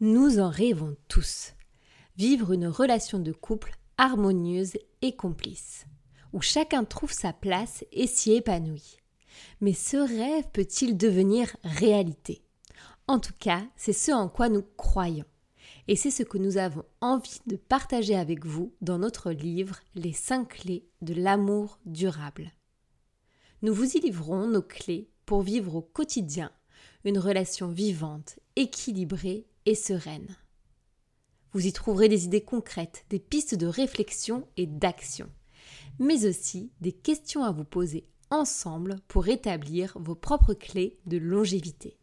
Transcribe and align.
Nous 0.00 0.40
en 0.40 0.50
rêvons 0.50 0.94
tous. 1.08 1.54
Vivre 2.18 2.52
une 2.52 2.66
relation 2.66 3.18
de 3.18 3.32
couple 3.32 3.72
harmonieuse 3.96 4.76
et 5.00 5.16
complice, 5.16 5.86
où 6.34 6.42
chacun 6.42 6.84
trouve 6.84 7.12
sa 7.12 7.32
place 7.32 7.82
et 7.92 8.06
s'y 8.06 8.32
épanouit. 8.32 8.98
Mais 9.62 9.72
ce 9.72 9.96
rêve 9.96 10.44
peut-il 10.52 10.98
devenir 10.98 11.56
réalité? 11.64 12.42
En 13.08 13.18
tout 13.18 13.32
cas, 13.38 13.66
c'est 13.74 13.94
ce 13.94 14.12
en 14.12 14.28
quoi 14.28 14.50
nous 14.50 14.64
croyons. 14.76 15.24
Et 15.88 15.96
c'est 15.96 16.10
ce 16.10 16.24
que 16.24 16.36
nous 16.36 16.58
avons 16.58 16.84
envie 17.00 17.40
de 17.46 17.56
partager 17.56 18.16
avec 18.16 18.44
vous 18.44 18.74
dans 18.82 18.98
notre 18.98 19.32
livre 19.32 19.80
Les 19.94 20.12
5 20.12 20.46
clés 20.46 20.86
de 21.00 21.14
l'amour 21.14 21.78
durable. 21.86 22.52
Nous 23.62 23.72
vous 23.72 23.96
y 23.96 24.00
livrons 24.00 24.46
nos 24.46 24.60
clés 24.60 25.08
pour 25.24 25.40
vivre 25.40 25.74
au 25.74 25.80
quotidien 25.80 26.52
une 27.04 27.18
relation 27.18 27.68
vivante, 27.68 28.38
équilibrée 28.56 29.46
et 29.66 29.74
sereine. 29.74 30.36
Vous 31.52 31.66
y 31.66 31.72
trouverez 31.72 32.08
des 32.08 32.24
idées 32.24 32.44
concrètes, 32.44 33.04
des 33.10 33.18
pistes 33.18 33.54
de 33.54 33.66
réflexion 33.66 34.46
et 34.56 34.66
d'action, 34.66 35.28
mais 35.98 36.26
aussi 36.26 36.70
des 36.80 36.92
questions 36.92 37.44
à 37.44 37.52
vous 37.52 37.64
poser 37.64 38.06
ensemble 38.30 38.96
pour 39.08 39.28
établir 39.28 39.96
vos 39.98 40.14
propres 40.14 40.54
clés 40.54 40.98
de 41.06 41.18
longévité. 41.18 41.98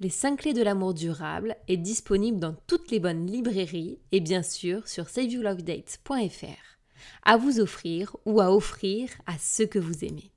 Les 0.00 0.10
5 0.10 0.40
clés 0.40 0.52
de 0.52 0.62
l'amour 0.62 0.92
durable 0.92 1.56
est 1.68 1.76
disponible 1.76 2.40
dans 2.40 2.56
toutes 2.66 2.90
les 2.90 3.00
bonnes 3.00 3.26
librairies 3.26 4.00
et 4.12 4.20
bien 4.20 4.42
sûr 4.42 4.88
sur 4.88 5.08
saveyourlovedates.fr 5.08 6.74
à 7.22 7.36
vous 7.36 7.60
offrir 7.60 8.16
ou 8.24 8.40
à 8.40 8.54
offrir 8.54 9.10
à 9.26 9.38
ceux 9.38 9.66
que 9.66 9.78
vous 9.78 10.04
aimez. 10.04 10.33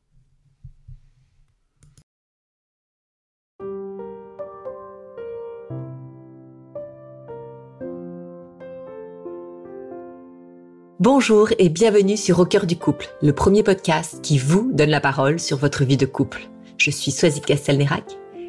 Bonjour 11.00 11.50
et 11.60 11.70
bienvenue 11.70 12.18
sur 12.18 12.40
Au 12.40 12.46
cœur 12.46 12.66
du 12.66 12.76
couple, 12.76 13.08
le 13.22 13.32
premier 13.32 13.62
podcast 13.62 14.18
qui 14.24 14.40
vous 14.40 14.72
donne 14.74 14.90
la 14.90 15.00
parole 15.00 15.40
sur 15.40 15.56
votre 15.56 15.84
vie 15.84 15.96
de 15.96 16.08
couple. 16.08 16.50
Je 16.80 16.90
suis 16.90 17.12
Soisy 17.12 17.40
Castelnerac, 17.40 18.04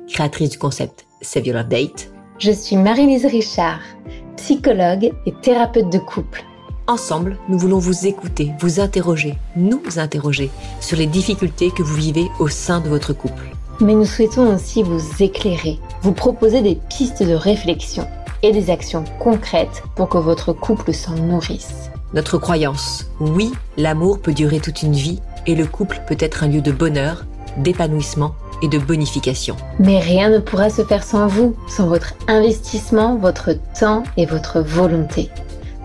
créatrice 0.08 0.48
du 0.48 0.56
concept 0.56 1.04
Save 1.20 1.46
Your 1.46 1.62
Date. 1.64 2.10
Je 2.38 2.50
suis 2.50 2.76
Marie-Lise 2.76 3.26
Richard, 3.26 3.80
psychologue 4.36 5.12
et 5.26 5.32
thérapeute 5.42 5.92
de 5.92 5.98
couple. 5.98 6.42
Ensemble, 6.86 7.36
nous 7.50 7.58
voulons 7.58 7.80
vous 7.80 8.06
écouter, 8.06 8.52
vous 8.60 8.80
interroger, 8.80 9.34
nous 9.54 9.82
interroger 9.98 10.48
sur 10.80 10.96
les 10.96 11.06
difficultés 11.06 11.70
que 11.70 11.82
vous 11.82 11.96
vivez 11.96 12.28
au 12.38 12.48
sein 12.48 12.80
de 12.80 12.88
votre 12.88 13.12
couple. 13.12 13.54
Mais 13.82 13.92
nous 13.92 14.06
souhaitons 14.06 14.54
aussi 14.54 14.82
vous 14.82 15.02
éclairer, 15.22 15.78
vous 16.00 16.12
proposer 16.12 16.62
des 16.62 16.78
pistes 16.88 17.22
de 17.22 17.34
réflexion 17.34 18.06
et 18.42 18.52
des 18.52 18.70
actions 18.70 19.04
concrètes 19.20 19.82
pour 19.96 20.08
que 20.08 20.16
votre 20.16 20.54
couple 20.54 20.94
s'en 20.94 21.14
nourrisse. 21.14 21.90
Notre 22.14 22.38
croyance, 22.38 23.06
oui, 23.20 23.52
l'amour 23.76 24.20
peut 24.20 24.32
durer 24.32 24.60
toute 24.60 24.82
une 24.82 24.94
vie 24.94 25.20
et 25.46 25.54
le 25.54 25.66
couple 25.66 26.00
peut 26.08 26.16
être 26.18 26.42
un 26.42 26.48
lieu 26.48 26.62
de 26.62 26.72
bonheur, 26.72 27.26
d'épanouissement 27.58 28.34
et 28.62 28.68
de 28.68 28.78
bonification. 28.78 29.56
Mais 29.78 29.98
rien 29.98 30.30
ne 30.30 30.38
pourra 30.38 30.70
se 30.70 30.82
faire 30.82 31.04
sans 31.04 31.26
vous, 31.26 31.54
sans 31.68 31.86
votre 31.86 32.14
investissement, 32.26 33.16
votre 33.16 33.50
temps 33.78 34.04
et 34.16 34.24
votre 34.24 34.60
volonté. 34.60 35.28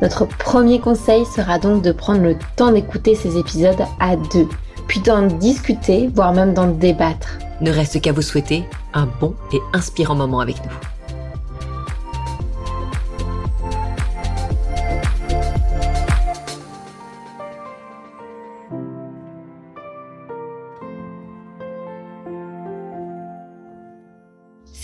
Notre 0.01 0.25
premier 0.25 0.79
conseil 0.79 1.25
sera 1.25 1.59
donc 1.59 1.81
de 1.81 1.91
prendre 1.91 2.21
le 2.21 2.37
temps 2.55 2.71
d'écouter 2.71 3.15
ces 3.15 3.37
épisodes 3.37 3.83
à 3.99 4.15
deux, 4.15 4.47
puis 4.87 5.01
d'en 5.01 5.23
discuter, 5.27 6.09
voire 6.15 6.33
même 6.33 6.53
d'en 6.53 6.67
débattre. 6.67 7.37
Ne 7.59 7.69
reste 7.69 7.99
qu'à 7.99 8.13
vous 8.13 8.21
souhaiter 8.21 8.63
un 8.93 9.07
bon 9.19 9.35
et 9.51 9.59
inspirant 9.73 10.15
moment 10.15 10.39
avec 10.39 10.55
nous. 10.63 10.92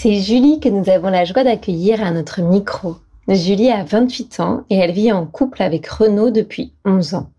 C'est 0.02 0.22
Julie 0.22 0.62
que 0.62 0.70
nous 0.70 0.90
avons 0.90 1.10
la 1.10 1.26
joie 1.26 1.44
d'accueillir 1.44 2.02
à 2.02 2.12
notre 2.12 2.40
micro. 2.42 2.96
Julie 3.28 3.70
a 3.70 3.84
28 3.84 4.40
ans 4.40 4.64
et 4.70 4.78
elle 4.78 4.94
vit 4.94 5.12
en 5.12 5.26
couple 5.26 5.62
avec 5.62 5.86
Renaud 5.88 6.30
depuis 6.30 6.72
11 6.86 7.16
ans. 7.16 7.32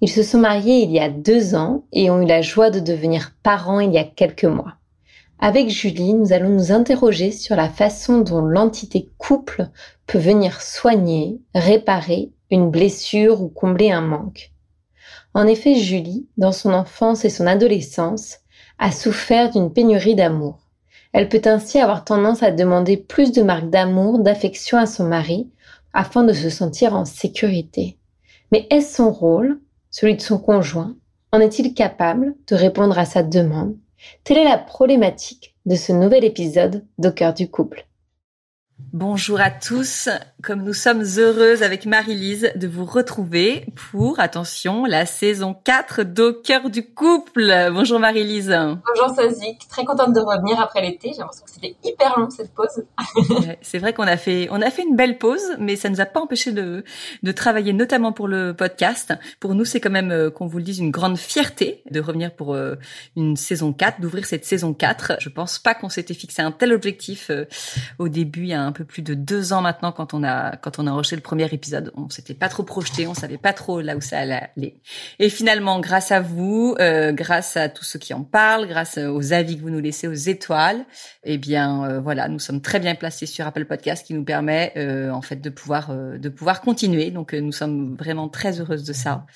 Ils 0.00 0.08
se 0.08 0.22
sont 0.22 0.38
mariés 0.38 0.78
il 0.78 0.90
y 0.92 0.98
a 0.98 1.10
deux 1.10 1.54
ans 1.54 1.84
et 1.92 2.10
ont 2.10 2.22
eu 2.22 2.26
la 2.26 2.40
joie 2.40 2.70
de 2.70 2.80
devenir 2.80 3.34
parents 3.42 3.80
il 3.80 3.92
y 3.92 3.98
a 3.98 4.04
quelques 4.04 4.46
mois. 4.46 4.76
Avec 5.40 5.68
Julie, 5.68 6.14
nous 6.14 6.32
allons 6.32 6.48
nous 6.48 6.72
interroger 6.72 7.32
sur 7.32 7.54
la 7.54 7.68
façon 7.68 8.22
dont 8.22 8.40
l'entité 8.40 9.10
couple 9.18 9.68
peut 10.06 10.18
venir 10.18 10.62
soigner, 10.62 11.38
réparer 11.54 12.30
une 12.50 12.70
blessure 12.70 13.42
ou 13.42 13.48
combler 13.48 13.90
un 13.90 14.00
manque. 14.00 14.52
En 15.34 15.46
effet, 15.46 15.74
Julie, 15.74 16.26
dans 16.38 16.52
son 16.52 16.72
enfance 16.72 17.26
et 17.26 17.30
son 17.30 17.46
adolescence, 17.46 18.38
a 18.78 18.90
souffert 18.90 19.50
d'une 19.50 19.70
pénurie 19.70 20.14
d'amour. 20.14 20.65
Elle 21.16 21.30
peut 21.30 21.40
ainsi 21.46 21.80
avoir 21.80 22.04
tendance 22.04 22.42
à 22.42 22.50
demander 22.50 22.98
plus 22.98 23.32
de 23.32 23.40
marques 23.40 23.70
d'amour, 23.70 24.18
d'affection 24.18 24.76
à 24.76 24.84
son 24.84 25.04
mari, 25.04 25.48
afin 25.94 26.24
de 26.24 26.34
se 26.34 26.50
sentir 26.50 26.94
en 26.94 27.06
sécurité. 27.06 27.96
Mais 28.52 28.66
est-ce 28.68 28.96
son 28.96 29.10
rôle, 29.10 29.58
celui 29.90 30.16
de 30.16 30.20
son 30.20 30.38
conjoint 30.38 30.94
En 31.32 31.40
est-il 31.40 31.72
capable 31.72 32.34
de 32.48 32.54
répondre 32.54 32.98
à 32.98 33.06
sa 33.06 33.22
demande? 33.22 33.78
Telle 34.24 34.36
est 34.36 34.44
la 34.44 34.58
problématique 34.58 35.56
de 35.64 35.74
ce 35.74 35.90
nouvel 35.90 36.22
épisode 36.22 36.84
d'Au 36.98 37.12
du 37.34 37.48
couple. 37.48 37.86
Bonjour 38.92 39.40
à 39.40 39.50
tous, 39.50 40.10
comme 40.46 40.62
nous 40.62 40.74
sommes 40.74 41.02
heureuses 41.18 41.64
avec 41.64 41.86
Marie-Lise 41.86 42.52
de 42.54 42.68
vous 42.68 42.84
retrouver 42.84 43.66
pour, 43.90 44.20
attention, 44.20 44.84
la 44.84 45.04
saison 45.04 45.56
4 45.64 46.04
d'Au 46.04 46.34
cœur 46.34 46.70
du 46.70 46.86
couple. 46.86 47.52
Bonjour 47.72 47.98
Marie-Lise. 47.98 48.56
Bonjour 48.86 49.16
Sozik, 49.16 49.66
très 49.68 49.84
contente 49.84 50.12
de 50.12 50.20
revenir 50.20 50.60
après 50.60 50.82
l'été. 50.82 51.10
J'ai 51.12 51.18
l'impression 51.18 51.44
que 51.44 51.50
c'était 51.50 51.74
hyper 51.82 52.16
long 52.16 52.30
cette 52.30 52.54
pause. 52.54 52.84
c'est 53.60 53.78
vrai 53.78 53.92
qu'on 53.92 54.06
a 54.06 54.16
fait 54.16 54.46
on 54.52 54.62
a 54.62 54.70
fait 54.70 54.84
une 54.84 54.94
belle 54.94 55.18
pause, 55.18 55.42
mais 55.58 55.74
ça 55.74 55.88
nous 55.88 56.00
a 56.00 56.06
pas 56.06 56.20
empêché 56.20 56.52
de 56.52 56.84
de 57.24 57.32
travailler 57.32 57.72
notamment 57.72 58.12
pour 58.12 58.28
le 58.28 58.54
podcast. 58.54 59.14
Pour 59.40 59.56
nous, 59.56 59.64
c'est 59.64 59.80
quand 59.80 59.90
même 59.90 60.12
euh, 60.12 60.30
qu'on 60.30 60.46
vous 60.46 60.58
le 60.58 60.64
dise 60.64 60.78
une 60.78 60.92
grande 60.92 61.18
fierté 61.18 61.82
de 61.90 61.98
revenir 61.98 62.30
pour 62.32 62.54
euh, 62.54 62.76
une 63.16 63.36
saison 63.36 63.72
4, 63.72 64.00
d'ouvrir 64.00 64.24
cette 64.24 64.44
saison 64.44 64.74
4. 64.74 65.14
Je 65.18 65.28
pense 65.28 65.58
pas 65.58 65.74
qu'on 65.74 65.88
s'était 65.88 66.14
fixé 66.14 66.40
un 66.40 66.52
tel 66.52 66.72
objectif 66.72 67.30
euh, 67.30 67.46
au 67.98 68.08
début 68.08 68.42
il 68.42 68.48
y 68.48 68.54
a 68.54 68.62
un 68.62 68.70
peu 68.70 68.84
plus 68.84 69.02
de 69.02 69.14
deux 69.14 69.52
ans 69.52 69.60
maintenant 69.60 69.90
quand 69.90 70.14
on 70.14 70.22
a 70.22 70.35
quand 70.62 70.78
on 70.78 70.86
a 70.86 70.90
enregistré 70.90 71.16
le 71.16 71.22
premier 71.22 71.46
épisode. 71.52 71.92
On 71.96 72.08
s'était 72.10 72.34
pas 72.34 72.48
trop 72.48 72.62
projeté, 72.62 73.06
on 73.06 73.14
savait 73.14 73.38
pas 73.38 73.52
trop 73.52 73.80
là 73.80 73.96
où 73.96 74.00
ça 74.00 74.18
allait 74.18 74.50
aller. 74.56 74.80
Et 75.18 75.28
finalement, 75.28 75.80
grâce 75.80 76.12
à 76.12 76.20
vous, 76.20 76.74
euh, 76.80 77.12
grâce 77.12 77.56
à 77.56 77.68
tous 77.68 77.84
ceux 77.84 77.98
qui 77.98 78.14
en 78.14 78.22
parlent, 78.22 78.66
grâce 78.66 78.98
aux 78.98 79.32
avis 79.32 79.56
que 79.56 79.62
vous 79.62 79.70
nous 79.70 79.80
laissez, 79.80 80.08
aux 80.08 80.12
étoiles, 80.12 80.84
eh 81.24 81.38
bien 81.38 81.84
euh, 81.84 82.00
voilà, 82.00 82.28
nous 82.28 82.38
sommes 82.38 82.60
très 82.60 82.80
bien 82.80 82.94
placés 82.94 83.26
sur 83.26 83.46
Apple 83.46 83.64
Podcast 83.64 84.06
qui 84.06 84.14
nous 84.14 84.24
permet 84.24 84.72
euh, 84.76 85.10
en 85.10 85.22
fait 85.22 85.36
de 85.36 85.50
pouvoir 85.50 85.94
de 85.94 86.28
pouvoir 86.28 86.60
continuer. 86.60 87.10
Donc 87.10 87.32
nous 87.32 87.52
sommes 87.52 87.96
vraiment 87.96 88.28
très 88.28 88.60
heureuses 88.60 88.84
de 88.84 88.92
ça. 88.92 89.26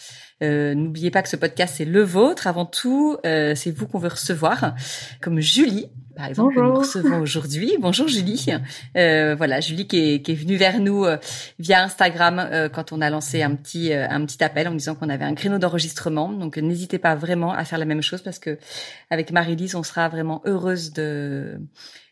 N'oubliez 0.41 1.11
pas 1.11 1.23
que 1.23 1.29
ce 1.29 1.37
podcast 1.37 1.75
c'est 1.77 1.85
le 1.85 2.03
vôtre 2.03 2.47
avant 2.47 2.67
tout, 2.67 3.19
c'est 3.25 3.71
vous 3.71 3.87
qu'on 3.87 3.99
veut 3.99 4.09
recevoir, 4.09 4.75
comme 5.21 5.41
Julie 5.41 5.91
par 6.21 6.29
exemple, 6.29 6.55
que 6.55 6.61
nous 6.61 6.75
recevons 6.75 7.21
aujourd'hui. 7.23 7.77
Bonjour 7.81 8.07
Julie. 8.07 8.47
Euh, 8.95 9.35
voilà, 9.35 9.61
Julie 9.61 9.87
qui 9.87 9.97
est, 9.97 10.23
qui 10.23 10.33
est 10.33 10.35
venue 10.35 10.57
vers 10.57 10.79
nous 10.79 11.07
euh, 11.07 11.17
via 11.59 11.83
Instagram 11.83 12.39
euh, 12.39 12.69
quand 12.69 12.93
on 12.93 13.01
a 13.01 13.09
lancé 13.09 13.43
un 13.43 13.55
petit 13.55 13.95
euh, 13.95 14.07
un 14.07 14.27
petit 14.27 14.45
appel 14.45 14.69
en 14.69 14.75
disant 14.75 14.95
qu'on 14.95 15.09
avait 15.09 15.25
un 15.25 15.35
créneau 15.35 15.59
d'enregistrement. 15.59 16.31
Donc 16.31 16.59
n'hésitez 16.59 16.99
pas 16.99 17.15
vraiment 17.15 17.55
à 17.55 17.65
faire 17.65 17.79
la 17.79 17.87
même 17.87 18.03
chose 18.03 18.21
parce 18.21 18.39
que 18.39 18.59
avec 19.09 19.33
Marie-Lise, 19.33 19.75
on 19.77 19.83
sera 19.83 20.11
vraiment 20.11 20.43
heureuse 20.45 20.93
de 20.93 21.59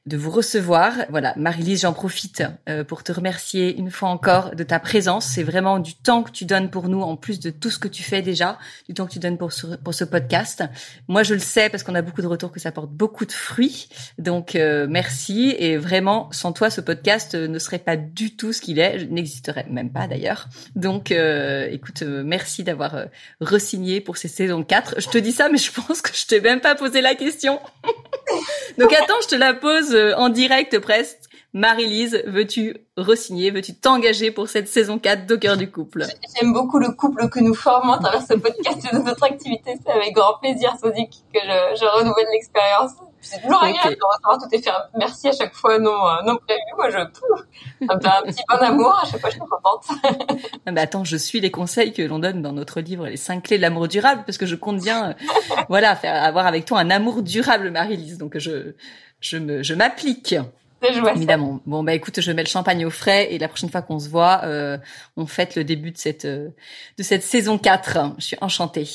de 0.08 0.16
vous 0.16 0.30
recevoir. 0.30 0.92
Voilà, 1.10 1.34
Marie-Lise, 1.36 1.82
j'en 1.82 1.92
profite 1.92 2.42
euh, 2.68 2.82
pour 2.82 3.04
te 3.04 3.12
remercier 3.12 3.76
une 3.76 3.90
fois 3.90 4.08
encore 4.08 4.56
de 4.56 4.64
ta 4.64 4.80
présence. 4.80 5.26
C'est 5.26 5.42
vraiment 5.42 5.78
du 5.78 5.94
temps 5.94 6.22
que 6.22 6.30
tu 6.30 6.46
donnes 6.46 6.70
pour 6.70 6.88
nous, 6.88 7.02
en 7.02 7.16
plus 7.16 7.38
de 7.38 7.50
tout 7.50 7.70
ce 7.70 7.78
que 7.78 7.88
tu 7.88 8.02
fais 8.02 8.22
déjà, 8.22 8.58
du 8.88 8.94
temps 8.94 9.06
que 9.06 9.12
tu 9.12 9.18
donnes 9.18 9.38
pour 9.38 9.52
ce, 9.52 9.66
pour 9.76 9.94
ce 9.94 10.04
podcast. 10.04 10.64
Moi, 11.06 11.22
je 11.22 11.34
le 11.34 11.40
sais 11.40 11.68
parce 11.68 11.82
qu'on 11.82 11.94
a 11.94 12.02
beaucoup 12.02 12.22
de 12.22 12.26
retours 12.26 12.50
que 12.50 12.58
ça 12.58 12.72
porte 12.72 12.90
beaucoup 12.90 13.26
de 13.26 13.32
fruits. 13.32 13.88
Donc, 14.18 14.56
euh, 14.56 14.86
merci. 14.88 15.54
Et 15.58 15.76
vraiment, 15.76 16.28
sans 16.32 16.52
toi, 16.52 16.70
ce 16.70 16.80
podcast 16.80 17.34
euh, 17.34 17.46
ne 17.46 17.58
serait 17.58 17.78
pas 17.78 17.96
du 17.96 18.34
tout 18.34 18.52
ce 18.52 18.62
qu'il 18.62 18.78
est. 18.78 19.06
N'existerait 19.10 19.66
même 19.70 19.90
pas 19.90 20.06
d'ailleurs. 20.06 20.48
Donc, 20.74 21.10
écoute, 21.10 22.02
merci 22.02 22.64
d'avoir 22.64 23.04
resigné 23.40 24.00
pour 24.00 24.16
ces 24.16 24.28
saisons 24.28 24.62
4. 24.64 25.00
Je 25.00 25.08
te 25.08 25.18
dis 25.18 25.32
ça, 25.32 25.48
mais 25.50 25.58
je 25.58 25.70
pense 25.72 26.00
que 26.00 26.14
je 26.14 26.26
t'ai 26.26 26.40
même 26.40 26.60
pas 26.60 26.74
posé 26.74 27.00
la 27.00 27.14
question. 27.14 27.60
Donc 28.78 28.92
attends, 28.92 29.20
je 29.22 29.28
te 29.28 29.34
la 29.34 29.54
pose 29.54 29.94
euh, 29.94 29.97
en 30.16 30.28
direct 30.28 30.78
presque. 30.78 31.18
Marie-Lise, 31.54 32.22
veux-tu 32.26 32.76
resigner, 32.98 33.50
veux-tu 33.50 33.74
t'engager 33.74 34.30
pour 34.30 34.48
cette 34.48 34.68
saison 34.68 34.98
4 34.98 35.26
de 35.26 35.34
cœur 35.34 35.56
du 35.56 35.70
couple? 35.70 36.04
J'aime 36.36 36.52
beaucoup 36.52 36.78
le 36.78 36.90
couple 36.90 37.28
que 37.30 37.40
nous 37.40 37.54
formons 37.54 37.94
à 37.94 37.98
travers 37.98 38.20
ce 38.20 38.34
podcast 38.34 38.86
et 38.92 38.94
de 38.94 39.02
notre 39.02 39.24
activité. 39.24 39.78
C'est 39.82 39.90
avec 39.90 40.12
grand 40.12 40.38
plaisir, 40.40 40.76
Sozik, 40.78 41.10
que 41.32 41.40
je, 41.42 41.80
je 41.80 41.98
renouvelle 41.98 42.26
l'expérience. 42.32 42.92
C'est 43.20 43.40
toujours 43.42 43.62
agréable 43.62 43.96
de 43.96 44.04
recevoir 44.04 44.38
tout 44.38 44.54
effet. 44.54 44.70
Merci 44.96 45.28
à 45.28 45.32
chaque 45.32 45.54
fois 45.54 45.78
non, 45.78 45.90
euh, 45.90 46.22
non 46.24 46.36
prévu. 46.36 46.60
Moi, 46.76 46.90
je, 46.90 46.98
un, 46.98 47.06
petit 47.06 48.42
bon 48.48 48.56
amour. 48.56 49.00
À 49.02 49.06
chaque 49.06 49.20
fois, 49.20 49.30
je 49.30 49.36
suis 49.36 49.40
contente. 49.40 49.84
Ah, 50.66 50.72
mais 50.72 50.82
attends, 50.82 51.04
je 51.04 51.16
suis 51.16 51.40
les 51.40 51.50
conseils 51.50 51.92
que 51.92 52.02
l'on 52.02 52.18
donne 52.18 52.42
dans 52.42 52.52
notre 52.52 52.80
livre, 52.80 53.06
les 53.06 53.16
cinq 53.16 53.44
clés 53.44 53.56
de 53.56 53.62
l'amour 53.62 53.88
durable, 53.88 54.22
parce 54.26 54.36
que 54.36 54.44
je 54.44 54.54
compte 54.54 54.80
bien, 54.80 55.10
euh, 55.10 55.14
voilà, 55.68 55.96
faire 55.96 56.22
avoir 56.22 56.46
avec 56.46 56.66
toi 56.66 56.78
un 56.78 56.90
amour 56.90 57.22
durable, 57.22 57.70
Marie-Lise. 57.70 58.18
Donc, 58.18 58.36
je, 58.36 58.74
je 59.20 59.38
me, 59.38 59.62
je 59.62 59.74
m'applique. 59.74 60.34
Évidemment. 60.82 61.60
Bon 61.66 61.82
bah 61.82 61.94
écoute, 61.94 62.20
je 62.20 62.32
mets 62.32 62.44
le 62.44 62.48
champagne 62.48 62.86
au 62.86 62.90
frais 62.90 63.32
et 63.32 63.38
la 63.38 63.48
prochaine 63.48 63.70
fois 63.70 63.82
qu'on 63.82 63.98
se 63.98 64.08
voit, 64.08 64.42
euh, 64.44 64.78
on 65.16 65.26
fête 65.26 65.56
le 65.56 65.64
début 65.64 65.90
de 65.90 65.98
cette 65.98 66.24
de 66.26 66.52
cette 66.98 67.24
saison 67.24 67.58
4. 67.58 68.14
Je 68.18 68.24
suis 68.24 68.36
enchantée. 68.40 68.86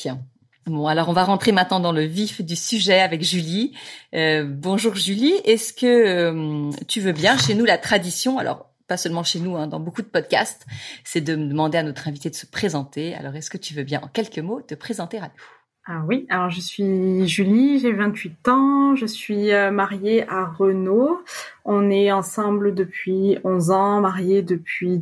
Bon, 0.65 0.87
alors 0.87 1.09
on 1.09 1.13
va 1.13 1.25
rentrer 1.25 1.51
maintenant 1.51 1.81
dans 1.81 1.91
le 1.91 2.03
vif 2.03 2.41
du 2.41 2.55
sujet 2.55 3.01
avec 3.01 3.21
Julie. 3.21 3.73
Euh, 4.15 4.45
bonjour 4.47 4.95
Julie, 4.95 5.33
est-ce 5.43 5.73
que 5.73 5.85
euh, 5.85 6.71
tu 6.87 7.01
veux 7.01 7.11
bien 7.11 7.37
chez 7.37 7.53
nous 7.53 7.65
la 7.65 7.77
tradition? 7.77 8.39
Alors 8.39 8.69
pas 8.87 8.95
seulement 8.95 9.23
chez 9.23 9.39
nous, 9.39 9.57
hein, 9.57 9.67
dans 9.67 9.81
beaucoup 9.81 10.01
de 10.01 10.07
podcasts, 10.07 10.65
c'est 11.03 11.19
de 11.19 11.35
demander 11.35 11.77
à 11.77 11.83
notre 11.83 12.07
invité 12.07 12.29
de 12.29 12.35
se 12.35 12.45
présenter. 12.45 13.13
Alors 13.13 13.35
est-ce 13.35 13.49
que 13.49 13.57
tu 13.57 13.73
veux 13.73 13.83
bien 13.83 13.99
en 14.01 14.07
quelques 14.07 14.39
mots 14.39 14.61
te 14.61 14.75
présenter 14.75 15.17
à 15.17 15.23
nous? 15.23 15.62
Ah 15.85 16.01
oui, 16.07 16.25
alors 16.29 16.49
je 16.49 16.61
suis 16.61 17.27
Julie, 17.27 17.77
j'ai 17.79 17.91
28 17.91 18.47
ans, 18.47 18.95
je 18.95 19.05
suis 19.05 19.51
euh, 19.51 19.69
mariée 19.69 20.25
à 20.29 20.45
Renaud. 20.45 21.21
On 21.65 21.89
est 21.89 22.09
ensemble 22.09 22.73
depuis 22.73 23.37
11 23.43 23.71
ans, 23.71 23.99
mariés 23.99 24.43
depuis 24.43 25.01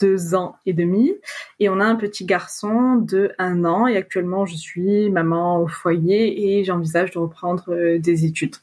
deux 0.00 0.34
ans 0.34 0.56
et 0.64 0.72
demi. 0.72 1.12
Et 1.60 1.68
on 1.68 1.80
a 1.80 1.84
un 1.84 1.96
petit 1.96 2.24
garçon 2.24 2.96
de 2.96 3.32
un 3.38 3.66
an. 3.66 3.86
Et 3.86 3.98
actuellement, 3.98 4.46
je 4.46 4.56
suis 4.56 5.10
maman 5.10 5.60
au 5.60 5.68
foyer 5.68 6.58
et 6.58 6.64
j'envisage 6.64 7.10
de 7.10 7.18
reprendre 7.18 7.64
euh, 7.68 7.98
des 7.98 8.24
études. 8.24 8.56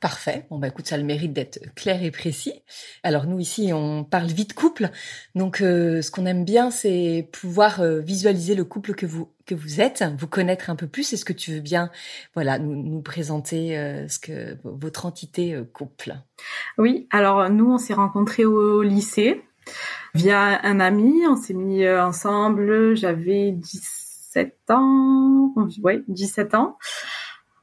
Parfait. 0.00 0.46
Bon 0.50 0.58
bah 0.58 0.68
écoute, 0.68 0.86
ça 0.86 0.94
a 0.94 0.98
le 0.98 1.04
mérite 1.04 1.32
d'être 1.32 1.58
clair 1.74 2.02
et 2.02 2.10
précis. 2.10 2.62
Alors 3.02 3.26
nous 3.26 3.40
ici, 3.40 3.72
on 3.72 4.04
parle 4.04 4.28
vite 4.28 4.54
couple. 4.54 4.90
Donc 5.34 5.60
euh, 5.60 6.02
ce 6.02 6.10
qu'on 6.10 6.26
aime 6.26 6.44
bien, 6.44 6.70
c'est 6.70 7.28
pouvoir 7.32 7.80
euh, 7.80 8.00
visualiser 8.00 8.54
le 8.54 8.64
couple 8.64 8.94
que 8.94 9.06
vous 9.06 9.30
que 9.46 9.54
vous 9.54 9.80
êtes, 9.80 10.04
vous 10.18 10.26
connaître 10.26 10.68
un 10.68 10.76
peu 10.76 10.86
plus. 10.86 11.12
Est-ce 11.12 11.24
que 11.24 11.32
tu 11.32 11.54
veux 11.54 11.60
bien, 11.60 11.90
voilà, 12.34 12.58
nous, 12.58 12.82
nous 12.82 13.00
présenter 13.00 13.74
ce 14.06 14.18
que 14.18 14.58
votre 14.62 15.06
entité 15.06 15.58
couple? 15.72 16.16
Oui. 16.76 17.08
Alors 17.10 17.48
nous, 17.48 17.72
on 17.72 17.78
s'est 17.78 17.94
rencontrés 17.94 18.44
au 18.44 18.82
lycée 18.82 19.42
via 20.14 20.64
un 20.64 20.80
ami. 20.80 21.26
On 21.26 21.36
s'est 21.36 21.54
mis 21.54 21.84
euh, 21.84 22.04
ensemble. 22.04 22.96
J'avais 22.96 23.52
17 23.52 24.56
ans. 24.70 25.54
Ouais, 25.82 26.02
17 26.08 26.54
ans. 26.54 26.78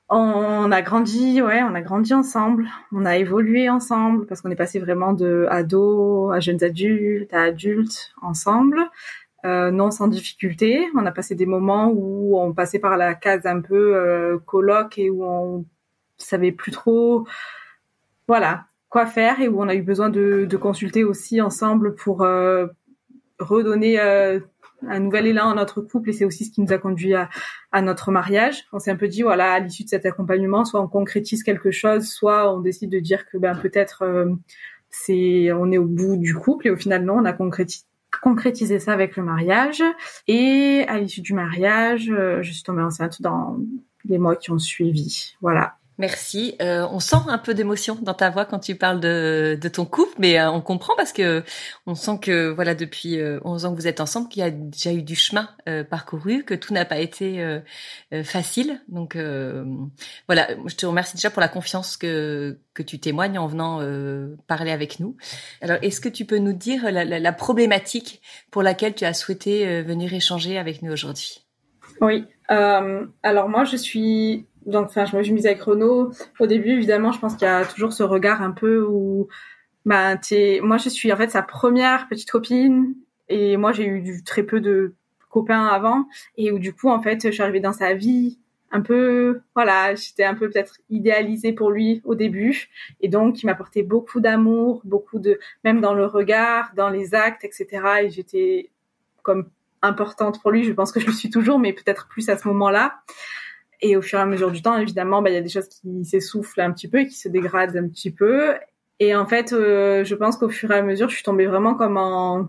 On 0.09 0.71
a 0.71 0.81
grandi, 0.83 1.41
ouais, 1.41 1.63
on 1.63 1.73
a 1.73 1.81
grandi 1.81 2.13
ensemble. 2.13 2.67
On 2.91 3.05
a 3.05 3.17
évolué 3.17 3.69
ensemble 3.69 4.27
parce 4.27 4.41
qu'on 4.41 4.51
est 4.51 4.55
passé 4.55 4.79
vraiment 4.79 5.13
de 5.13 5.47
ado 5.49 6.31
à 6.31 6.39
jeunes 6.39 6.63
adultes, 6.63 7.33
à 7.33 7.43
adultes 7.43 8.13
ensemble. 8.21 8.79
Euh, 9.45 9.71
non 9.71 9.91
sans 9.91 10.07
difficulté. 10.07 10.87
On 10.95 11.05
a 11.05 11.11
passé 11.11 11.35
des 11.35 11.45
moments 11.45 11.91
où 11.93 12.39
on 12.39 12.53
passait 12.53 12.79
par 12.79 12.97
la 12.97 13.15
case 13.15 13.45
un 13.45 13.61
peu 13.61 13.95
euh, 13.95 14.39
coloc 14.45 14.97
et 14.97 15.09
où 15.09 15.23
on 15.23 15.65
savait 16.17 16.51
plus 16.51 16.71
trop, 16.71 17.27
voilà, 18.27 18.65
quoi 18.89 19.05
faire 19.05 19.39
et 19.41 19.47
où 19.47 19.61
on 19.61 19.67
a 19.67 19.75
eu 19.75 19.81
besoin 19.81 20.09
de, 20.09 20.45
de 20.45 20.57
consulter 20.57 21.03
aussi 21.03 21.41
ensemble 21.41 21.95
pour 21.95 22.21
euh, 22.23 22.67
redonner 23.39 23.99
euh, 23.99 24.39
un 24.87 24.99
nouvel 24.99 25.27
élan 25.27 25.51
à 25.51 25.55
notre 25.55 25.81
couple 25.81 26.09
et 26.09 26.13
c'est 26.13 26.25
aussi 26.25 26.45
ce 26.45 26.51
qui 26.51 26.61
nous 26.61 26.73
a 26.73 26.77
conduit 26.77 27.13
à, 27.13 27.29
à 27.71 27.81
notre 27.81 28.11
mariage. 28.11 28.65
On 28.73 28.79
s'est 28.79 28.91
un 28.91 28.95
peu 28.95 29.07
dit 29.07 29.21
voilà 29.21 29.53
à 29.53 29.59
l'issue 29.59 29.83
de 29.83 29.89
cet 29.89 30.05
accompagnement, 30.05 30.65
soit 30.65 30.81
on 30.81 30.87
concrétise 30.87 31.43
quelque 31.43 31.71
chose, 31.71 32.07
soit 32.07 32.53
on 32.53 32.59
décide 32.59 32.91
de 32.91 32.99
dire 32.99 33.25
que 33.25 33.37
ben 33.37 33.55
peut-être 33.55 34.03
euh, 34.03 34.33
c'est 34.89 35.51
on 35.51 35.71
est 35.71 35.77
au 35.77 35.85
bout 35.85 36.17
du 36.17 36.35
couple 36.35 36.67
et 36.67 36.69
au 36.71 36.77
final 36.77 37.03
non, 37.03 37.15
on 37.17 37.25
a 37.25 37.33
concrétisé 37.33 37.85
concrétisé 38.21 38.79
ça 38.79 38.93
avec 38.93 39.17
le 39.17 39.23
mariage 39.23 39.83
et 40.27 40.85
à 40.87 40.99
l'issue 40.99 41.19
du 41.19 41.33
mariage, 41.33 42.05
je 42.05 42.49
suis 42.49 42.63
tombée 42.63 42.81
enceinte 42.81 43.21
dans 43.21 43.57
les 44.05 44.17
mois 44.17 44.37
qui 44.37 44.51
ont 44.51 44.57
suivi. 44.59 45.35
Voilà. 45.41 45.75
Merci. 45.97 46.55
Euh, 46.61 46.85
on 46.91 46.99
sent 46.99 47.15
un 47.27 47.37
peu 47.37 47.53
d'émotion 47.53 47.97
dans 48.01 48.13
ta 48.13 48.29
voix 48.29 48.43
quand 48.43 48.59
tu 48.59 48.75
parles 48.75 48.99
de, 48.99 49.57
de 49.59 49.69
ton 49.69 49.85
couple, 49.85 50.13
mais 50.19 50.37
euh, 50.37 50.51
on 50.51 50.59
comprend 50.59 50.93
parce 50.97 51.13
que 51.13 51.41
on 51.85 51.95
sent 51.95 52.19
que 52.21 52.49
voilà 52.49 52.75
depuis 52.75 53.17
11 53.43 53.63
euh, 53.63 53.67
ans 53.67 53.71
que 53.71 53.79
vous 53.79 53.87
êtes 53.87 54.01
ensemble, 54.01 54.27
qu'il 54.27 54.41
y 54.41 54.45
a 54.45 54.49
déjà 54.49 54.91
eu 54.91 55.03
du 55.03 55.15
chemin 55.15 55.49
parcouru, 55.89 56.43
que 56.43 56.53
tout 56.53 56.73
n'a 56.73 56.85
pas 56.85 56.99
été 56.99 57.61
facile. 58.23 58.81
Donc 58.89 59.17
voilà, 60.27 60.47
je 60.65 60.75
te 60.75 60.85
remercie 60.85 61.15
déjà 61.15 61.29
pour 61.29 61.41
la 61.41 61.47
confiance 61.47 61.97
que 61.97 62.59
que 62.73 62.83
tu 62.83 62.99
témoignes 62.99 63.39
en 63.39 63.47
venant 63.47 63.79
parler 64.47 64.71
avec 64.71 64.99
nous. 64.99 65.15
Alors, 65.61 65.77
est-ce 65.81 66.01
que 66.01 66.09
tu 66.09 66.25
peux 66.25 66.37
nous 66.37 66.53
dire 66.53 66.91
la, 66.91 67.05
la, 67.05 67.19
la 67.19 67.33
problématique 67.33 68.21
pour 68.51 68.63
laquelle 68.63 68.95
tu 68.95 69.05
as 69.05 69.13
souhaité 69.13 69.81
venir 69.81 70.13
échanger 70.13 70.57
avec 70.57 70.81
nous 70.81 70.91
aujourd'hui? 70.91 71.45
Oui. 72.01 72.25
alors 72.49 73.49
moi, 73.49 73.63
je 73.63 73.77
suis 73.77 74.45
donc 74.65 74.87
enfin 74.87 75.05
je 75.05 75.15
me 75.15 75.23
suis 75.23 75.33
mise 75.33 75.45
avec 75.45 75.61
Renaud. 75.61 76.11
Au 76.39 76.47
début 76.47 76.71
évidemment 76.71 77.11
je 77.11 77.19
pense 77.19 77.35
qu'il 77.35 77.47
y 77.47 77.51
a 77.51 77.65
toujours 77.65 77.93
ce 77.93 78.03
regard 78.03 78.41
un 78.41 78.51
peu 78.51 78.83
où 78.83 79.27
bah 79.85 80.17
t'es 80.17 80.59
moi 80.63 80.77
je 80.77 80.89
suis 80.89 81.11
en 81.11 81.17
fait 81.17 81.29
sa 81.29 81.41
première 81.41 82.07
petite 82.07 82.29
copine 82.29 82.95
et 83.29 83.57
moi 83.57 83.71
j'ai 83.71 83.85
eu 83.85 84.01
du, 84.01 84.23
très 84.23 84.43
peu 84.43 84.59
de 84.59 84.93
copains 85.29 85.65
avant 85.67 86.07
et 86.37 86.51
où 86.51 86.59
du 86.59 86.73
coup 86.73 86.89
en 86.89 87.01
fait 87.01 87.25
je 87.25 87.31
suis 87.31 87.43
arrivée 87.43 87.59
dans 87.59 87.73
sa 87.73 87.93
vie 87.93 88.39
un 88.71 88.81
peu 88.81 89.41
voilà 89.53 89.93
j'étais 89.95 90.23
un 90.23 90.33
peu 90.33 90.49
peut-être 90.49 90.77
idéalisée 90.89 91.53
pour 91.53 91.71
lui 91.71 92.01
au 92.03 92.15
début 92.15 92.69
et 93.01 93.09
donc 93.09 93.43
il 93.43 93.45
m'apportait 93.45 93.83
beaucoup 93.83 94.19
d'amour 94.19 94.81
beaucoup 94.83 95.19
de 95.19 95.39
même 95.63 95.81
dans 95.81 95.93
le 95.93 96.05
regard 96.05 96.71
dans 96.75 96.89
les 96.89 97.13
actes 97.13 97.43
etc 97.43 97.81
et 98.03 98.09
j'étais 98.09 98.71
comme 99.21 99.49
importante 99.85 100.41
pour 100.41 100.51
lui. 100.51 100.63
Je 100.63 100.73
pense 100.73 100.91
que 100.91 100.99
je 100.99 101.05
le 101.05 101.13
suis 101.13 101.29
toujours 101.29 101.59
mais 101.59 101.73
peut-être 101.73 102.07
plus 102.07 102.29
à 102.29 102.37
ce 102.37 102.47
moment 102.47 102.69
là 102.69 103.01
et 103.85 103.95
au 103.95 104.01
fur 104.01 104.19
et 104.19 104.21
à 104.21 104.25
mesure 104.25 104.51
du 104.51 104.61
temps, 104.61 104.77
évidemment, 104.77 105.21
bah, 105.21 105.29
il 105.29 105.33
y 105.33 105.37
a 105.37 105.41
des 105.41 105.49
choses 105.49 105.67
qui 105.67 106.05
s'essoufflent 106.05 106.61
un 106.61 106.71
petit 106.71 106.87
peu 106.87 106.99
et 106.99 107.07
qui 107.07 107.15
se 107.15 107.29
dégradent 107.29 107.77
un 107.77 107.87
petit 107.87 108.11
peu. 108.11 108.55
Et 108.99 109.15
en 109.15 109.25
fait, 109.25 109.53
euh, 109.53 110.03
je 110.03 110.15
pense 110.15 110.37
qu'au 110.37 110.49
fur 110.49 110.71
et 110.71 110.75
à 110.75 110.81
mesure, 110.81 111.09
je 111.09 111.15
suis 111.15 111.23
tombée 111.23 111.45
vraiment 111.45 111.75
comme 111.75 111.97
en 111.97 112.47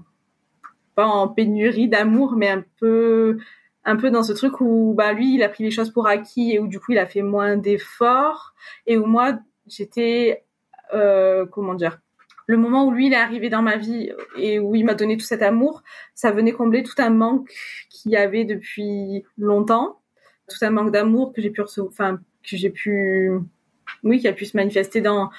pas 0.94 1.06
en 1.06 1.28
pénurie 1.28 1.88
d'amour, 1.88 2.34
mais 2.36 2.48
un 2.48 2.64
peu 2.80 3.38
un 3.84 3.96
peu 3.96 4.10
dans 4.10 4.22
ce 4.22 4.32
truc 4.32 4.60
où 4.60 4.94
bah 4.96 5.12
lui, 5.12 5.34
il 5.34 5.42
a 5.42 5.48
pris 5.48 5.64
les 5.64 5.70
choses 5.70 5.90
pour 5.90 6.06
acquis 6.08 6.52
et 6.52 6.58
où 6.58 6.66
du 6.66 6.80
coup, 6.80 6.92
il 6.92 6.98
a 6.98 7.06
fait 7.06 7.22
moins 7.22 7.56
d'efforts 7.56 8.54
et 8.86 8.96
où 8.96 9.06
moi, 9.06 9.38
j'étais 9.66 10.44
euh, 10.94 11.44
comment 11.46 11.74
dire 11.74 12.00
le 12.46 12.56
moment 12.56 12.86
où 12.86 12.92
lui 12.92 13.08
il 13.08 13.12
est 13.12 13.16
arrivé 13.16 13.50
dans 13.50 13.62
ma 13.62 13.76
vie 13.76 14.12
et 14.36 14.60
où 14.60 14.74
il 14.76 14.84
m'a 14.84 14.94
donné 14.94 15.16
tout 15.16 15.24
cet 15.24 15.42
amour, 15.42 15.82
ça 16.14 16.30
venait 16.30 16.52
combler 16.52 16.84
tout 16.84 16.94
un 16.98 17.10
manque 17.10 17.50
qu'il 17.90 18.12
y 18.12 18.16
avait 18.16 18.44
depuis 18.44 19.24
longtemps 19.36 20.00
tout 20.48 20.64
un 20.64 20.70
manque 20.70 20.92
d'amour 20.92 21.32
que 21.32 21.42
j'ai 21.42 21.50
pu 21.50 21.60
enfin 21.60 22.20
que 22.42 22.56
j'ai 22.56 22.70
pu 22.70 23.30
oui 24.02 24.20
qui 24.20 24.28
a 24.28 24.32
pu 24.32 24.44
se 24.44 24.56
manifester 24.56 25.00
dans 25.00 25.30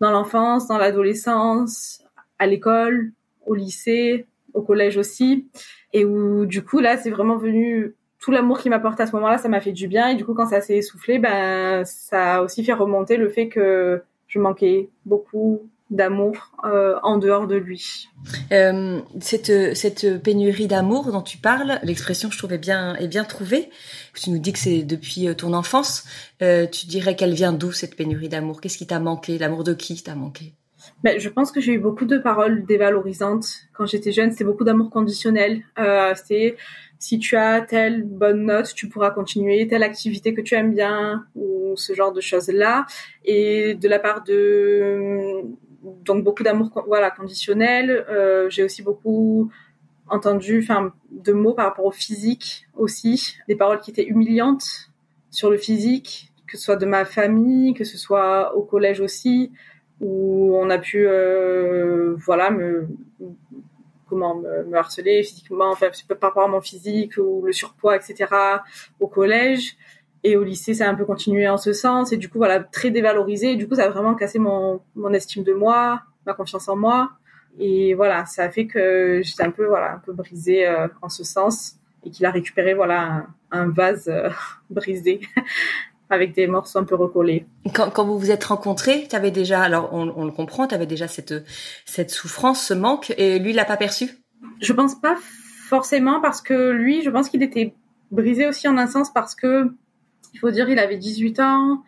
dans 0.00 0.10
l'enfance 0.10 0.66
dans 0.66 0.78
l'adolescence 0.78 2.02
à 2.38 2.46
l'école 2.46 3.12
au 3.46 3.54
lycée 3.54 4.26
au 4.54 4.62
collège 4.62 4.96
aussi. 4.96 5.48
Et 5.92 6.04
où 6.04 6.46
du 6.46 6.64
coup 6.64 6.80
là 6.80 6.96
c'est 6.96 7.10
vraiment 7.10 7.36
venu 7.36 7.94
tout 8.18 8.30
l'amour 8.30 8.58
qu'il 8.58 8.70
m'apporte 8.70 9.00
à 9.00 9.06
ce 9.06 9.12
moment-là 9.16 9.38
ça 9.38 9.48
m'a 9.48 9.60
fait 9.60 9.72
du 9.72 9.88
bien. 9.88 10.08
Et 10.08 10.14
du 10.14 10.24
coup 10.24 10.34
quand 10.34 10.46
ça 10.46 10.60
s'est 10.60 10.76
essoufflé 10.76 11.18
ben 11.18 11.84
ça 11.84 12.36
a 12.36 12.42
aussi 12.42 12.64
fait 12.64 12.72
remonter 12.72 13.16
le 13.16 13.28
fait 13.28 13.48
que 13.48 14.02
je 14.26 14.38
manquais 14.38 14.90
beaucoup 15.04 15.68
d'amour 15.90 16.50
euh, 16.64 16.96
en 17.02 17.16
dehors 17.16 17.46
de 17.46 17.54
lui. 17.54 18.08
Euh, 18.52 19.00
cette, 19.20 19.76
cette 19.76 20.22
pénurie 20.22 20.66
d'amour 20.66 21.12
dont 21.12 21.22
tu 21.22 21.38
parles, 21.38 21.78
l'expression 21.82 22.30
je 22.30 22.38
trouvais 22.38 22.58
bien 22.58 22.96
est 22.96 23.08
bien 23.08 23.24
trouvée. 23.24 23.70
Tu 24.14 24.30
nous 24.30 24.38
dis 24.38 24.52
que 24.52 24.58
c'est 24.58 24.82
depuis 24.82 25.28
euh, 25.28 25.34
ton 25.34 25.52
enfance. 25.52 26.04
Euh, 26.42 26.66
tu 26.66 26.86
dirais 26.86 27.14
qu'elle 27.14 27.34
vient 27.34 27.52
d'où 27.52 27.70
cette 27.72 27.94
pénurie 27.96 28.28
d'amour? 28.28 28.60
Qu'est-ce 28.60 28.78
qui 28.78 28.86
t'a 28.86 28.98
manqué? 28.98 29.38
L'amour 29.38 29.62
de 29.62 29.74
qui 29.74 30.02
t'a 30.02 30.14
manqué? 30.14 30.54
Ben, 31.02 31.18
je 31.20 31.28
pense 31.28 31.52
que 31.52 31.60
j'ai 31.60 31.72
eu 31.72 31.78
beaucoup 31.78 32.04
de 32.04 32.18
paroles 32.18 32.64
dévalorisantes 32.64 33.46
quand 33.74 33.86
j'étais 33.86 34.12
jeune. 34.12 34.30
C'était 34.30 34.44
beaucoup 34.44 34.64
d'amour 34.64 34.90
conditionnel. 34.90 35.62
Euh, 35.78 36.12
c'était 36.16 36.56
si 36.98 37.18
tu 37.18 37.36
as 37.36 37.60
telle 37.60 38.02
bonne 38.04 38.46
note, 38.46 38.72
tu 38.74 38.88
pourras 38.88 39.10
continuer 39.10 39.66
telle 39.68 39.82
activité 39.82 40.34
que 40.34 40.40
tu 40.40 40.54
aimes 40.54 40.74
bien 40.74 41.26
ou 41.34 41.74
ce 41.76 41.94
genre 41.94 42.12
de 42.12 42.20
choses 42.20 42.48
là. 42.48 42.86
Et 43.24 43.74
de 43.74 43.88
la 43.88 43.98
part 43.98 44.24
de 44.24 45.42
donc 45.82 46.24
beaucoup 46.24 46.42
d'amour 46.42 46.70
voilà 46.86 47.10
conditionnel. 47.10 47.90
Euh, 48.08 48.48
j'ai 48.50 48.62
aussi 48.62 48.82
beaucoup 48.82 49.50
entendu 50.08 50.60
enfin 50.62 50.92
de 51.10 51.32
mots 51.32 51.54
par 51.54 51.66
rapport 51.66 51.86
au 51.86 51.90
physique 51.90 52.66
aussi, 52.76 53.36
des 53.48 53.56
paroles 53.56 53.80
qui 53.80 53.90
étaient 53.90 54.06
humiliantes 54.06 54.90
sur 55.30 55.50
le 55.50 55.56
physique, 55.56 56.32
que 56.46 56.56
ce 56.56 56.64
soit 56.64 56.76
de 56.76 56.86
ma 56.86 57.04
famille, 57.04 57.74
que 57.74 57.84
ce 57.84 57.98
soit 57.98 58.54
au 58.56 58.62
collège 58.62 59.00
aussi, 59.00 59.52
où 60.00 60.56
on 60.56 60.70
a 60.70 60.78
pu 60.78 61.06
euh, 61.06 62.14
voilà 62.18 62.50
me 62.50 62.86
comment 64.08 64.36
me, 64.36 64.74
harceler 64.74 65.22
physiquement, 65.22 65.70
enfin 65.70 65.88
par 66.08 66.30
rapport 66.30 66.44
à 66.44 66.48
mon 66.48 66.60
physique 66.60 67.16
ou 67.18 67.42
le 67.44 67.52
surpoids, 67.52 67.96
etc. 67.96 68.26
au 69.00 69.08
collège. 69.08 69.76
Et 70.26 70.36
au 70.36 70.42
lycée, 70.42 70.74
ça 70.74 70.88
a 70.88 70.90
un 70.90 70.96
peu 70.96 71.04
continué 71.04 71.48
en 71.48 71.56
ce 71.56 71.72
sens. 71.72 72.12
Et 72.12 72.16
du 72.16 72.28
coup, 72.28 72.38
voilà, 72.38 72.58
très 72.58 72.90
dévalorisé. 72.90 73.52
Et 73.52 73.56
du 73.56 73.68
coup, 73.68 73.76
ça 73.76 73.84
a 73.84 73.88
vraiment 73.88 74.16
cassé 74.16 74.40
mon, 74.40 74.80
mon 74.96 75.12
estime 75.12 75.44
de 75.44 75.52
moi, 75.52 76.02
ma 76.26 76.34
confiance 76.34 76.68
en 76.68 76.74
moi. 76.74 77.12
Et 77.60 77.94
voilà, 77.94 78.26
ça 78.26 78.42
a 78.42 78.50
fait 78.50 78.66
que 78.66 79.20
j'étais 79.22 79.44
un 79.44 79.52
peu, 79.52 79.66
voilà, 79.66 79.94
un 79.94 79.98
peu 79.98 80.12
brisée 80.12 80.66
euh, 80.66 80.88
en 81.00 81.08
ce 81.08 81.22
sens. 81.22 81.76
Et 82.02 82.10
qu'il 82.10 82.26
a 82.26 82.32
récupéré, 82.32 82.74
voilà, 82.74 83.28
un, 83.52 83.68
vase 83.68 84.08
euh, 84.08 84.28
brisé 84.70 85.20
avec 86.10 86.34
des 86.34 86.48
morceaux 86.48 86.80
un 86.80 86.84
peu 86.84 86.96
recollés. 86.96 87.46
Quand, 87.72 87.90
quand 87.90 88.04
vous 88.04 88.18
vous 88.18 88.32
êtes 88.32 88.42
rencontrés, 88.42 89.06
tu 89.08 89.14
avais 89.14 89.30
déjà, 89.30 89.62
alors 89.62 89.90
on, 89.92 90.12
on 90.16 90.24
le 90.24 90.32
comprend, 90.32 90.66
tu 90.66 90.74
avais 90.74 90.86
déjà 90.86 91.06
cette, 91.06 91.34
cette 91.84 92.10
souffrance, 92.10 92.66
ce 92.66 92.74
manque, 92.74 93.14
et 93.16 93.38
lui, 93.38 93.50
il 93.50 93.56
l'a 93.56 93.64
pas 93.64 93.76
perçu? 93.76 94.10
Je 94.60 94.72
pense 94.72 95.00
pas 95.00 95.16
forcément 95.68 96.20
parce 96.20 96.42
que 96.42 96.70
lui, 96.70 97.02
je 97.02 97.10
pense 97.10 97.28
qu'il 97.28 97.44
était 97.44 97.74
brisé 98.10 98.48
aussi 98.48 98.66
en 98.66 98.76
un 98.76 98.88
sens 98.88 99.12
parce 99.12 99.36
que 99.36 99.70
il 100.36 100.38
faut 100.38 100.50
dire, 100.50 100.68
il 100.68 100.78
avait 100.78 100.98
18 100.98 101.40
ans, 101.40 101.82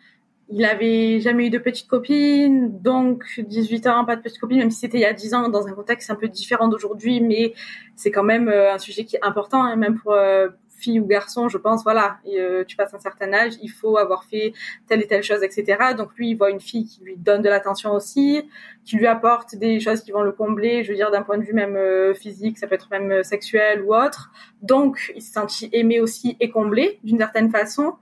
il 0.51 0.65
avait 0.65 1.19
jamais 1.19 1.45
eu 1.45 1.49
de 1.51 1.59
petite 1.59 1.87
copine, 1.87 2.81
donc 2.81 3.23
18 3.37 3.85
ans, 3.85 4.05
pas 4.05 4.15
de 4.15 4.21
petite 4.21 4.39
copine, 4.39 4.57
même 4.57 4.71
si 4.71 4.79
c'était 4.79 4.97
il 4.97 5.01
y 5.01 5.05
a 5.05 5.13
10 5.13 5.35
ans, 5.35 5.49
dans 5.49 5.67
un 5.67 5.73
contexte 5.73 6.09
un 6.09 6.15
peu 6.15 6.27
différent 6.27 6.67
d'aujourd'hui, 6.67 7.21
mais 7.21 7.53
c'est 7.95 8.09
quand 8.09 8.23
même 8.23 8.49
euh, 8.49 8.73
un 8.73 8.79
sujet 8.79 9.05
qui 9.05 9.17
est 9.17 9.23
important, 9.23 9.63
hein, 9.63 9.75
même 9.75 9.99
pour 9.99 10.13
euh, 10.13 10.47
fille 10.79 10.99
ou 10.99 11.05
garçon, 11.05 11.47
je 11.47 11.59
pense, 11.59 11.83
voilà, 11.83 12.17
euh, 12.35 12.63
tu 12.65 12.75
passes 12.75 12.95
un 12.95 12.99
certain 12.99 13.31
âge, 13.31 13.53
il 13.61 13.69
faut 13.69 13.97
avoir 13.97 14.23
fait 14.23 14.53
telle 14.87 15.03
et 15.03 15.07
telle 15.07 15.21
chose, 15.21 15.43
etc. 15.43 15.93
Donc 15.95 16.15
lui, 16.15 16.31
il 16.31 16.35
voit 16.35 16.49
une 16.49 16.61
fille 16.61 16.85
qui 16.85 17.03
lui 17.03 17.15
donne 17.15 17.43
de 17.43 17.49
l'attention 17.49 17.91
aussi, 17.91 18.49
qui 18.83 18.95
lui 18.95 19.05
apporte 19.05 19.53
des 19.55 19.79
choses 19.79 20.01
qui 20.01 20.11
vont 20.11 20.23
le 20.23 20.31
combler, 20.31 20.83
je 20.83 20.89
veux 20.89 20.95
dire 20.95 21.11
d'un 21.11 21.21
point 21.21 21.37
de 21.37 21.43
vue 21.43 21.53
même 21.53 21.77
physique, 22.15 22.57
ça 22.57 22.65
peut 22.65 22.73
être 22.73 22.89
même 22.89 23.23
sexuel 23.23 23.83
ou 23.83 23.93
autre. 23.93 24.31
Donc 24.63 25.11
il 25.15 25.21
s'est 25.21 25.33
senti 25.33 25.69
aimé 25.73 25.99
aussi 25.99 26.37
et 26.39 26.49
comblé 26.49 26.99
d'une 27.03 27.19
certaine 27.19 27.51
façon 27.51 27.93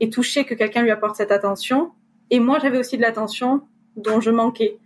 et 0.00 0.10
touché 0.10 0.44
que 0.44 0.54
quelqu'un 0.54 0.82
lui 0.82 0.90
apporte 0.90 1.16
cette 1.16 1.32
attention. 1.32 1.92
Et 2.30 2.40
moi, 2.40 2.58
j'avais 2.60 2.78
aussi 2.78 2.96
de 2.96 3.02
l'attention 3.02 3.62
dont 3.96 4.20
je 4.20 4.30
manquais. 4.30 4.78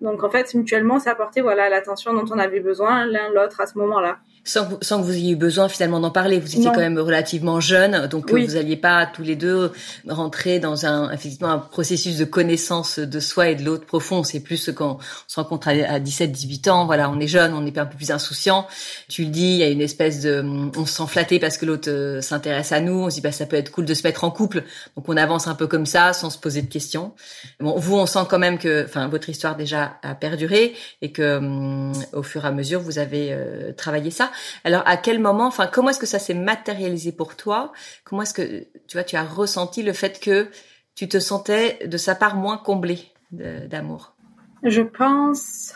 Donc 0.00 0.22
en 0.22 0.30
fait, 0.30 0.52
mutuellement, 0.54 0.98
ça 0.98 1.12
apportait 1.12 1.40
voilà 1.40 1.68
l'attention 1.68 2.12
dont 2.12 2.24
on 2.30 2.38
avait 2.38 2.60
besoin 2.60 3.06
l'un 3.06 3.30
l'autre 3.30 3.60
à 3.60 3.66
ce 3.66 3.78
moment-là 3.78 4.18
sans, 4.44 4.68
sans, 4.82 5.00
que 5.00 5.06
vous 5.06 5.12
ayez 5.12 5.32
eu 5.32 5.36
besoin 5.36 5.68
finalement 5.68 6.00
d'en 6.00 6.10
parler. 6.10 6.38
Vous 6.38 6.54
étiez 6.54 6.66
quand 6.66 6.76
même 6.76 6.98
relativement 6.98 7.60
jeune, 7.60 8.06
donc 8.08 8.32
euh, 8.32 8.44
vous 8.44 8.56
alliez 8.56 8.76
pas 8.76 9.06
tous 9.06 9.22
les 9.22 9.36
deux 9.36 9.72
rentrer 10.08 10.58
dans 10.58 10.86
un 10.86 11.10
effectivement 11.10 11.50
un 11.50 11.58
processus 11.58 12.18
de 12.18 12.24
connaissance 12.24 12.98
de 12.98 13.20
soi 13.20 13.48
et 13.48 13.54
de 13.54 13.64
l'autre 13.64 13.86
profond. 13.86 14.22
C'est 14.22 14.40
plus 14.40 14.70
quand 14.74 14.98
on 15.00 15.28
se 15.28 15.36
rencontre 15.40 15.68
à 15.68 15.98
17, 15.98 16.30
18 16.30 16.68
ans. 16.68 16.86
Voilà, 16.86 17.10
on 17.10 17.18
est 17.20 17.26
jeune, 17.26 17.54
on 17.54 17.64
est 17.66 17.78
un 17.78 17.86
peu 17.86 17.96
plus 17.96 18.10
insouciant. 18.10 18.66
Tu 19.08 19.24
le 19.24 19.30
dis, 19.30 19.52
il 19.52 19.56
y 19.56 19.62
a 19.62 19.68
une 19.68 19.80
espèce 19.80 20.20
de, 20.20 20.44
on 20.76 20.86
se 20.86 20.94
sent 20.94 21.06
flatté 21.08 21.38
parce 21.38 21.56
que 21.56 21.66
l'autre 21.66 21.90
euh, 21.90 22.20
s'intéresse 22.20 22.72
à 22.72 22.80
nous. 22.80 23.04
On 23.04 23.10
se 23.10 23.16
dit 23.16 23.20
bah 23.20 23.32
ça 23.32 23.46
peut 23.46 23.56
être 23.56 23.70
cool 23.70 23.86
de 23.86 23.94
se 23.94 24.06
mettre 24.06 24.24
en 24.24 24.30
couple. 24.30 24.64
Donc 24.96 25.08
on 25.08 25.16
avance 25.16 25.46
un 25.46 25.54
peu 25.54 25.66
comme 25.66 25.86
ça, 25.86 26.12
sans 26.12 26.30
se 26.30 26.38
poser 26.38 26.62
de 26.62 26.70
questions. 26.70 27.12
Bon, 27.60 27.78
vous, 27.78 27.96
on 27.96 28.06
sent 28.06 28.26
quand 28.28 28.38
même 28.38 28.58
que, 28.58 28.84
enfin, 28.84 29.08
votre 29.08 29.28
histoire 29.30 29.56
déjà 29.56 29.98
a 30.02 30.14
perduré 30.14 30.74
et 31.02 31.12
que 31.12 31.38
hum, 31.38 31.92
au 32.12 32.22
fur 32.22 32.44
et 32.44 32.48
à 32.48 32.52
mesure 32.52 32.80
vous 32.80 32.98
avez 32.98 33.28
euh, 33.32 33.72
travaillé 33.72 34.10
ça. 34.10 34.30
Alors, 34.64 34.82
à 34.86 34.96
quel 34.96 35.20
moment, 35.20 35.46
enfin, 35.46 35.66
comment 35.66 35.90
est-ce 35.90 35.98
que 35.98 36.06
ça 36.06 36.18
s'est 36.18 36.34
matérialisé 36.34 37.12
pour 37.12 37.36
toi? 37.36 37.72
Comment 38.04 38.22
est-ce 38.22 38.34
que, 38.34 38.64
tu 38.86 38.96
vois, 38.96 39.04
tu 39.04 39.16
as 39.16 39.24
ressenti 39.24 39.82
le 39.82 39.92
fait 39.92 40.20
que 40.20 40.48
tu 40.94 41.08
te 41.08 41.18
sentais 41.18 41.78
de 41.86 41.96
sa 41.96 42.14
part 42.14 42.36
moins 42.36 42.58
comblé 42.58 42.98
d'amour? 43.30 44.14
Je 44.62 44.82
pense, 44.82 45.74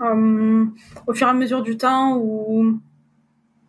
euh, 0.00 0.64
au 1.06 1.14
fur 1.14 1.26
et 1.26 1.30
à 1.30 1.34
mesure 1.34 1.62
du 1.62 1.76
temps, 1.76 2.16
où, 2.16 2.80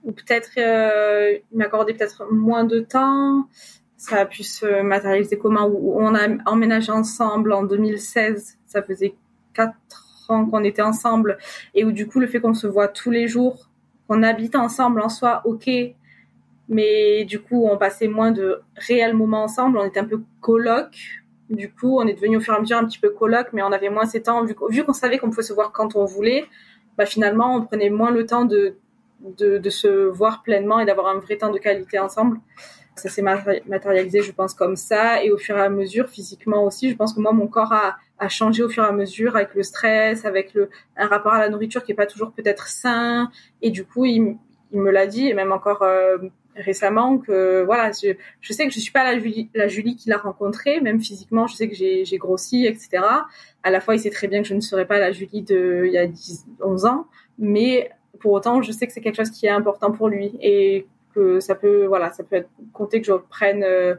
peut-être 0.06 0.52
euh, 0.58 1.38
il 1.52 1.58
m'accordait 1.58 1.94
peut-être 1.94 2.26
moins 2.32 2.64
de 2.64 2.80
temps, 2.80 3.48
ça 3.98 4.18
a 4.18 4.26
pu 4.26 4.44
se 4.44 4.82
matérialiser 4.82 5.38
comment? 5.38 5.66
On 5.68 6.16
a 6.16 6.28
emménagé 6.46 6.92
ensemble 6.92 7.54
en 7.54 7.64
2016, 7.64 8.58
ça 8.68 8.84
faisait 8.84 9.16
quatre 9.54 9.76
ans 10.30 10.46
qu'on 10.46 10.64
était 10.64 10.82
ensemble 10.82 11.38
et 11.74 11.86
où 11.86 11.92
du 11.92 12.08
coup 12.08 12.20
le 12.20 12.28
fait 12.28 12.40
qu'on 12.40 12.54
se 12.54 12.68
voit 12.68 12.88
tous 12.88 13.12
les 13.12 13.28
jours 13.28 13.70
qu'on 14.08 14.24
habite 14.24 14.56
ensemble 14.56 15.02
en 15.02 15.10
soi, 15.10 15.42
ok, 15.46 15.70
mais 16.68 17.26
du 17.26 17.40
coup, 17.40 17.68
on 17.68 17.78
passait 17.78 18.08
moins 18.08 18.32
de 18.32 18.62
réels 18.76 19.16
moments 19.16 19.44
ensemble. 19.44 19.78
On 19.78 19.86
était 19.86 20.00
un 20.00 20.06
peu 20.06 20.22
coloc. 20.42 20.98
Du 21.50 21.72
coup, 21.72 22.00
on 22.00 22.08
est 22.08 22.14
devenu 22.14 22.38
au 22.38 22.40
fur 22.40 22.54
et 22.54 22.58
à 22.58 22.60
mesure 22.60 22.78
un 22.78 22.86
petit 22.86 23.00
peu 23.00 23.10
coloc, 23.10 23.50
mais 23.54 23.62
on 23.62 23.72
avait 23.72 23.90
moins 23.90 24.06
ces 24.06 24.24
temps. 24.24 24.44
Vu 24.44 24.84
qu'on 24.84 24.94
savait 24.94 25.20
qu'on 25.20 25.30
pouvait 25.30 25.44
se 25.44 25.54
voir 25.54 25.72
quand 25.72 25.96
on 25.96 26.06
voulait, 26.06 26.46
bah 26.98 27.06
finalement, 27.06 27.56
on 27.56 27.62
prenait 27.62 27.90
moins 27.90 28.12
le 28.12 28.26
temps 28.26 28.46
de, 28.46 28.78
de, 29.20 29.58
de 29.58 29.70
se 29.70 29.88
voir 30.08 30.44
pleinement 30.44 30.80
et 30.80 30.86
d'avoir 30.86 31.08
un 31.08 31.20
vrai 31.20 31.38
temps 31.38 31.52
de 31.52 31.58
qualité 31.58 32.00
ensemble. 32.00 32.40
Ça 32.96 33.10
s'est 33.10 33.22
matérialisé, 33.22 34.22
je 34.22 34.32
pense, 34.32 34.54
comme 34.54 34.78
ça. 34.78 35.22
Et 35.22 35.30
au 35.30 35.38
fur 35.38 35.58
et 35.58 35.62
à 35.62 35.70
mesure, 35.70 36.08
physiquement 36.08 36.64
aussi, 36.64 36.90
je 36.90 36.96
pense 36.96 37.14
que 37.14 37.20
moi, 37.20 37.34
mon 37.34 37.48
corps 37.48 37.74
a, 37.74 37.98
a 38.20 38.30
changé 38.30 38.64
au 38.64 38.70
fur 38.70 38.84
et 38.86 38.88
à 38.88 38.94
mesure 38.94 39.36
avec 39.36 39.54
le 39.54 39.64
stress, 39.64 40.24
avec 40.24 40.54
le, 40.54 40.70
un 40.96 41.08
rapport 41.08 41.34
à 41.34 41.40
la 41.40 41.50
nourriture 41.50 41.84
qui 41.84 41.92
est 41.92 41.96
pas 41.96 42.06
toujours 42.06 42.32
peut-être 42.32 42.68
sain. 42.68 43.30
Et 43.62 43.72
du 43.72 43.86
coup, 43.86 44.06
il, 44.06 44.38
il 44.72 44.80
me 44.80 44.92
l'a 44.92 45.08
dit, 45.08 45.28
et 45.28 45.34
même 45.34 45.52
encore 45.52 45.82
euh, 45.82 46.18
récemment, 46.56 47.18
que 47.18 47.64
voilà, 47.66 47.92
je, 47.92 48.16
je, 48.40 48.54
sais 48.54 48.66
que 48.66 48.74
je 48.74 48.80
suis 48.80 48.92
pas 48.92 49.04
la 49.04 49.20
Julie, 49.20 49.50
la 49.54 49.68
Julie 49.68 49.96
qu'il 49.96 50.14
a 50.14 50.18
rencontrée, 50.18 50.80
même 50.80 51.02
physiquement, 51.02 51.48
je 51.48 51.56
sais 51.56 51.68
que 51.68 51.76
j'ai 51.76 52.18
grossi, 52.18 52.66
etc. 52.66 53.04
À 53.64 53.72
la 53.72 53.82
fois, 53.82 53.96
il 53.96 54.00
sait 54.00 54.10
très 54.10 54.28
bien 54.28 54.42
que 54.42 54.48
je 54.48 54.54
ne 54.54 54.62
serai 54.62 54.86
pas 54.86 55.00
la 55.00 55.12
Julie 55.12 55.42
de 55.42 55.84
il 55.86 55.94
y 55.94 55.98
a 55.98 56.08
10, 56.08 56.46
11 56.62 56.86
ans, 56.86 57.08
mais 57.38 57.90
pour 58.20 58.34
autant, 58.34 58.62
je 58.62 58.72
sais 58.72 58.88
que 58.88 58.94
c'est 58.94 59.02
quelque 59.02 59.18
chose 59.18 59.32
qui 59.32 59.46
est 59.46 59.50
important 59.50 59.92
pour 59.92 60.10
lui 60.10 60.38
et 60.42 60.88
que 61.14 61.40
ça 61.40 61.56
peut, 61.56 61.86
voilà, 61.86 62.12
ça 62.12 62.24
peut 62.24 62.38
être 62.38 62.50
compter 62.74 63.02
que 63.02 63.08
je 63.08 63.14
prenne 63.14 63.64
euh, 63.64 63.96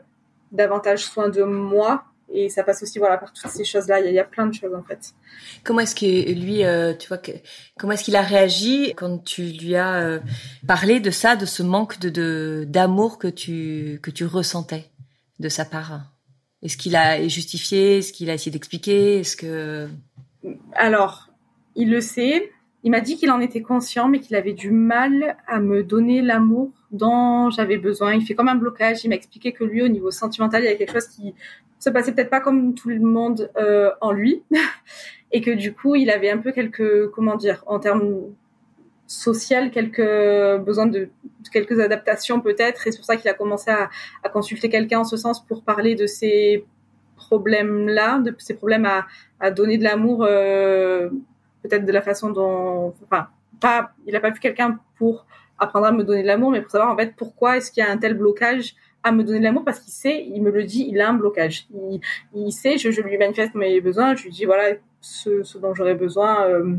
davantage 0.52 1.04
soin 1.04 1.28
de 1.28 1.42
moi 1.42 2.04
et 2.32 2.48
ça 2.48 2.62
passe 2.62 2.82
aussi 2.82 2.98
voilà 2.98 3.18
par 3.18 3.32
toutes 3.32 3.50
ces 3.50 3.64
choses 3.64 3.86
là 3.86 4.00
il 4.00 4.12
y, 4.12 4.18
a, 4.18 4.24
plein 4.24 4.46
de 4.46 4.54
choses 4.54 4.74
en 4.74 4.82
fait. 4.82 5.14
Comment 5.62 5.80
est-ce 5.80 5.94
que 5.94 6.32
lui 6.32 6.64
euh, 6.64 6.92
tu 6.94 7.08
vois 7.08 7.18
que, 7.18 7.32
comment 7.78 7.92
est-ce 7.92 8.04
qu'il 8.04 8.16
a 8.16 8.22
réagi 8.22 8.92
quand 8.96 9.18
tu 9.18 9.42
lui 9.42 9.76
as 9.76 10.02
euh, 10.02 10.18
parlé 10.66 11.00
de 11.00 11.10
ça 11.10 11.36
de 11.36 11.46
ce 11.46 11.62
manque 11.62 12.00
de 12.00 12.64
d'amour 12.68 13.18
que 13.18 13.28
tu 13.28 14.00
que 14.02 14.10
tu 14.10 14.24
ressentais 14.24 14.90
de 15.38 15.48
sa 15.48 15.64
part? 15.64 16.12
Est-ce 16.62 16.76
qu'il 16.76 16.96
a 16.96 17.26
justifié? 17.28 17.98
Est-ce 17.98 18.12
qu'il 18.12 18.28
a 18.28 18.34
essayé 18.34 18.50
d'expliquer? 18.50 19.20
Est-ce 19.20 19.36
que 19.36 19.88
alors 20.74 21.28
il 21.76 21.90
le 21.90 22.00
sait 22.00 22.50
il 22.86 22.90
m'a 22.90 23.00
dit 23.00 23.16
qu'il 23.16 23.32
en 23.32 23.40
était 23.40 23.62
conscient 23.62 24.08
mais 24.08 24.20
qu'il 24.20 24.36
avait 24.36 24.52
du 24.52 24.70
mal 24.70 25.36
à 25.48 25.58
me 25.58 25.82
donner 25.82 26.22
l'amour 26.22 26.70
dont 26.92 27.50
j'avais 27.50 27.78
besoin. 27.78 28.14
Il 28.14 28.24
fait 28.24 28.36
comme 28.36 28.46
un 28.46 28.54
blocage. 28.54 29.04
Il 29.04 29.08
m'a 29.08 29.16
expliqué 29.16 29.50
que 29.50 29.64
lui, 29.64 29.82
au 29.82 29.88
niveau 29.88 30.12
sentimental, 30.12 30.62
il 30.62 30.66
y 30.66 30.68
a 30.68 30.76
quelque 30.76 30.92
chose 30.92 31.08
qui 31.08 31.34
se 31.80 31.90
passait 31.90 32.12
peut-être 32.12 32.30
pas 32.30 32.38
comme 32.38 32.74
tout 32.74 32.88
le 32.88 33.00
monde 33.00 33.50
euh, 33.56 33.90
en 34.00 34.12
lui, 34.12 34.44
et 35.32 35.40
que 35.40 35.50
du 35.50 35.74
coup, 35.74 35.96
il 35.96 36.10
avait 36.10 36.30
un 36.30 36.38
peu 36.38 36.52
quelques, 36.52 37.10
comment 37.10 37.34
dire, 37.34 37.64
en 37.66 37.80
termes 37.80 38.20
social, 39.08 39.72
quelques 39.72 40.62
besoins 40.64 40.86
de, 40.86 41.08
quelques 41.52 41.80
adaptations 41.80 42.40
peut-être, 42.40 42.86
et 42.86 42.92
c'est 42.92 42.98
pour 42.98 43.06
ça 43.06 43.16
qu'il 43.16 43.28
a 43.28 43.34
commencé 43.34 43.68
à, 43.68 43.90
consulter 44.28 44.68
quelqu'un 44.68 45.00
en 45.00 45.04
ce 45.04 45.16
sens 45.16 45.44
pour 45.44 45.64
parler 45.64 45.96
de 45.96 46.06
ces 46.06 46.64
problèmes-là, 47.16 48.20
de 48.20 48.32
ces 48.38 48.54
problèmes 48.54 48.86
à, 48.86 49.06
à 49.40 49.50
donner 49.50 49.76
de 49.76 49.82
l'amour, 49.82 50.22
euh, 50.22 51.10
peut-être 51.66 51.84
de 51.84 51.92
la 51.92 52.02
façon 52.02 52.30
dont, 52.30 52.94
enfin, 53.04 53.28
pas, 53.60 53.90
il 54.06 54.12
n'a 54.12 54.20
pas 54.20 54.30
vu 54.30 54.40
quelqu'un 54.40 54.78
pour 54.98 55.26
apprendre 55.58 55.86
à 55.86 55.92
me 55.92 56.04
donner 56.04 56.22
de 56.22 56.26
l'amour, 56.26 56.50
mais 56.50 56.60
pour 56.60 56.70
savoir 56.70 56.92
en 56.92 56.96
fait 56.96 57.14
pourquoi 57.16 57.56
est-ce 57.56 57.70
qu'il 57.72 57.82
y 57.82 57.86
a 57.86 57.90
un 57.90 57.96
tel 57.96 58.14
blocage 58.14 58.74
à 59.02 59.12
me 59.12 59.22
donner 59.22 59.38
de 59.38 59.44
l'amour 59.44 59.64
parce 59.64 59.80
qu'il 59.80 59.92
sait, 59.92 60.26
il 60.26 60.42
me 60.42 60.50
le 60.50 60.64
dit, 60.64 60.86
il 60.90 61.00
a 61.00 61.08
un 61.08 61.14
blocage. 61.14 61.68
Il, 61.72 62.00
il 62.34 62.52
sait, 62.52 62.76
je, 62.76 62.90
je, 62.90 63.00
lui 63.00 63.16
manifeste 63.16 63.54
mes 63.54 63.80
besoins, 63.80 64.14
je 64.16 64.24
lui 64.24 64.30
dis 64.30 64.44
voilà 64.44 64.76
ce, 65.00 65.42
ce 65.42 65.58
dont 65.58 65.74
j'aurais 65.74 65.94
besoin, 65.94 66.46
euh, 66.48 66.76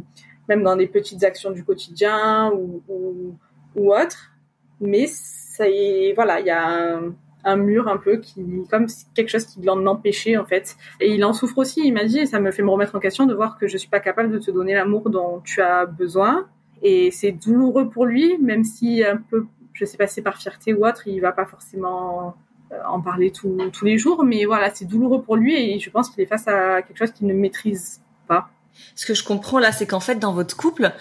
même 0.50 0.63
dans 0.63 0.75
des 0.75 0.88
petites 0.88 1.24
actions 1.24 1.51
du 1.51 1.63
quotidien 1.63 2.51
ou, 2.51 2.84
ou, 2.89 3.36
ou 3.75 3.94
autre. 3.94 4.32
Mais 4.79 5.08
ça 5.08 5.67
y 5.67 6.10
est, 6.10 6.13
voilà, 6.13 6.39
il 6.39 6.46
y 6.46 6.51
a 6.51 6.67
un, 6.67 7.15
un, 7.48 7.56
mur 7.56 7.88
un 7.88 7.98
peu 7.98 8.18
qui, 8.18 8.44
comme 8.70 8.88
quelque 9.16 9.30
chose 9.30 9.46
qui 9.46 9.62
l'en 9.62 9.86
empêchait 9.86 10.38
en 10.38 10.46
fait. 10.46 10.75
Et 11.00 11.13
il 11.13 11.24
en 11.25 11.34
souffre 11.34 11.58
aussi. 11.60 11.82
Il 11.86 11.94
m'a 11.94 12.04
dit, 12.04 12.27
ça 12.27 12.39
me 12.39 12.51
fait 12.51 12.63
me 12.63 12.70
remettre 12.70 12.96
en 12.96 13.00
question 13.00 13.25
de 13.25 13.34
voir 13.34 13.58
que 13.58 13.68
je 13.68 13.77
suis 13.77 13.89
pas 13.89 14.00
capable 14.00 14.32
de 14.32 14.39
te 14.39 14.51
donner 14.51 14.74
l'amour 14.74 15.10
dont 15.10 15.42
tu 15.44 15.62
as 15.62 15.86
besoin 15.86 16.48
et 16.82 17.12
c'est 17.12 17.32
douloureux 17.32 17.89
pour 17.89 18.06
lui, 18.06 18.38
même 18.38 18.63
si 18.63 19.04
un 19.04 19.18
peu, 19.18 19.46
je 19.74 19.86
sais 19.86 19.98
pas, 19.98 20.08
c'est 20.08 20.22
par 20.22 20.38
fierté 20.38 20.74
ou 20.74 20.86
autre, 20.86 21.08
il 21.08 21.20
va 21.20 21.32
pas 21.32 21.46
forcément 21.46 22.36
euh, 22.72 22.80
en 22.88 23.01
parler 23.01 23.32
tous 23.32 23.86
les 23.86 23.98
jours, 23.98 24.24
mais 24.24 24.46
voilà, 24.46 24.74
c'est 24.74 24.86
douloureux 24.86 25.22
pour 25.22 25.36
lui 25.36 25.56
et 25.56 25.80
je 25.80 25.89
pense 25.89 26.10
qu'il 26.10 26.22
est 26.22 26.27
face 26.27 26.48
à 26.48 26.82
quelque 26.82 26.98
chose 26.98 27.12
qu'il 27.12 27.27
ne 27.27 27.34
maîtrise 27.34 28.01
pas. 28.27 28.50
Ce 28.96 29.05
que 29.05 29.13
je 29.13 29.24
comprends 29.24 29.60
là, 29.60 29.72
c'est 29.72 29.86
qu'en 29.86 30.00
fait, 30.00 30.15
dans 30.15 30.34
votre 30.34 30.57
couple, 30.57 30.91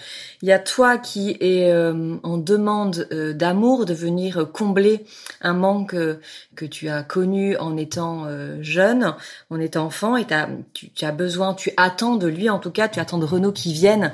il 0.43 0.49
y 0.49 0.51
a 0.51 0.59
toi 0.59 0.97
qui 0.97 1.35
est 1.39 1.71
euh, 1.71 2.17
en 2.21 2.37
demande 2.37 3.07
euh, 3.11 3.33
d'amour, 3.33 3.85
de 3.85 3.93
venir 3.93 4.47
combler 4.53 5.03
un 5.41 5.53
manque 5.53 5.95
euh, 5.95 6.19
que 6.55 6.65
tu 6.65 6.89
as 6.89 7.01
connu 7.01 7.57
en 7.57 7.75
étant 7.77 8.27
jeune, 8.61 9.13
en 9.49 9.59
étant 9.59 9.85
enfant, 9.85 10.17
et 10.17 10.25
tu, 10.73 10.89
tu, 10.89 11.05
as 11.05 11.11
besoin, 11.11 11.53
tu 11.53 11.71
attends 11.77 12.15
de 12.15 12.27
lui, 12.27 12.49
en 12.49 12.59
tout 12.59 12.71
cas, 12.71 12.87
tu 12.87 12.99
attends 12.99 13.19
de 13.19 13.25
Renaud 13.25 13.51
qui 13.51 13.73
vienne 13.73 14.11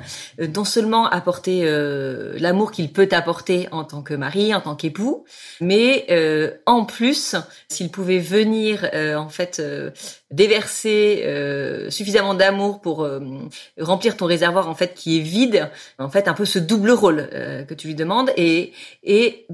non 0.54 0.64
seulement 0.64 1.08
apporter 1.08 1.64
l'amour 2.38 2.70
qu'il 2.70 2.92
peut 2.92 3.06
t'apporter 3.06 3.66
en 3.72 3.84
tant 3.84 4.02
que 4.02 4.12
mari, 4.12 4.54
en 4.54 4.60
tant 4.60 4.76
qu'époux, 4.76 5.24
mais 5.62 6.06
en 6.66 6.84
plus, 6.84 7.34
s'il 7.68 7.90
pouvait 7.90 8.18
venir 8.18 8.90
en 8.92 9.30
fait 9.30 9.62
déverser 10.34 11.24
suffisamment 11.90 12.34
d'amour 12.34 12.80
pour 12.80 13.06
remplir 13.78 14.16
ton 14.16 14.26
réservoir 14.26 14.68
en 14.68 14.74
fait 14.74 14.94
qui 14.94 15.18
est 15.18 15.22
vide, 15.22 15.70
en 15.98 16.08
fait 16.08 16.28
un 16.28 16.34
peu 16.34 16.44
ce 16.44 16.58
double 16.58 16.90
rôle 16.90 17.28
euh, 17.32 17.64
que 17.64 17.74
tu 17.74 17.86
lui 17.88 17.94
demandes. 17.94 18.30
Et 18.36 18.72
et 19.02 19.46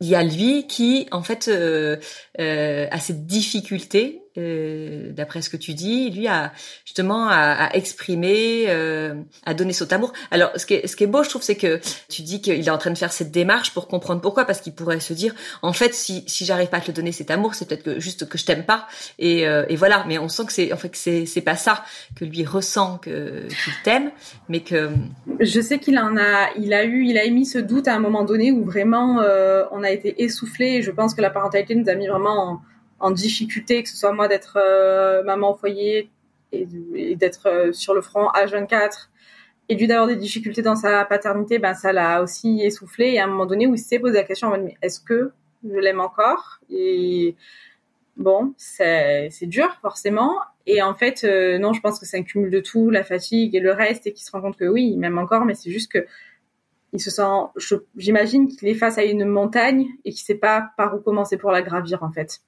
il 0.00 0.08
y 0.08 0.14
a 0.14 0.22
lui 0.22 0.66
qui 0.66 1.06
en 1.12 1.22
fait 1.22 1.48
euh, 1.48 1.96
euh, 2.40 2.86
a 2.90 2.98
cette 2.98 3.26
difficulté 3.26 4.22
euh, 4.36 5.12
d'après 5.12 5.42
ce 5.42 5.48
que 5.48 5.56
tu 5.56 5.74
dis, 5.74 6.10
lui 6.10 6.26
a 6.26 6.52
justement 6.84 7.28
à, 7.28 7.68
exprimer, 7.74 8.64
euh, 8.66 9.14
à 9.46 9.54
donner 9.54 9.72
son 9.72 9.92
amour. 9.92 10.12
Alors, 10.32 10.50
ce 10.56 10.66
qui 10.66 10.74
est, 10.74 10.88
ce 10.88 10.96
qui 10.96 11.04
est 11.04 11.06
beau, 11.06 11.22
je 11.22 11.28
trouve, 11.28 11.42
c'est 11.42 11.54
que 11.54 11.80
tu 12.08 12.22
dis 12.22 12.40
qu'il 12.40 12.66
est 12.66 12.70
en 12.70 12.78
train 12.78 12.90
de 12.90 12.98
faire 12.98 13.12
cette 13.12 13.30
démarche 13.30 13.72
pour 13.72 13.86
comprendre 13.86 14.20
pourquoi, 14.20 14.44
parce 14.44 14.60
qu'il 14.60 14.74
pourrait 14.74 14.98
se 14.98 15.12
dire, 15.12 15.36
en 15.62 15.72
fait, 15.72 15.94
si, 15.94 16.24
si 16.26 16.44
j'arrive 16.44 16.68
pas 16.68 16.78
à 16.78 16.80
te 16.80 16.90
donner 16.90 17.12
cet 17.12 17.30
amour, 17.30 17.54
c'est 17.54 17.68
peut-être 17.68 17.84
que 17.84 18.00
juste 18.00 18.28
que 18.28 18.36
je 18.36 18.44
t'aime 18.44 18.64
pas, 18.64 18.88
et, 19.20 19.46
euh, 19.46 19.66
et 19.68 19.76
voilà. 19.76 20.04
Mais 20.08 20.18
on 20.18 20.28
sent 20.28 20.46
que 20.46 20.52
c'est, 20.52 20.72
en 20.72 20.76
fait, 20.76 20.88
que 20.88 20.98
c'est, 20.98 21.40
pas 21.44 21.54
ça 21.54 21.84
que 22.16 22.24
lui 22.24 22.44
ressent 22.44 22.98
que 22.98 23.46
qu'il 23.46 23.72
t'aime, 23.84 24.10
mais 24.48 24.60
que. 24.60 24.90
Je 25.38 25.60
sais 25.60 25.78
qu'il 25.78 25.96
en 25.96 26.16
a, 26.16 26.48
il 26.58 26.74
a 26.74 26.84
eu, 26.84 27.04
il 27.04 27.18
a 27.18 27.24
émis 27.24 27.46
ce 27.46 27.58
doute 27.58 27.86
à 27.86 27.94
un 27.94 28.00
moment 28.00 28.24
donné 28.24 28.50
où 28.50 28.64
vraiment 28.64 29.22
on 29.70 29.82
a 29.84 29.90
été 29.90 30.24
essoufflé. 30.24 30.82
Je 30.82 30.90
pense 30.90 31.14
que 31.14 31.20
la 31.20 31.30
parentalité 31.30 31.76
nous 31.76 31.88
a 31.88 31.94
mis 31.94 32.08
vraiment 32.08 32.50
en 32.50 32.62
en 33.00 33.10
difficulté, 33.10 33.82
que 33.82 33.88
ce 33.88 33.96
soit 33.96 34.12
moi 34.12 34.28
d'être 34.28 34.58
euh, 34.60 35.22
maman 35.24 35.52
au 35.52 35.54
foyer 35.54 36.10
et, 36.52 37.16
d'être 37.16 37.48
euh, 37.48 37.72
sur 37.72 37.94
le 37.94 38.00
front 38.00 38.28
H24 38.28 39.08
et 39.68 39.76
lui 39.76 39.86
d'avoir 39.86 40.06
des 40.06 40.16
difficultés 40.16 40.62
dans 40.62 40.76
sa 40.76 41.04
paternité, 41.04 41.58
ben 41.58 41.74
ça 41.74 41.92
l'a 41.92 42.22
aussi 42.22 42.60
essoufflé. 42.62 43.12
Et 43.12 43.20
à 43.20 43.24
un 43.24 43.26
moment 43.26 43.46
donné 43.46 43.66
où 43.66 43.74
il 43.74 43.78
s'est 43.78 43.98
posé 43.98 44.14
la 44.14 44.24
question, 44.24 44.52
est-ce 44.82 45.00
que 45.00 45.32
je 45.64 45.78
l'aime 45.78 46.00
encore? 46.00 46.60
Et 46.70 47.34
bon, 48.16 48.52
c'est 48.58 49.30
dur 49.42 49.74
forcément. 49.80 50.38
Et 50.66 50.82
en 50.82 50.94
fait, 50.94 51.24
euh, 51.24 51.58
non, 51.58 51.72
je 51.72 51.80
pense 51.80 51.98
que 51.98 52.06
c'est 52.06 52.18
un 52.18 52.22
cumul 52.22 52.50
de 52.50 52.60
tout, 52.60 52.90
la 52.90 53.04
fatigue 53.04 53.54
et 53.54 53.60
le 53.60 53.72
reste, 53.72 54.06
et 54.06 54.12
qu'il 54.12 54.24
se 54.24 54.30
rend 54.30 54.40
compte 54.40 54.56
que 54.56 54.64
oui, 54.64 54.90
il 54.92 54.98
m'aime 54.98 55.18
encore, 55.18 55.44
mais 55.44 55.54
c'est 55.54 55.70
juste 55.70 55.92
que 55.92 56.06
il 56.94 57.00
se 57.00 57.10
sent, 57.10 57.82
j'imagine 57.96 58.46
qu'il 58.46 58.68
est 58.68 58.74
face 58.74 58.98
à 58.98 59.02
une 59.02 59.24
montagne 59.24 59.88
et 60.04 60.12
qu'il 60.12 60.20
sait 60.20 60.36
pas 60.36 60.70
par 60.76 60.94
où 60.94 61.00
commencer 61.00 61.36
pour 61.36 61.50
la 61.50 61.60
gravir 61.60 62.04
en 62.04 62.12
fait 62.12 62.40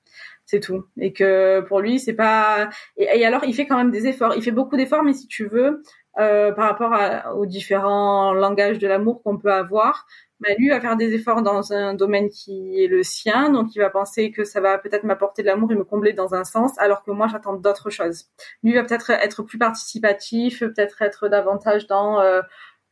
c'est 0.46 0.60
tout. 0.60 0.84
Et 0.98 1.12
que 1.12 1.60
pour 1.60 1.80
lui, 1.80 1.98
c'est 1.98 2.14
pas. 2.14 2.70
Et, 2.96 3.26
alors, 3.26 3.44
il 3.44 3.54
fait 3.54 3.66
quand 3.66 3.76
même 3.76 3.90
des 3.90 4.06
efforts. 4.06 4.34
Il 4.36 4.42
fait 4.42 4.52
beaucoup 4.52 4.76
d'efforts, 4.76 5.02
mais 5.02 5.12
si 5.12 5.26
tu 5.26 5.46
veux, 5.46 5.82
euh, 6.18 6.52
par 6.52 6.70
rapport 6.70 7.36
aux 7.36 7.46
différents 7.46 8.32
langages 8.32 8.78
de 8.78 8.86
l'amour 8.86 9.22
qu'on 9.22 9.36
peut 9.36 9.52
avoir, 9.52 10.06
bah, 10.40 10.50
lui 10.58 10.68
va 10.68 10.80
faire 10.80 10.96
des 10.96 11.14
efforts 11.14 11.42
dans 11.42 11.72
un 11.72 11.94
domaine 11.94 12.28
qui 12.28 12.82
est 12.82 12.88
le 12.88 13.02
sien, 13.02 13.50
donc 13.50 13.74
il 13.74 13.78
va 13.78 13.88
penser 13.88 14.30
que 14.30 14.44
ça 14.44 14.60
va 14.60 14.76
peut-être 14.76 15.04
m'apporter 15.04 15.42
de 15.42 15.46
l'amour 15.46 15.72
et 15.72 15.74
me 15.74 15.84
combler 15.84 16.12
dans 16.12 16.34
un 16.34 16.44
sens, 16.44 16.78
alors 16.78 17.02
que 17.02 17.10
moi 17.10 17.26
j'attends 17.26 17.54
d'autres 17.54 17.88
choses. 17.88 18.26
Lui 18.62 18.74
va 18.74 18.84
peut-être 18.84 19.10
être 19.10 19.42
plus 19.42 19.56
participatif, 19.58 20.60
peut-être 20.60 21.00
être 21.00 21.28
davantage 21.28 21.86
dans 21.86 22.20
euh, 22.20 22.42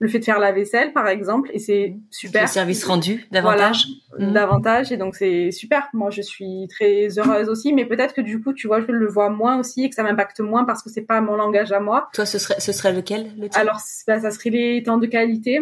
le 0.01 0.09
fait 0.09 0.19
de 0.19 0.25
faire 0.25 0.39
la 0.39 0.53
vaisselle 0.53 0.93
par 0.93 1.09
exemple 1.09 1.51
et 1.53 1.59
c'est 1.59 1.97
super. 2.11 2.43
Le 2.43 2.49
service 2.49 2.85
rendu 2.85 3.27
davantage. 3.31 3.87
Voilà, 4.11 4.31
mmh. 4.31 4.33
davantage 4.33 4.93
et 4.93 4.97
donc 4.97 5.15
c'est 5.15 5.51
super. 5.51 5.89
Moi 5.93 6.11
je 6.11 6.23
suis 6.23 6.67
très 6.69 7.19
heureuse 7.19 7.49
aussi 7.49 7.73
mais 7.73 7.85
peut-être 7.85 8.15
que 8.15 8.21
du 8.21 8.43
coup 8.43 8.53
tu 8.53 8.67
vois 8.67 8.81
je 8.81 8.91
le 8.91 9.07
vois 9.07 9.31
moins 9.31 9.59
aussi 9.59 9.85
et 9.85 9.89
que 9.89 9.95
ça 9.95 10.03
m'impacte 10.03 10.41
moins 10.41 10.65
parce 10.65 10.83
que 10.83 10.91
c'est 10.91 11.03
pas 11.03 11.21
mon 11.21 11.37
langage 11.37 11.73
à 11.73 11.81
moi. 11.81 12.09
Toi 12.13 12.27
ce 12.27 12.39
serait 12.39 12.59
ce 12.59 12.73
serait 12.73 12.93
lequel 12.93 13.31
le 13.39 13.49
alors 13.55 13.81
bah, 14.07 14.21
ça 14.21 14.31
serait 14.31 14.51
les 14.51 14.83
temps 14.83 14.99
de 14.99 15.07
qualité 15.07 15.61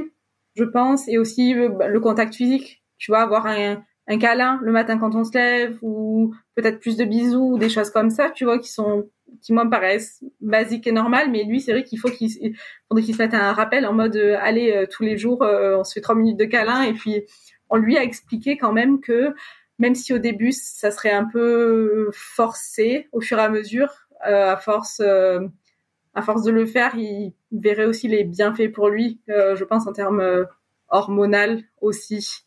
je 0.55 0.65
pense 0.65 1.09
et 1.09 1.19
aussi 1.19 1.55
le, 1.55 1.69
bah, 1.69 1.89
le 1.89 2.01
contact 2.01 2.35
physique. 2.35 2.83
Tu 2.99 3.11
vois 3.11 3.21
avoir 3.21 3.47
un 3.47 3.83
un 4.09 4.19
câlin 4.19 4.59
le 4.63 4.73
matin 4.73 4.99
quand 4.99 5.15
on 5.15 5.25
se 5.25 5.33
lève 5.33 5.79
ou 5.83 6.35
peut-être 6.57 6.81
plus 6.81 6.97
de 6.97 7.05
bisous 7.05 7.53
ou 7.55 7.59
des 7.59 7.69
choses 7.69 7.91
comme 7.91 8.11
ça 8.11 8.31
tu 8.31 8.45
vois 8.45 8.59
qui 8.59 8.71
sont 8.73 9.09
qui 9.41 9.53
moi 9.53 9.65
me 9.65 9.71
paraissent 9.71 10.23
basiques 10.41 10.87
et 10.87 10.93
normales, 10.93 11.31
mais 11.31 11.45
lui 11.45 11.61
c'est 11.61 11.73
vrai 11.73 11.83
qu'il 11.83 11.99
faut 11.99 12.11
qu'il 12.11 12.31
faudrait 12.89 13.03
qu'il 13.03 13.15
se 13.15 13.23
mette 13.23 13.35
un 13.35 13.53
rappel 13.53 13.87
en 13.87 13.93
mode 13.93 14.17
euh, 14.17 14.37
allez 14.41 14.73
euh, 14.73 14.87
tous 14.91 15.03
les 15.03 15.17
jours 15.17 15.43
euh, 15.43 15.79
on 15.79 15.85
se 15.85 15.95
fait 15.95 16.01
trois 16.01 16.15
minutes 16.15 16.39
de 16.39 16.45
câlin 16.45 16.83
et 16.83 16.93
puis 16.93 17.25
on 17.71 17.77
lui 17.77 17.97
a 17.97 18.03
expliqué 18.03 18.57
quand 18.57 18.73
même 18.73 19.01
que 19.01 19.35
même 19.79 19.95
si 19.95 20.13
au 20.13 20.19
début 20.19 20.53
ça 20.53 20.91
serait 20.91 21.13
un 21.13 21.25
peu 21.25 22.11
forcé 22.13 23.09
au 23.13 23.21
fur 23.21 23.39
et 23.39 23.43
à 23.43 23.49
mesure 23.49 23.93
à 24.21 24.57
force 24.57 25.01
à 25.01 26.23
force 26.23 26.45
de 26.45 26.53
le 26.53 26.67
faire 26.67 26.95
il 26.95 27.33
verrait 27.51 27.87
aussi 27.87 28.07
les 28.09 28.25
bienfaits 28.25 28.71
pour 28.73 28.89
lui 28.89 29.21
je 29.27 29.65
pense 29.65 29.87
en 29.87 29.93
termes 29.93 30.47
hormonal 30.89 31.63
aussi 31.81 32.45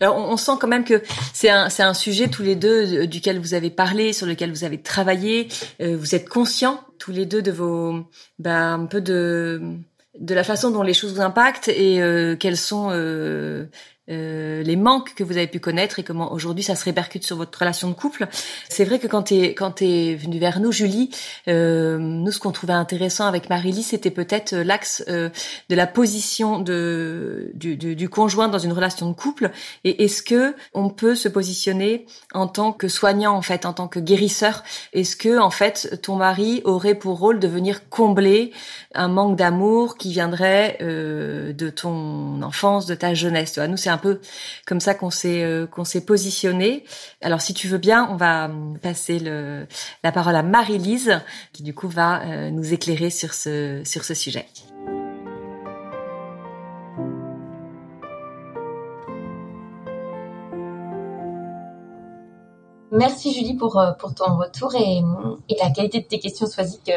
alors 0.00 0.16
on, 0.16 0.36
sent 0.36 0.52
quand 0.60 0.68
même 0.68 0.84
que 0.84 1.02
c'est 1.32 1.50
un 1.50 1.94
sujet 1.94 2.28
tous 2.28 2.42
les 2.42 2.56
deux 2.56 3.02
euh, 3.02 3.06
duquel 3.06 3.38
vous 3.38 3.54
avez 3.54 3.70
parlé, 3.70 4.12
sur 4.12 4.26
lequel 4.26 4.50
vous 4.50 4.64
avez 4.64 4.80
travaillé. 4.80 5.48
Euh, 5.80 5.96
vous 5.96 6.14
êtes 6.14 6.28
conscients 6.28 6.80
tous 6.98 7.12
les 7.12 7.26
deux 7.26 7.42
de 7.42 7.52
vos 7.52 8.04
bah, 8.38 8.72
un 8.72 8.86
peu 8.86 9.00
de 9.00 9.60
de 10.18 10.34
la 10.34 10.44
façon 10.44 10.70
dont 10.70 10.82
les 10.82 10.92
choses 10.92 11.14
vous 11.14 11.20
impactent 11.20 11.68
et 11.68 12.02
euh, 12.02 12.36
quels 12.36 12.56
sont 12.56 12.90
euh, 14.10 14.62
les 14.62 14.76
manques 14.76 15.14
que 15.14 15.24
vous 15.24 15.36
avez 15.36 15.46
pu 15.46 15.60
connaître 15.60 15.98
et 15.98 16.02
comment 16.02 16.32
aujourd'hui 16.32 16.64
ça 16.64 16.74
se 16.74 16.84
répercute 16.84 17.24
sur 17.24 17.36
votre 17.36 17.58
relation 17.58 17.88
de 17.88 17.94
couple. 17.94 18.26
C'est 18.68 18.84
vrai 18.84 18.98
que 18.98 19.06
quand 19.06 19.22
t'es 19.22 19.54
quand 19.54 19.72
t'es 19.72 20.14
venu 20.14 20.38
vers 20.38 20.60
nous, 20.60 20.72
Julie, 20.72 21.10
euh, 21.48 21.98
nous 21.98 22.32
ce 22.32 22.38
qu'on 22.38 22.52
trouvait 22.52 22.72
intéressant 22.72 23.26
avec 23.26 23.50
Marie-Lise, 23.50 23.88
c'était 23.88 24.10
peut-être 24.10 24.54
euh, 24.54 24.64
l'axe 24.64 25.04
euh, 25.08 25.28
de 25.68 25.74
la 25.74 25.86
position 25.86 26.58
de 26.58 27.50
du, 27.54 27.76
du, 27.76 27.96
du, 27.96 28.08
conjoint 28.08 28.48
dans 28.48 28.58
une 28.58 28.72
relation 28.72 29.08
de 29.08 29.14
couple. 29.14 29.50
Et 29.84 30.04
est-ce 30.04 30.22
que 30.22 30.54
on 30.74 30.90
peut 30.90 31.14
se 31.14 31.28
positionner 31.28 32.06
en 32.32 32.46
tant 32.46 32.72
que 32.72 32.88
soignant 32.88 33.34
en 33.34 33.42
fait, 33.42 33.66
en 33.66 33.72
tant 33.72 33.88
que 33.88 34.00
guérisseur? 34.00 34.62
Est-ce 34.92 35.16
que 35.16 35.38
en 35.38 35.50
fait 35.50 36.00
ton 36.02 36.16
mari 36.16 36.62
aurait 36.64 36.94
pour 36.94 37.18
rôle 37.18 37.38
de 37.38 37.48
venir 37.48 37.88
combler 37.88 38.52
un 38.94 39.08
manque 39.08 39.36
d'amour 39.36 39.96
qui 39.96 40.12
viendrait 40.12 40.78
euh, 40.80 41.52
de 41.52 41.70
ton 41.70 42.42
enfance, 42.42 42.86
de 42.86 42.94
ta 42.94 43.14
jeunesse? 43.14 43.52
Tu 43.52 43.68
Nous 43.68 43.76
c'est 43.76 43.90
un 43.90 43.98
peu 44.00 44.20
comme 44.66 44.80
ça 44.80 44.94
qu'on 44.94 45.10
s'est 45.10 45.44
euh, 45.44 45.66
qu'on 45.66 45.84
s'est 45.84 46.04
positionné. 46.04 46.84
Alors 47.22 47.40
si 47.40 47.54
tu 47.54 47.68
veux 47.68 47.78
bien, 47.78 48.08
on 48.10 48.16
va 48.16 48.48
euh, 48.48 48.74
passer 48.82 49.20
la 49.20 50.12
parole 50.12 50.34
à 50.34 50.42
Marie-Lise 50.42 51.20
qui 51.52 51.62
du 51.62 51.74
coup 51.74 51.88
va 51.88 52.22
euh, 52.22 52.50
nous 52.50 52.72
éclairer 52.72 53.10
sur 53.10 53.32
ce 53.34 53.82
sur 53.84 54.04
ce 54.04 54.14
sujet. 54.14 54.46
Merci 62.92 63.32
Julie 63.32 63.54
pour, 63.54 63.80
pour 64.00 64.14
ton 64.14 64.36
retour 64.36 64.74
et, 64.74 65.00
et 65.48 65.56
la 65.62 65.70
qualité 65.70 66.00
de 66.00 66.06
tes 66.06 66.18
questions, 66.18 66.46
que, 66.46 66.92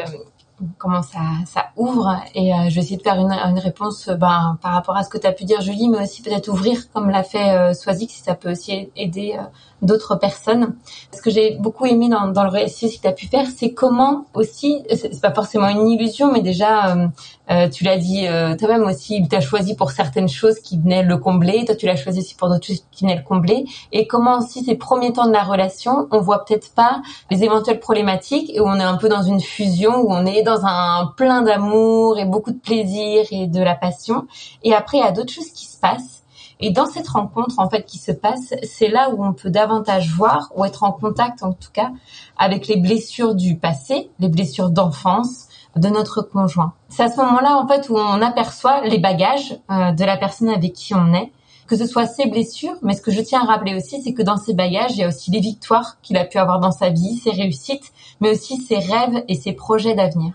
comment 0.78 1.02
ça, 1.02 1.18
ça 1.46 1.66
ouvre 1.76 2.16
et 2.34 2.52
euh, 2.52 2.68
je 2.68 2.74
vais 2.76 2.80
essayer 2.80 2.96
de 2.96 3.02
faire 3.02 3.18
une, 3.18 3.32
une 3.32 3.58
réponse 3.58 4.08
ben, 4.08 4.56
par 4.62 4.72
rapport 4.72 4.96
à 4.96 5.02
ce 5.02 5.08
que 5.08 5.18
tu 5.18 5.26
as 5.26 5.32
pu 5.32 5.44
dire 5.44 5.60
Julie 5.60 5.88
mais 5.88 6.02
aussi 6.02 6.22
peut-être 6.22 6.48
ouvrir 6.48 6.90
comme 6.92 7.10
l'a 7.10 7.24
fait 7.24 7.50
euh, 7.50 7.72
si 7.74 8.08
ça 8.22 8.34
peut 8.34 8.52
aussi 8.52 8.88
aider 8.96 9.34
euh, 9.36 9.42
d'autres 9.82 10.16
personnes. 10.16 10.76
Ce 11.12 11.20
que 11.20 11.30
j'ai 11.30 11.56
beaucoup 11.56 11.86
aimé 11.86 12.08
dans, 12.08 12.28
dans 12.28 12.44
le 12.44 12.48
récit 12.48 12.96
que 12.96 13.02
tu 13.02 13.08
as 13.08 13.12
pu 13.12 13.26
faire 13.26 13.46
c'est 13.56 13.72
comment 13.72 14.26
aussi 14.34 14.84
c'est 14.94 15.20
pas 15.20 15.32
forcément 15.32 15.68
une 15.68 15.88
illusion 15.88 16.32
mais 16.32 16.40
déjà 16.40 16.94
euh, 16.94 17.08
euh, 17.50 17.68
tu 17.68 17.84
l'as 17.84 17.98
dit 17.98 18.26
toi-même 18.58 18.84
aussi 18.84 19.26
tu 19.28 19.36
as 19.36 19.40
choisi 19.40 19.74
pour 19.74 19.90
certaines 19.90 20.28
choses 20.28 20.60
qui 20.60 20.78
venaient 20.78 21.02
le 21.02 21.18
combler 21.18 21.64
toi 21.66 21.74
tu 21.74 21.86
l'as 21.86 21.96
choisi 21.96 22.20
aussi 22.20 22.34
pour 22.34 22.48
d'autres 22.48 22.66
choses 22.66 22.84
qui 22.90 23.04
venaient 23.04 23.16
le 23.16 23.22
combler 23.22 23.64
et 23.92 24.06
comment 24.06 24.38
aussi 24.38 24.64
ces 24.64 24.76
premiers 24.76 25.12
temps 25.12 25.26
de 25.26 25.32
la 25.32 25.42
relation 25.42 26.08
on 26.10 26.20
voit 26.20 26.44
peut-être 26.44 26.72
pas 26.74 27.02
les 27.30 27.44
éventuelles 27.44 27.80
problématiques 27.80 28.50
et 28.54 28.60
on 28.60 28.76
est 28.76 28.84
un 28.84 28.96
peu 28.96 29.08
dans 29.08 29.22
une 29.22 29.40
fusion 29.40 29.96
où 29.96 30.06
on 30.10 30.24
est 30.24 30.43
dans 30.44 30.64
un 30.64 31.12
plein 31.16 31.42
d'amour 31.42 32.18
et 32.18 32.24
beaucoup 32.24 32.52
de 32.52 32.58
plaisir 32.58 33.24
et 33.30 33.46
de 33.46 33.62
la 33.62 33.74
passion. 33.74 34.26
Et 34.62 34.74
après, 34.74 34.98
il 34.98 35.00
y 35.00 35.04
a 35.04 35.12
d'autres 35.12 35.32
choses 35.32 35.50
qui 35.50 35.66
se 35.66 35.78
passent. 35.78 36.22
Et 36.60 36.70
dans 36.70 36.86
cette 36.86 37.08
rencontre, 37.08 37.58
en 37.58 37.68
fait, 37.68 37.84
qui 37.84 37.98
se 37.98 38.12
passe, 38.12 38.54
c'est 38.62 38.88
là 38.88 39.10
où 39.10 39.24
on 39.24 39.32
peut 39.32 39.50
davantage 39.50 40.14
voir 40.14 40.52
ou 40.54 40.64
être 40.64 40.84
en 40.84 40.92
contact, 40.92 41.42
en 41.42 41.52
tout 41.52 41.70
cas, 41.72 41.90
avec 42.38 42.68
les 42.68 42.76
blessures 42.76 43.34
du 43.34 43.56
passé, 43.56 44.10
les 44.20 44.28
blessures 44.28 44.70
d'enfance 44.70 45.48
de 45.76 45.88
notre 45.88 46.22
conjoint. 46.22 46.72
C'est 46.88 47.02
à 47.02 47.10
ce 47.10 47.16
moment-là, 47.16 47.56
en 47.56 47.66
fait, 47.66 47.88
où 47.88 47.96
on 47.96 48.22
aperçoit 48.22 48.82
les 48.82 48.98
bagages 48.98 49.58
euh, 49.70 49.90
de 49.90 50.04
la 50.04 50.16
personne 50.16 50.48
avec 50.48 50.72
qui 50.72 50.94
on 50.94 51.12
est 51.12 51.32
que 51.66 51.76
ce 51.76 51.86
soit 51.86 52.06
ses 52.06 52.26
blessures, 52.26 52.76
mais 52.82 52.94
ce 52.94 53.02
que 53.02 53.10
je 53.10 53.20
tiens 53.20 53.42
à 53.42 53.44
rappeler 53.44 53.74
aussi, 53.74 54.02
c'est 54.02 54.12
que 54.12 54.22
dans 54.22 54.36
ses 54.36 54.54
bagages, 54.54 54.92
il 54.92 54.98
y 54.98 55.04
a 55.04 55.08
aussi 55.08 55.30
les 55.30 55.40
victoires 55.40 55.96
qu'il 56.02 56.16
a 56.16 56.24
pu 56.24 56.38
avoir 56.38 56.60
dans 56.60 56.72
sa 56.72 56.90
vie, 56.90 57.16
ses 57.16 57.30
réussites, 57.30 57.92
mais 58.20 58.30
aussi 58.30 58.58
ses 58.58 58.78
rêves 58.78 59.24
et 59.28 59.34
ses 59.34 59.52
projets 59.52 59.94
d'avenir. 59.94 60.32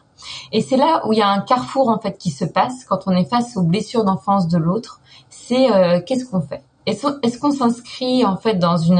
Et 0.52 0.62
c'est 0.62 0.78
là 0.78 1.02
où 1.06 1.13
il 1.13 1.20
y 1.20 1.22
a 1.22 1.30
un 1.30 1.39
carrefour 1.39 1.89
en 1.89 2.00
fait 2.00 2.18
qui 2.18 2.32
se 2.32 2.46
passe 2.46 2.84
quand 2.84 3.02
on 3.06 3.12
est 3.12 3.26
face 3.26 3.56
aux 3.56 3.63
blessures 3.63 4.04
d'enfance 4.04 4.48
de 4.48 4.58
l'autre. 4.58 5.02
C'est 5.30 5.72
euh, 5.72 6.02
qu'est-ce 6.06 6.26
qu'on 6.26 6.42
fait? 6.42 6.63
Est-ce 6.86 7.38
qu'on 7.38 7.52
s'inscrit 7.52 8.26
en 8.26 8.36
fait 8.36 8.56
dans 8.56 8.78
une 8.78 9.00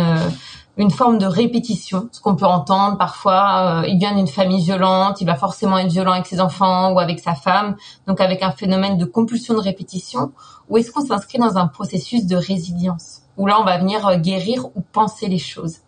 une 0.80 0.92
forme 0.92 1.18
de 1.18 1.26
répétition, 1.26 2.08
ce 2.14 2.22
qu'on 2.22 2.38
peut 2.38 2.46
entendre 2.46 2.98
parfois. 2.98 3.82
Euh, 3.82 3.88
il 3.88 4.00
vient 4.00 4.16
d'une 4.16 4.30
famille 4.30 4.64
violente, 4.64 5.20
il 5.20 5.26
va 5.26 5.36
forcément 5.36 5.78
être 5.78 5.92
violent 5.92 6.14
avec 6.14 6.26
ses 6.26 6.40
enfants 6.40 6.94
ou 6.94 7.00
avec 7.00 7.20
sa 7.20 7.36
femme, 7.36 7.76
donc 8.08 8.22
avec 8.22 8.42
un 8.42 8.52
phénomène 8.52 8.98
de 8.98 9.04
compulsion 9.04 9.54
de 9.54 9.60
répétition. 9.60 10.32
Ou 10.70 10.78
est-ce 10.78 10.94
qu'on 10.94 11.06
s'inscrit 11.06 11.38
dans 11.38 11.58
un 11.58 11.68
processus 11.68 12.26
de 12.26 12.38
résilience, 12.38 13.24
où 13.36 13.46
là 13.46 13.60
on 13.60 13.66
va 13.66 13.78
venir 13.78 14.08
euh, 14.08 14.16
guérir 14.16 14.68
ou 14.68 14.82
penser 14.94 15.28
les 15.28 15.38
choses. 15.38 15.80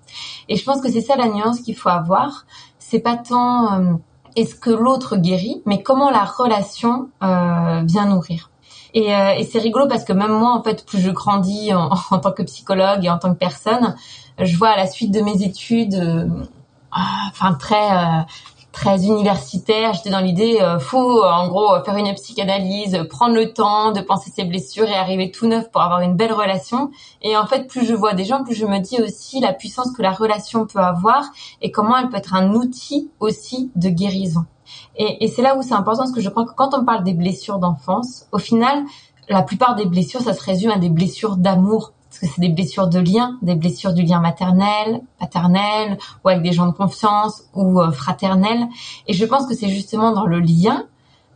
Et 0.50 0.58
je 0.58 0.66
pense 0.66 0.82
que 0.82 0.92
c'est 0.92 1.02
ça 1.02 1.16
la 1.16 1.30
nuance 1.30 1.62
qu'il 1.62 1.78
faut 1.78 1.88
avoir. 1.90 2.46
C'est 2.78 3.00
pas 3.00 3.16
tant 3.16 3.74
euh, 3.74 3.94
est-ce 4.36 4.56
que 4.56 4.72
l'autre 4.72 5.16
guérit, 5.16 5.62
mais 5.66 5.84
comment 5.84 6.10
la 6.10 6.26
relation 6.26 7.10
vient 7.22 8.06
nourrir. 8.08 8.50
Et, 8.94 9.08
et 9.10 9.44
c'est 9.44 9.60
rigolo 9.60 9.88
parce 9.88 10.04
que 10.04 10.14
même 10.14 10.32
moi, 10.32 10.52
en 10.52 10.64
fait, 10.64 10.86
plus 10.86 11.00
je 11.00 11.12
grandis 11.12 11.74
en, 11.74 11.90
en, 12.12 12.20
tant 12.20 12.32
que 12.32 12.44
psychologue 12.44 13.06
et 13.06 13.10
en 13.10 13.18
tant 13.18 13.34
que 13.34 13.40
personne, 13.40 13.96
je 14.46 14.58
vois 14.58 14.70
à 14.70 14.78
la 14.78 14.88
suite 14.88 15.12
de 15.12 15.22
mes 15.22 15.44
études, 15.44 15.96
euh, 15.96 16.28
ah, 16.92 17.30
enfin 17.30 17.54
très 17.54 17.92
euh, 17.92 18.22
très 18.72 19.06
universitaire, 19.06 19.94
j'étais 19.94 20.10
dans 20.10 20.22
l'idée 20.22 20.60
euh, 20.62 20.80
faut 20.80 21.24
en 21.24 21.48
gros 21.48 21.82
faire 21.84 21.98
une 21.98 22.14
psychanalyse, 22.14 23.06
prendre 23.10 23.36
le 23.36 23.54
temps 23.54 23.92
de 23.92 24.02
penser 24.02 24.32
ses 24.34 24.46
blessures 24.46 24.88
et 24.88 24.96
arriver 24.96 25.30
tout 25.30 25.48
neuf 25.48 25.70
pour 25.72 25.82
avoir 25.82 26.00
une 26.02 26.16
belle 26.16 26.32
relation. 26.32 26.90
Et 27.22 27.36
en 27.36 27.46
fait, 27.46 27.68
plus 27.68 27.86
je 27.86 27.94
vois 27.94 28.14
des 28.14 28.24
gens, 28.24 28.44
plus 28.44 28.56
je 28.56 28.66
me 28.66 28.80
dis 28.80 29.02
aussi 29.02 29.42
la 29.42 29.54
puissance 29.54 29.92
que 29.92 30.02
la 30.02 30.12
relation 30.12 30.66
peut 30.66 30.80
avoir 30.80 31.24
et 31.62 31.72
comment 31.72 31.98
elle 31.98 32.10
peut 32.10 32.18
être 32.18 32.34
un 32.34 32.54
outil 32.54 33.12
aussi 33.20 33.72
de 33.76 33.90
guérison. 33.90 34.46
Et, 34.96 35.24
et 35.24 35.28
c'est 35.28 35.42
là 35.42 35.58
où 35.58 35.62
c'est 35.62 35.74
important 35.74 36.04
parce 36.04 36.14
que 36.14 36.22
je 36.22 36.30
crois 36.30 36.46
que 36.46 36.54
quand 36.56 36.74
on 36.74 36.86
parle 36.86 37.04
des 37.04 37.14
blessures 37.14 37.60
d'enfance, 37.60 38.28
au 38.32 38.38
final, 38.38 38.84
la 39.28 39.44
plupart 39.44 39.76
des 39.76 39.86
blessures, 39.86 40.22
ça 40.22 40.34
se 40.34 40.44
résume 40.44 40.72
à 40.72 40.78
des 40.78 40.90
blessures 40.90 41.36
d'amour 41.38 41.92
parce 42.12 42.19
que 42.19 42.28
c'est 42.28 42.41
des 42.41 42.50
blessures 42.50 42.89
de 42.89 43.00
lien, 43.00 43.38
des 43.41 43.56
blessures 43.56 43.93
du 43.93 44.04
lien 44.04 44.19
maternel, 44.19 45.00
paternel, 45.17 45.97
ou 46.26 46.28
avec 46.28 46.43
des 46.43 46.52
gens 46.52 46.67
de 46.67 46.74
confiance 46.74 47.43
ou 47.54 47.80
euh, 47.80 47.91
fraternel. 47.91 48.67
Et 49.08 49.13
je 49.13 49.24
pense 49.24 49.47
que 49.47 49.56
c'est 49.56 49.69
justement 49.69 50.12
dans 50.12 50.26
le 50.26 50.41
lien 50.41 50.84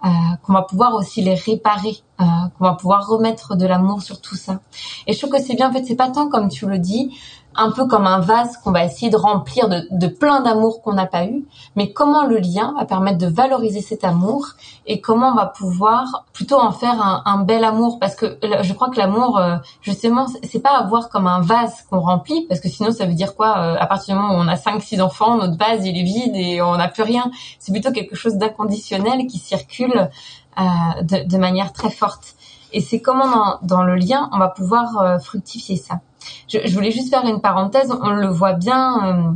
euh, 0.04 0.10
qu'on 0.44 0.52
va 0.52 0.64
pouvoir 0.64 0.94
aussi 0.96 1.22
les 1.22 1.34
réparer, 1.34 1.96
euh, 2.20 2.26
qu'on 2.58 2.66
va 2.66 2.74
pouvoir 2.74 3.08
remettre 3.08 3.56
de 3.56 3.66
l'amour 3.66 4.02
sur 4.02 4.20
tout 4.20 4.36
ça. 4.36 4.60
Et 5.08 5.14
je 5.14 5.18
trouve 5.18 5.32
que 5.32 5.42
c'est 5.42 5.56
bien, 5.56 5.70
en 5.70 5.72
fait, 5.72 5.86
c'est 5.86 5.96
pas 5.96 6.10
tant 6.10 6.28
comme 6.28 6.50
tu 6.50 6.68
le 6.68 6.78
dis, 6.78 7.18
un 7.58 7.72
peu 7.72 7.88
comme 7.88 8.08
un 8.08 8.20
vase 8.20 8.58
qu'on 8.58 8.72
va 8.72 8.84
essayer 8.84 9.10
de 9.10 9.18
remplir 9.18 9.70
de, 9.70 10.08
plein 10.08 10.42
d'amour 10.42 10.82
qu'on 10.82 10.94
n'a 10.94 11.06
pas 11.06 11.26
eu, 11.26 11.46
mais 11.76 11.92
comment 11.94 12.26
le 12.26 12.38
lien 12.38 12.74
va 12.78 12.86
permettre 12.86 13.18
de 13.18 13.28
valoriser 13.28 13.82
cet 13.82 14.04
amour 14.04 14.48
et 14.86 15.02
comment 15.02 15.30
on 15.30 15.36
va 15.36 15.48
pouvoir 15.48 16.26
plutôt 16.34 16.60
en 16.60 16.72
faire 16.72 17.22
un, 17.26 17.44
bel 17.44 17.64
amour? 17.64 18.00
Parce 18.00 18.16
que 18.16 18.38
je 18.62 18.74
crois 18.74 18.90
que 18.90 18.98
l'amour 18.98 19.38
euh, 19.38 19.58
justement 19.82 20.28
c'est 20.44 20.60
pas 20.60 20.78
avoir 20.78 21.10
comme 21.10 21.28
un 21.28 21.42
vase 21.42 21.84
qu'on 21.90 22.00
remplit 22.00 22.46
parce 22.48 22.60
que 22.60 22.70
sinon 22.70 22.92
ça 22.92 23.06
veut 23.06 23.14
dire 23.14 23.36
quoi 23.36 23.58
euh, 23.58 23.76
à 23.80 23.88
partir 23.88 24.16
du 24.16 24.22
moment 24.22 24.36
où 24.36 24.42
on 24.42 24.48
a 24.48 24.56
cinq 24.56 24.82
six 24.82 25.02
enfants 25.02 25.38
notre 25.38 25.58
vase 25.58 25.86
il 25.86 25.98
est 25.98 26.04
vide 26.04 26.36
et 26.36 26.62
on 26.62 26.76
n'a 26.78 26.88
plus 26.88 27.04
rien. 27.04 27.32
C'est 27.60 27.72
plutôt 27.72 27.92
quelque 27.92 28.16
chose 28.16 28.36
d'inconditionnel 28.36 29.28
qui 29.28 29.38
circule 29.38 30.10
euh, 30.58 31.02
de, 31.02 31.28
de, 31.28 31.38
manière 31.38 31.74
très 31.74 31.90
forte 31.90 32.35
et 32.76 32.82
c'est 32.82 33.00
comment 33.00 33.58
dans, 33.64 33.84
le 33.84 33.96
lien 33.96 34.30
on 34.32 34.38
va 34.38 34.50
pouvoir 34.50 35.20
fructifier 35.22 35.78
ça 35.78 36.02
je, 36.48 36.74
voulais 36.74 36.92
juste 36.92 37.10
faire 37.10 37.26
une 37.26 37.42
parenthèse. 37.42 37.92
On 38.02 38.10
le 38.10 38.28
voit 38.28 38.54
bien. 38.54 38.98
Euh, 39.04 39.32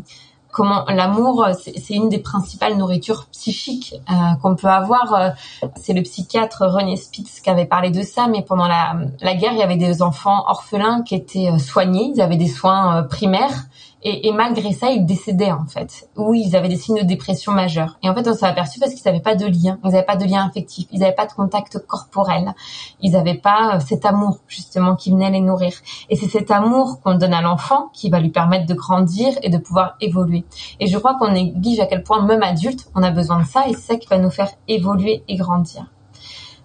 comment 0.52 0.86
l'amour, 0.88 1.48
c'est 1.54 1.94
une 1.94 2.10
des 2.10 2.18
principales 2.18 2.76
nourritures 2.76 3.28
psychiques 3.28 3.96
euh, 4.10 4.14
qu'on 4.42 4.56
peut 4.56 4.68
avoir. 4.68 5.14
Euh, 5.14 5.30
c'est 5.76 5.94
le 5.94 6.02
psychiatre 6.02 6.66
René 6.66 6.96
Spitz 6.96 7.40
qui 7.40 7.50
avait 7.50 7.66
parlé 7.66 7.92
de 7.92 8.02
ça, 8.02 8.28
mais 8.28 8.42
pendant 8.42 8.68
la 8.68 9.36
guerre, 9.36 9.54
il 9.54 9.60
y 9.60 9.64
avait 9.64 9.78
des 9.78 10.02
enfants 10.02 10.44
orphelins 10.48 11.04
qui 11.04 11.16
étaient 11.16 11.58
soignés, 11.60 12.12
ils 12.16 12.22
avaient 12.22 12.38
des 12.38 12.48
soins 12.48 13.04
primaires, 13.04 13.68
et, 14.02 14.28
et, 14.28 14.32
malgré 14.32 14.72
ça, 14.72 14.92
ils 14.92 15.06
décédaient 15.06 15.52
en 15.52 15.66
fait, 15.66 16.10
ou 16.16 16.34
ils 16.34 16.56
avaient 16.56 16.70
des 16.70 16.78
signes 16.78 17.02
de 17.02 17.06
dépression 17.06 17.52
majeure. 17.52 17.98
Et 18.02 18.10
en 18.10 18.16
fait, 18.16 18.28
on 18.28 18.34
s'est 18.34 18.46
aperçu 18.46 18.80
parce 18.80 18.94
qu'ils 18.94 19.04
n'avaient 19.06 19.22
pas 19.22 19.36
de 19.36 19.46
lien, 19.46 19.78
ils 19.84 19.92
n'avaient 19.92 20.06
pas 20.06 20.16
de 20.16 20.26
lien 20.26 20.46
affectif, 20.46 20.88
ils 20.92 21.00
n'avaient 21.00 21.16
pas 21.16 21.26
de 21.26 21.34
contact 21.34 21.80
corporel, 21.86 22.54
ils 23.02 23.12
n'avaient 23.12 23.38
pas 23.38 23.76
euh, 23.76 23.80
cet 23.80 24.06
amour 24.06 24.40
justement 24.48 24.96
qui 24.96 25.12
venait 25.12 25.32
les 25.32 25.42
nourrir. 25.42 25.74
Et 26.10 26.16
c'est 26.16 26.30
cet 26.30 26.50
amour 26.50 27.02
qu'on 27.02 27.16
donne 27.16 27.34
à 27.34 27.42
l'enfant 27.42 27.90
qui 27.94 28.10
va 28.10 28.20
lui 28.20 28.30
permettre 28.30 28.66
de 28.68 28.74
grandir 28.74 29.34
et 29.44 29.50
de 29.50 29.58
pouvoir 29.58 29.96
évoluer. 30.00 30.46
Et 30.80 30.88
je 30.88 30.98
crois 30.98 31.16
qu'on 31.20 31.32
néglige 31.32 31.82
à 31.82 31.86
quel 31.86 32.04
point 32.04 32.22
même 32.22 32.44
adulte, 32.44 32.90
on 32.96 33.04
a 33.04 33.12
besoin 33.12 33.40
de 33.40 33.46
ça, 33.46 33.68
et 33.68 33.74
c'est 33.74 33.94
ça 33.94 33.96
qui 33.98 34.08
va 34.08 34.18
nous 34.18 34.32
faire 34.32 34.50
évoluer 34.68 35.24
et 35.28 35.36
grandir. 35.36 35.86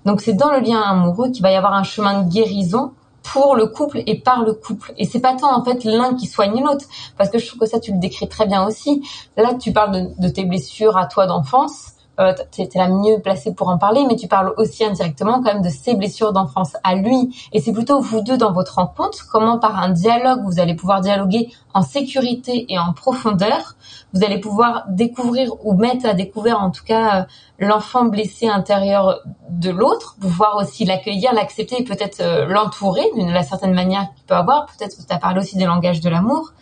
Donc 0.05 0.21
c'est 0.21 0.35
dans 0.35 0.51
le 0.51 0.61
lien 0.61 0.81
amoureux 0.81 1.31
qu'il 1.31 1.43
va 1.43 1.51
y 1.51 1.57
avoir 1.57 1.73
un 1.75 1.83
chemin 1.83 2.23
de 2.23 2.31
guérison 2.31 2.93
pour 3.25 3.57
le 3.57 3.67
couple 3.67 4.03
et 4.07 4.21
par 4.21 4.45
le 4.45 4.53
couple. 4.53 4.93
Et 4.97 5.07
c'est 5.07 5.19
pas 5.19 5.35
tant 5.35 5.57
en 5.57 5.65
fait 5.65 5.83
l'un 5.83 6.15
qui 6.15 6.27
soigne 6.27 6.63
l'autre, 6.63 6.85
parce 7.19 7.31
que 7.31 7.39
je 7.39 7.47
trouve 7.47 7.61
que 7.61 7.67
ça 7.67 7.81
tu 7.81 7.93
le 7.93 7.99
décris 7.99 8.29
très 8.29 8.47
bien 8.47 8.65
aussi. 8.65 9.03
Là 9.37 9.55
tu 9.55 9.73
parles 9.73 10.15
de, 10.17 10.29
tes 10.29 10.45
blessures 10.45 10.97
à 10.97 11.07
toi 11.07 11.27
d'enfance, 11.27 11.95
euh, 12.21 12.33
t'es 12.53 12.69
la 12.77 12.89
mieux 12.89 13.19
placée 13.19 13.53
pour 13.55 13.69
en 13.69 13.79
parler, 13.79 14.05
mais 14.07 14.15
tu 14.15 14.29
parles 14.29 14.55
aussi 14.57 14.85
indirectement 14.85 15.43
quand 15.43 15.53
même 15.55 15.63
de 15.63 15.69
ses 15.69 15.95
blessures 15.95 16.33
d'enfance 16.33 16.77
à 16.85 16.95
lui. 16.95 17.35
Et 17.53 17.61
c'est 17.61 17.73
plutôt 17.73 18.01
vous 18.01 18.21
deux 18.21 18.37
dans 18.37 18.53
votre 18.53 18.77
rencontre, 18.77 19.27
comment 19.33 19.59
par 19.59 19.79
un 19.79 19.89
dialogue 19.89 20.43
vous 20.45 20.61
allez 20.61 20.75
pouvoir 20.75 21.01
dialoguer 21.01 21.51
en 21.73 21.83
sécurité 21.83 22.67
et 22.69 22.79
en 22.79 22.93
profondeur, 22.93 23.75
vous 24.15 24.25
allez 24.25 24.39
pouvoir 24.39 24.85
découvrir 24.89 25.53
ou 25.65 25.75
mettre 25.75 26.07
à 26.07 26.15
découvert 26.15 26.61
en 26.61 26.71
tout 26.71 26.85
cas 26.85 27.21
euh, 27.21 27.25
l'enfant 27.59 28.05
blessé 28.05 28.47
intérieur 28.47 29.21
de 29.51 29.71
l'autre, 29.71 30.17
pouvoir 30.21 30.57
aussi 30.57 30.85
l'accueillir, 30.85 31.33
l'accepter 31.35 31.81
et 31.81 31.85
peut-être 31.85 32.21
euh, 32.21 32.47
l'entourer 32.47 33.05
d'une 33.17 33.43
certaine 33.43 33.75
manière 33.75 34.09
qu'il 34.15 34.25
peut 34.25 34.35
avoir. 34.35 34.67
Peut-être 34.67 34.97
que 34.97 35.03
tu 35.03 35.13
as 35.13 35.19
parlé 35.19 35.41
aussi 35.41 35.57
des 35.57 35.65
langages 35.65 36.01
de 36.01 36.09
l'amour 36.09 36.53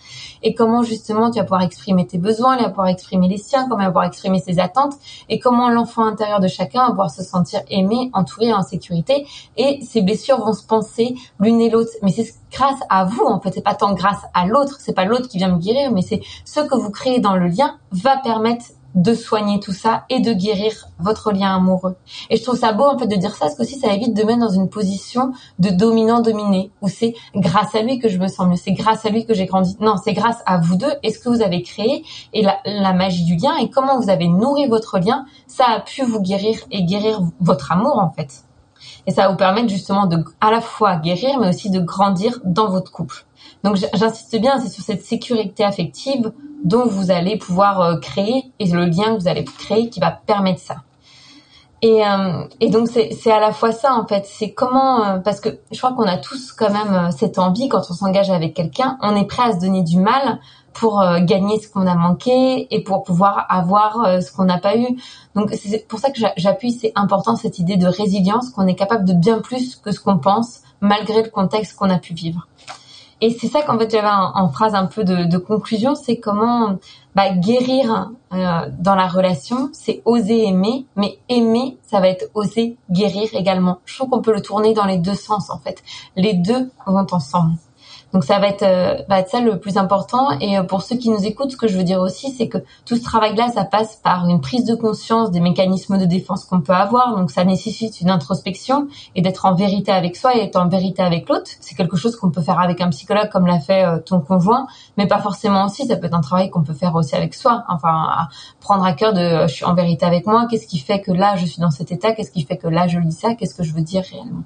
et 0.42 0.54
comment 0.54 0.82
justement 0.82 1.30
tu 1.30 1.38
vas 1.38 1.44
pouvoir 1.44 1.62
exprimer 1.62 2.06
tes 2.06 2.18
besoins, 2.18 2.56
tu 2.56 2.64
pouvoir 2.64 2.88
exprimer 2.88 3.28
les 3.28 3.38
siens, 3.38 3.68
comment 3.68 3.82
tu 3.82 3.88
pouvoir 3.88 4.04
exprimer 4.04 4.40
ses 4.40 4.58
attentes 4.58 4.94
et 5.28 5.38
comment 5.38 5.68
l'enfant 5.68 6.04
intérieur 6.04 6.40
de 6.40 6.48
chacun 6.48 6.84
va 6.84 6.90
pouvoir 6.90 7.10
se 7.10 7.22
sentir 7.22 7.60
aimé, 7.68 8.10
entouré, 8.12 8.52
en 8.52 8.62
sécurité 8.62 9.26
et 9.56 9.80
ces 9.82 10.02
blessures 10.02 10.38
vont 10.38 10.52
se 10.52 10.64
penser 10.64 11.14
l'une 11.38 11.60
et 11.60 11.70
l'autre. 11.70 11.90
Mais 12.02 12.12
c'est 12.12 12.34
grâce 12.50 12.80
à 12.90 13.04
vous 13.04 13.24
en 13.24 13.40
fait, 13.40 13.52
c'est 13.52 13.62
pas 13.62 13.74
tant 13.74 13.94
grâce 13.94 14.22
à 14.34 14.46
l'autre, 14.46 14.76
c'est 14.80 14.92
pas 14.92 15.04
l'autre 15.04 15.28
qui 15.28 15.38
vient 15.38 15.52
me 15.52 15.58
guérir, 15.58 15.90
mais 15.92 16.02
c'est 16.02 16.20
ce 16.44 16.60
que 16.60 16.74
vous 16.74 16.90
créez 16.90 17.20
dans 17.20 17.36
le 17.36 17.41
lien 17.48 17.78
va 17.92 18.16
permettre 18.16 18.66
de 18.94 19.14
soigner 19.14 19.58
tout 19.60 19.72
ça 19.72 20.04
et 20.10 20.20
de 20.20 20.32
guérir 20.32 20.88
votre 20.98 21.32
lien 21.32 21.54
amoureux. 21.54 21.96
Et 22.30 22.36
je 22.36 22.42
trouve 22.42 22.58
ça 22.58 22.72
beau 22.72 22.84
en 22.84 22.98
fait 22.98 23.06
de 23.06 23.16
dire 23.16 23.30
ça 23.30 23.46
parce 23.46 23.54
que 23.54 23.62
aussi 23.62 23.78
ça 23.78 23.92
évite 23.92 24.14
de 24.14 24.22
mettre 24.22 24.40
dans 24.40 24.50
une 24.50 24.68
position 24.68 25.32
de 25.58 25.70
dominant-dominé 25.70 26.70
où 26.82 26.88
c'est 26.88 27.14
grâce 27.34 27.74
à 27.74 27.82
lui 27.82 27.98
que 27.98 28.08
je 28.08 28.18
me 28.18 28.28
sens 28.28 28.46
mieux, 28.48 28.56
c'est 28.56 28.72
grâce 28.72 29.06
à 29.06 29.08
lui 29.08 29.24
que 29.24 29.34
j'ai 29.34 29.46
grandi. 29.46 29.76
Non, 29.80 29.96
c'est 30.02 30.12
grâce 30.12 30.42
à 30.46 30.58
vous 30.58 30.76
deux 30.76 30.92
et 31.02 31.10
ce 31.10 31.18
que 31.18 31.28
vous 31.28 31.42
avez 31.42 31.62
créé 31.62 32.04
et 32.32 32.42
la, 32.42 32.58
la, 32.64 32.92
magie 32.92 33.24
du 33.24 33.36
lien 33.36 33.56
et 33.56 33.70
comment 33.70 33.98
vous 33.98 34.10
avez 34.10 34.28
nourri 34.28 34.66
votre 34.68 34.98
lien, 34.98 35.24
ça 35.46 35.64
a 35.68 35.80
pu 35.80 36.02
vous 36.02 36.20
guérir 36.20 36.58
et 36.70 36.84
guérir 36.84 37.20
votre 37.40 37.72
amour 37.72 37.98
en 37.98 38.10
fait. 38.10 38.44
Et 39.06 39.10
ça 39.10 39.22
va 39.22 39.28
vous 39.30 39.36
permettre 39.36 39.68
justement 39.68 40.06
de 40.06 40.22
à 40.40 40.50
la 40.50 40.60
fois 40.60 40.96
guérir 40.96 41.40
mais 41.40 41.48
aussi 41.48 41.70
de 41.70 41.80
grandir 41.80 42.40
dans 42.44 42.68
votre 42.68 42.92
couple. 42.92 43.24
Donc 43.64 43.76
j'insiste 43.76 44.38
bien, 44.40 44.58
c'est 44.58 44.68
sur 44.68 44.84
cette 44.84 45.04
sécurité 45.04 45.64
affective 45.64 46.32
dont 46.64 46.86
vous 46.86 47.10
allez 47.10 47.36
pouvoir 47.36 47.80
euh, 47.80 47.96
créer 47.98 48.52
et 48.58 48.66
le 48.66 48.84
lien 48.84 49.14
que 49.14 49.20
vous 49.20 49.28
allez 49.28 49.44
créer 49.44 49.88
qui 49.88 50.00
va 50.00 50.10
permettre 50.10 50.60
ça. 50.60 50.76
Et, 51.84 52.06
euh, 52.06 52.44
et 52.60 52.70
donc 52.70 52.88
c'est 52.88 53.32
à 53.32 53.40
la 53.40 53.52
fois 53.52 53.72
ça 53.72 53.94
en 53.94 54.06
fait, 54.06 54.24
c'est 54.24 54.52
comment 54.52 55.04
euh, 55.04 55.18
parce 55.18 55.40
que 55.40 55.48
je 55.72 55.78
crois 55.78 55.92
qu'on 55.94 56.06
a 56.06 56.16
tous 56.16 56.52
quand 56.52 56.70
même 56.70 57.10
cette 57.10 57.40
envie 57.40 57.68
quand 57.68 57.82
on 57.90 57.94
s'engage 57.94 58.30
avec 58.30 58.54
quelqu'un, 58.54 58.98
on 59.02 59.16
est 59.16 59.24
prêt 59.24 59.42
à 59.42 59.52
se 59.52 59.58
donner 59.58 59.82
du 59.82 59.98
mal 59.98 60.38
pour 60.74 61.04
gagner 61.24 61.60
ce 61.60 61.68
qu'on 61.68 61.86
a 61.86 61.94
manqué 61.94 62.74
et 62.74 62.82
pour 62.82 63.02
pouvoir 63.02 63.44
avoir 63.50 64.22
ce 64.22 64.32
qu'on 64.32 64.44
n'a 64.44 64.56
pas 64.56 64.78
eu. 64.78 64.86
Donc 65.34 65.50
c'est 65.52 65.86
pour 65.86 65.98
ça 65.98 66.10
que 66.10 66.18
j'appuie, 66.38 66.72
c'est 66.72 66.92
important 66.94 67.36
cette 67.36 67.58
idée 67.58 67.76
de 67.76 67.86
résilience, 67.86 68.48
qu'on 68.48 68.66
est 68.66 68.74
capable 68.74 69.04
de 69.04 69.12
bien 69.12 69.40
plus 69.40 69.76
que 69.76 69.92
ce 69.92 70.00
qu'on 70.00 70.16
pense 70.16 70.60
malgré 70.80 71.22
le 71.22 71.28
contexte 71.28 71.76
qu'on 71.76 71.90
a 71.90 71.98
pu 71.98 72.14
vivre. 72.14 72.46
Et 73.24 73.30
c'est 73.30 73.46
ça 73.46 73.62
qu'en 73.62 73.78
fait 73.78 73.88
j'avais 73.88 74.08
en, 74.08 74.48
phrase 74.48 74.74
un 74.74 74.86
peu 74.86 75.04
de, 75.04 75.24
de 75.24 75.38
conclusion, 75.38 75.94
c'est 75.94 76.18
comment 76.18 76.76
bah, 77.14 77.30
guérir 77.30 78.10
euh, 78.32 78.68
dans 78.80 78.96
la 78.96 79.06
relation, 79.06 79.70
c'est 79.72 80.02
oser 80.04 80.48
aimer, 80.48 80.86
mais 80.96 81.20
aimer, 81.28 81.78
ça 81.82 82.00
va 82.00 82.08
être 82.08 82.28
oser 82.34 82.76
guérir 82.90 83.28
également. 83.34 83.78
Je 83.84 83.94
trouve 83.94 84.10
qu'on 84.10 84.22
peut 84.22 84.34
le 84.34 84.42
tourner 84.42 84.74
dans 84.74 84.86
les 84.86 84.98
deux 84.98 85.14
sens 85.14 85.50
en 85.50 85.58
fait. 85.58 85.84
Les 86.16 86.34
deux 86.34 86.68
vont 86.84 87.06
ensemble. 87.12 87.54
Donc 88.12 88.24
ça 88.24 88.38
va 88.38 88.48
être 88.48 88.62
euh, 88.62 89.02
va 89.08 89.20
être 89.20 89.30
ça 89.30 89.40
le 89.40 89.58
plus 89.58 89.78
important. 89.78 90.30
Et 90.40 90.58
euh, 90.58 90.62
pour 90.62 90.82
ceux 90.82 90.96
qui 90.96 91.08
nous 91.08 91.24
écoutent, 91.24 91.52
ce 91.52 91.56
que 91.56 91.68
je 91.68 91.76
veux 91.78 91.84
dire 91.84 92.00
aussi, 92.00 92.30
c'est 92.30 92.48
que 92.48 92.58
tout 92.84 92.96
ce 92.96 93.02
travail-là, 93.02 93.48
ça 93.54 93.64
passe 93.64 93.96
par 93.96 94.28
une 94.28 94.40
prise 94.40 94.64
de 94.64 94.74
conscience 94.74 95.30
des 95.30 95.40
mécanismes 95.40 95.98
de 95.98 96.04
défense 96.04 96.44
qu'on 96.44 96.60
peut 96.60 96.74
avoir. 96.74 97.16
Donc 97.16 97.30
ça 97.30 97.44
nécessite 97.44 98.00
une 98.00 98.10
introspection 98.10 98.88
et 99.14 99.22
d'être 99.22 99.46
en 99.46 99.54
vérité 99.54 99.92
avec 99.92 100.16
soi 100.16 100.36
et 100.36 100.40
être 100.40 100.56
en 100.56 100.68
vérité 100.68 101.02
avec 101.02 101.28
l'autre. 101.28 101.50
C'est 101.60 101.74
quelque 101.74 101.96
chose 101.96 102.16
qu'on 102.16 102.30
peut 102.30 102.42
faire 102.42 102.60
avec 102.60 102.80
un 102.80 102.90
psychologue 102.90 103.30
comme 103.30 103.46
l'a 103.46 103.60
fait 103.60 103.84
euh, 103.84 103.98
ton 103.98 104.20
conjoint, 104.20 104.66
mais 104.98 105.06
pas 105.06 105.20
forcément 105.20 105.64
aussi. 105.64 105.86
Ça 105.86 105.96
peut 105.96 106.06
être 106.06 106.14
un 106.14 106.20
travail 106.20 106.50
qu'on 106.50 106.62
peut 106.62 106.74
faire 106.74 106.94
aussi 106.94 107.16
avec 107.16 107.32
soi. 107.34 107.64
Enfin, 107.68 108.28
prendre 108.60 108.84
à 108.84 108.92
cœur 108.92 109.14
de 109.14 109.46
je 109.46 109.54
suis 109.54 109.64
en 109.64 109.74
vérité 109.74 110.04
avec 110.04 110.26
moi. 110.26 110.46
Qu'est-ce 110.50 110.66
qui 110.66 110.78
fait 110.78 111.00
que 111.00 111.12
là 111.12 111.36
je 111.36 111.46
suis 111.46 111.60
dans 111.60 111.70
cet 111.70 111.90
état? 111.90 112.12
Qu'est-ce 112.12 112.30
qui 112.30 112.42
fait 112.42 112.58
que 112.58 112.68
là 112.68 112.88
je 112.88 112.98
lis 112.98 113.12
ça? 113.12 113.34
Qu'est-ce 113.34 113.54
que 113.54 113.62
je 113.62 113.72
veux 113.72 113.80
dire 113.80 114.04
réellement? 114.10 114.42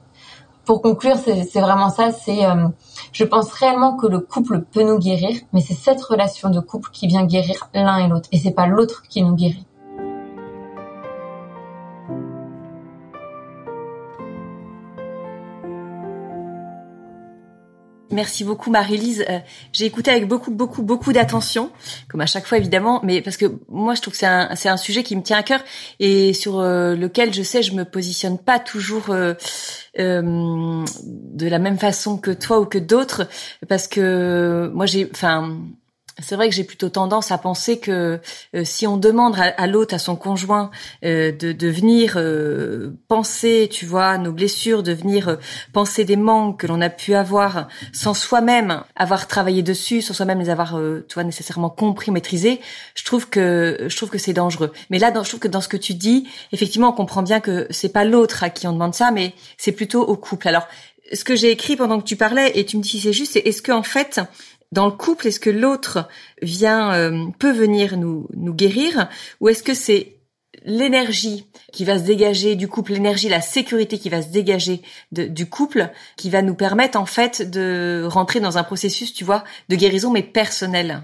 Pour 0.66 0.83
conclure, 0.83 1.16
c'est 1.16 1.61
vraiment 1.61 1.88
ça. 1.88 2.11
C'est, 2.12 2.44
euh, 2.44 2.68
je 3.12 3.24
pense 3.24 3.52
réellement 3.52 3.96
que 3.96 4.07
le 4.07 4.18
couple 4.18 4.61
peut 4.61 4.83
nous 4.83 4.98
guérir, 4.98 5.38
mais 5.52 5.61
c'est 5.61 5.74
cette 5.74 6.02
relation 6.02 6.50
de 6.50 6.61
couple 6.61 6.90
qui 6.92 7.07
vient 7.07 7.24
guérir 7.24 7.70
l'un 7.72 7.98
et 8.05 8.09
l'autre, 8.09 8.29
et 8.33 8.38
c'est 8.38 8.50
pas 8.50 8.66
l'autre 8.66 9.02
qui 9.09 9.22
nous 9.22 9.35
guérit. 9.35 9.64
Merci 18.16 18.44
beaucoup 18.44 18.70
Marie-Lise. 18.70 19.26
Euh, 19.29 19.40
j'ai 19.74 19.85
écouté 19.85 20.11
avec 20.11 20.26
beaucoup 20.26 20.50
beaucoup 20.50 20.83
beaucoup 20.83 21.12
d'attention, 21.12 21.70
comme 22.09 22.22
à 22.22 22.26
chaque 22.26 22.46
fois 22.46 22.57
évidemment, 22.57 23.00
mais 23.05 23.20
parce 23.20 23.37
que 23.37 23.44
moi 23.68 23.94
je 23.94 24.00
trouve 24.00 24.12
que 24.12 24.18
c'est 24.18 24.24
un 24.24 24.57
c'est 24.57 24.70
un 24.70 24.79
sujet 24.79 25.02
qui 25.02 25.14
me 25.16 25.22
tient 25.22 25.37
à 25.37 25.42
cœur 25.42 25.61
et 26.00 26.33
sur 26.33 26.59
euh, 26.59 26.94
lequel 26.94 27.35
je 27.35 27.42
sais 27.42 27.62
je 27.62 27.74
me 27.74 27.85
positionne 27.85 28.38
pas 28.38 28.59
toujours 28.59 29.11
euh, 29.11 29.35
de 29.98 31.46
la 31.46 31.59
même 31.59 31.76
façon 31.76 32.16
que 32.16 32.31
toi 32.31 32.59
ou 32.59 32.64
que 32.64 32.79
d'autres 32.79 33.29
parce 33.68 33.87
que 33.87 34.70
moi 34.72 34.87
j'ai 34.87 35.11
enfin 35.12 35.59
c'est 36.18 36.35
vrai 36.35 36.48
que 36.48 36.55
j'ai 36.55 36.64
plutôt 36.64 36.88
tendance 36.88 37.31
à 37.31 37.37
penser 37.37 37.79
que 37.79 38.20
euh, 38.55 38.64
si 38.64 38.87
on 38.87 38.96
demande 38.96 39.37
à, 39.38 39.66
l'autre, 39.66 39.94
à 39.94 39.98
son 39.98 40.16
conjoint, 40.16 40.70
euh, 41.05 41.31
de, 41.31 41.52
de, 41.52 41.68
venir 41.68 42.14
euh, 42.16 42.94
penser, 43.09 43.68
tu 43.70 43.85
vois, 43.85 44.16
nos 44.16 44.33
blessures, 44.33 44.83
de 44.83 44.92
venir 44.92 45.38
penser 45.74 46.05
des 46.05 46.16
manques 46.16 46.61
que 46.61 46.66
l'on 46.66 46.81
a 46.81 46.88
pu 46.88 47.14
avoir 47.14 47.68
sans 47.92 48.14
soi-même 48.14 48.83
avoir 48.94 49.26
travaillé 49.26 49.62
dessus, 49.62 50.00
sans 50.00 50.14
soi-même 50.14 50.38
les 50.38 50.48
avoir, 50.48 50.81
tu 51.09 51.14
vois, 51.14 51.24
nécessairement 51.24 51.70
compris, 51.70 52.11
maîtrisés, 52.11 52.61
je 52.94 53.05
trouve 53.05 53.29
que 53.29 53.87
je 53.87 53.96
trouve 53.96 54.09
que 54.09 54.18
c'est 54.18 54.33
dangereux. 54.33 54.72
Mais 54.88 54.98
là, 54.98 55.11
dans, 55.11 55.22
je 55.22 55.29
trouve 55.29 55.40
que 55.40 55.48
dans 55.48 55.61
ce 55.61 55.68
que 55.68 55.76
tu 55.76 55.94
dis, 55.94 56.26
effectivement, 56.52 56.90
on 56.90 56.92
comprend 56.92 57.22
bien 57.22 57.40
que 57.40 57.66
c'est 57.70 57.92
pas 57.92 58.05
l'autre 58.05 58.42
à 58.42 58.50
qui 58.50 58.66
on 58.66 58.72
demande 58.72 58.94
ça, 58.94 59.11
mais 59.11 59.35
c'est 59.59 59.72
plutôt 59.72 60.02
au 60.02 60.16
couple. 60.16 60.48
Alors, 60.48 60.66
ce 61.12 61.24
que 61.24 61.37
j'ai 61.37 61.50
écrit 61.50 61.76
pendant 61.76 62.00
que 62.00 62.05
tu 62.05 62.16
parlais, 62.16 62.52
et 62.55 62.64
tu 62.64 62.76
me 62.76 62.83
dis 62.83 62.88
si 62.88 63.00
c'est 63.00 63.12
juste, 63.12 63.33
c'est 63.35 63.40
est-ce 63.40 63.62
que 63.62 63.72
en 63.72 63.83
fait 63.83 64.20
dans 64.72 64.87
le 64.87 64.92
couple, 64.92 65.29
est-ce 65.29 65.40
que 65.40 65.50
l'autre 65.50 66.09
vient 66.42 66.92
euh, 66.92 67.26
peut 67.38 67.52
venir 67.52 67.96
nous 67.96 68.29
nous 68.35 68.55
guérir 68.55 69.09
ou 69.40 69.48
est-ce 69.48 69.62
que 69.62 69.74
c'est 69.74 70.16
l'énergie 70.66 71.46
qui 71.72 71.85
va 71.85 71.98
se 71.98 72.05
dégager 72.05 72.57
du 72.57 72.68
couple, 72.68 72.92
l'énergie, 72.92 73.29
la 73.29 73.40
sécurité 73.40 73.98
qui 73.98 74.09
va 74.09 74.20
se 74.20 74.29
dégager 74.29 74.83
du 75.12 75.48
couple, 75.48 75.90
qui 76.16 76.29
va 76.29 76.42
nous 76.42 76.55
permettre 76.55 76.98
en 76.98 77.07
fait 77.07 77.48
de 77.48 78.07
rentrer 78.09 78.40
dans 78.40 78.59
un 78.59 78.64
processus, 78.64 79.14
tu 79.14 79.24
vois, 79.24 79.44
de 79.68 79.76
guérison 79.76 80.11
mais 80.11 80.22
personnel? 80.22 81.02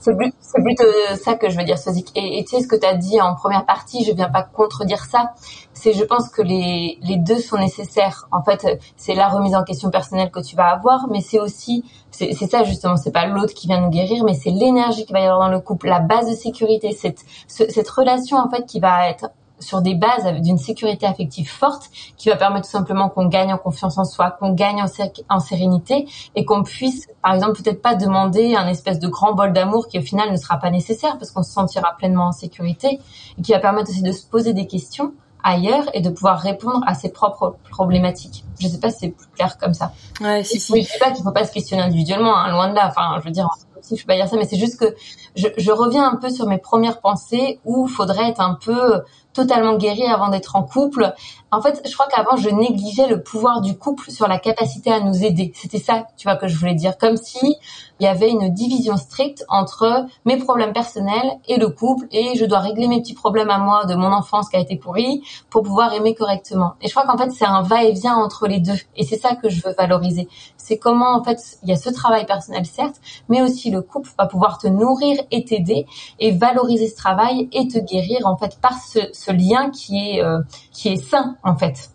C'est 0.00 0.62
plutôt 0.62 0.84
ça 1.22 1.34
que 1.34 1.50
je 1.50 1.58
veux 1.58 1.64
dire, 1.64 1.78
Sozik. 1.78 2.10
Et, 2.14 2.44
tu 2.44 2.56
sais 2.56 2.62
ce 2.62 2.68
que 2.68 2.76
tu 2.76 2.86
as 2.86 2.94
dit 2.94 3.20
en 3.20 3.34
première 3.34 3.66
partie, 3.66 4.04
je 4.04 4.12
viens 4.12 4.28
pas 4.28 4.42
contredire 4.42 5.04
ça. 5.04 5.34
C'est, 5.74 5.92
je 5.92 6.04
pense 6.04 6.28
que 6.28 6.42
les, 6.42 6.98
les 7.02 7.16
deux 7.16 7.40
sont 7.40 7.58
nécessaires. 7.58 8.28
En 8.30 8.42
fait, 8.42 8.80
c'est 8.96 9.14
la 9.14 9.28
remise 9.28 9.54
en 9.54 9.64
question 9.64 9.90
personnelle 9.90 10.30
que 10.30 10.40
tu 10.40 10.54
vas 10.56 10.68
avoir, 10.68 11.08
mais 11.10 11.20
c'est 11.20 11.40
aussi, 11.40 11.84
c'est 12.16 12.50
ça 12.50 12.64
justement, 12.64 12.96
c'est 12.96 13.12
pas 13.12 13.26
l'autre 13.26 13.54
qui 13.54 13.66
vient 13.66 13.80
nous 13.80 13.90
guérir, 13.90 14.24
mais 14.24 14.34
c'est 14.34 14.50
l'énergie 14.50 15.04
qui 15.04 15.12
va 15.12 15.20
y 15.20 15.24
avoir 15.24 15.40
dans 15.40 15.48
le 15.48 15.60
couple, 15.60 15.88
la 15.88 16.00
base 16.00 16.28
de 16.28 16.34
sécurité, 16.34 16.92
cette, 16.92 17.24
cette 17.46 17.88
relation 17.90 18.38
en 18.38 18.48
fait 18.48 18.64
qui 18.66 18.80
va 18.80 19.08
être 19.08 19.26
sur 19.58 19.80
des 19.80 19.94
bases 19.94 20.26
d'une 20.42 20.58
sécurité 20.58 21.06
affective 21.06 21.48
forte 21.48 21.88
qui 22.16 22.28
va 22.28 22.36
permettre 22.36 22.66
tout 22.66 22.72
simplement 22.72 23.08
qu'on 23.08 23.26
gagne 23.26 23.52
en 23.52 23.58
confiance 23.58 23.98
en 23.98 24.04
soi, 24.04 24.30
qu'on 24.30 24.52
gagne 24.52 24.82
en, 25.28 25.40
sérénité 25.40 26.06
et 26.34 26.44
qu'on 26.44 26.62
puisse, 26.62 27.08
par 27.22 27.34
exemple, 27.34 27.62
peut-être 27.62 27.82
pas 27.82 27.94
demander 27.94 28.54
un 28.54 28.68
espèce 28.68 28.98
de 28.98 29.08
grand 29.08 29.34
bol 29.34 29.52
d'amour 29.52 29.88
qui 29.88 29.98
au 29.98 30.02
final 30.02 30.30
ne 30.30 30.36
sera 30.36 30.58
pas 30.58 30.70
nécessaire 30.70 31.16
parce 31.18 31.30
qu'on 31.30 31.42
se 31.42 31.52
sentira 31.52 31.96
pleinement 31.96 32.26
en 32.26 32.32
sécurité 32.32 33.00
et 33.38 33.42
qui 33.42 33.52
va 33.52 33.58
permettre 33.58 33.90
aussi 33.90 34.02
de 34.02 34.12
se 34.12 34.26
poser 34.26 34.52
des 34.52 34.66
questions 34.66 35.14
ailleurs 35.42 35.84
et 35.94 36.00
de 36.00 36.10
pouvoir 36.10 36.40
répondre 36.40 36.82
à 36.86 36.94
ses 36.94 37.10
propres 37.10 37.56
problématiques. 37.70 38.44
Je 38.60 38.68
sais 38.68 38.80
pas 38.80 38.90
si 38.90 38.98
c'est 39.00 39.08
plus 39.10 39.26
clair 39.34 39.58
comme 39.58 39.74
ça. 39.74 39.92
Ouais, 40.20 40.42
si, 40.42 40.58
si. 40.58 40.82
je 40.82 40.88
sais 40.88 40.98
pas 40.98 41.10
qu'il 41.10 41.22
faut 41.22 41.32
pas 41.32 41.44
se 41.44 41.52
questionner 41.52 41.82
individuellement, 41.82 42.36
hein, 42.36 42.50
loin 42.50 42.68
de 42.68 42.74
là. 42.74 42.88
Enfin, 42.88 43.16
je 43.20 43.24
veux 43.24 43.30
dire, 43.30 43.48
si 43.80 43.96
je 43.96 44.02
peux 44.02 44.08
pas 44.08 44.16
dire 44.16 44.28
ça, 44.28 44.36
mais 44.36 44.46
c'est 44.46 44.58
juste 44.58 44.78
que 44.78 44.94
je, 45.36 45.48
je, 45.56 45.70
reviens 45.70 46.08
un 46.08 46.16
peu 46.16 46.30
sur 46.30 46.46
mes 46.46 46.58
premières 46.58 47.00
pensées 47.00 47.60
où 47.64 47.86
faudrait 47.86 48.30
être 48.30 48.40
un 48.40 48.54
peu 48.54 49.02
totalement 49.36 49.76
guéri 49.76 50.04
avant 50.04 50.28
d'être 50.28 50.56
en 50.56 50.62
couple. 50.62 51.12
En 51.52 51.60
fait, 51.60 51.80
je 51.86 51.92
crois 51.92 52.06
qu'avant, 52.08 52.36
je 52.36 52.48
négligeais 52.48 53.06
le 53.06 53.22
pouvoir 53.22 53.60
du 53.60 53.76
couple 53.78 54.10
sur 54.10 54.26
la 54.26 54.38
capacité 54.38 54.90
à 54.90 55.00
nous 55.00 55.24
aider. 55.24 55.52
C'était 55.54 55.78
ça, 55.78 56.06
tu 56.16 56.26
vois, 56.26 56.36
que 56.36 56.48
je 56.48 56.58
voulais 56.58 56.74
dire. 56.74 56.98
Comme 56.98 57.16
si 57.16 57.56
il 58.00 58.04
y 58.04 58.06
avait 58.06 58.30
une 58.30 58.48
division 58.48 58.96
stricte 58.96 59.44
entre 59.48 60.06
mes 60.24 60.36
problèmes 60.36 60.72
personnels 60.72 61.38
et 61.48 61.56
le 61.56 61.68
couple 61.68 62.06
et 62.10 62.36
je 62.36 62.44
dois 62.44 62.58
régler 62.58 62.88
mes 62.88 63.00
petits 63.00 63.14
problèmes 63.14 63.48
à 63.48 63.58
moi 63.58 63.86
de 63.86 63.94
mon 63.94 64.12
enfance 64.12 64.50
qui 64.50 64.56
a 64.56 64.60
été 64.60 64.76
pourrie 64.76 65.22
pour 65.48 65.62
pouvoir 65.62 65.94
aimer 65.94 66.14
correctement. 66.14 66.74
Et 66.82 66.88
je 66.88 66.94
crois 66.94 67.06
qu'en 67.06 67.16
fait, 67.16 67.30
c'est 67.30 67.46
un 67.46 67.62
va-et-vient 67.62 68.16
entre 68.16 68.48
les 68.48 68.58
deux. 68.58 68.78
Et 68.96 69.04
c'est 69.04 69.18
ça 69.18 69.34
que 69.34 69.48
je 69.48 69.62
veux 69.62 69.72
valoriser. 69.72 70.28
C'est 70.56 70.78
comment, 70.78 71.16
en 71.16 71.22
fait, 71.22 71.38
il 71.62 71.68
y 71.68 71.72
a 71.72 71.76
ce 71.76 71.90
travail 71.90 72.26
personnel, 72.26 72.66
certes, 72.66 72.96
mais 73.28 73.40
aussi 73.40 73.70
le 73.70 73.82
couple 73.82 74.10
va 74.18 74.26
pouvoir 74.26 74.58
te 74.58 74.66
nourrir 74.66 75.18
et 75.30 75.44
t'aider 75.44 75.86
et 76.18 76.32
valoriser 76.32 76.88
ce 76.88 76.96
travail 76.96 77.48
et 77.52 77.68
te 77.68 77.78
guérir, 77.78 78.26
en 78.26 78.36
fait, 78.36 78.58
par 78.60 78.74
ce, 78.78 78.98
ce 79.12 79.25
lien 79.30 79.70
qui 79.70 79.98
est, 79.98 80.22
euh, 80.22 80.40
qui 80.72 80.88
est 80.88 80.96
sain, 80.96 81.36
en 81.42 81.56
fait. 81.56 81.90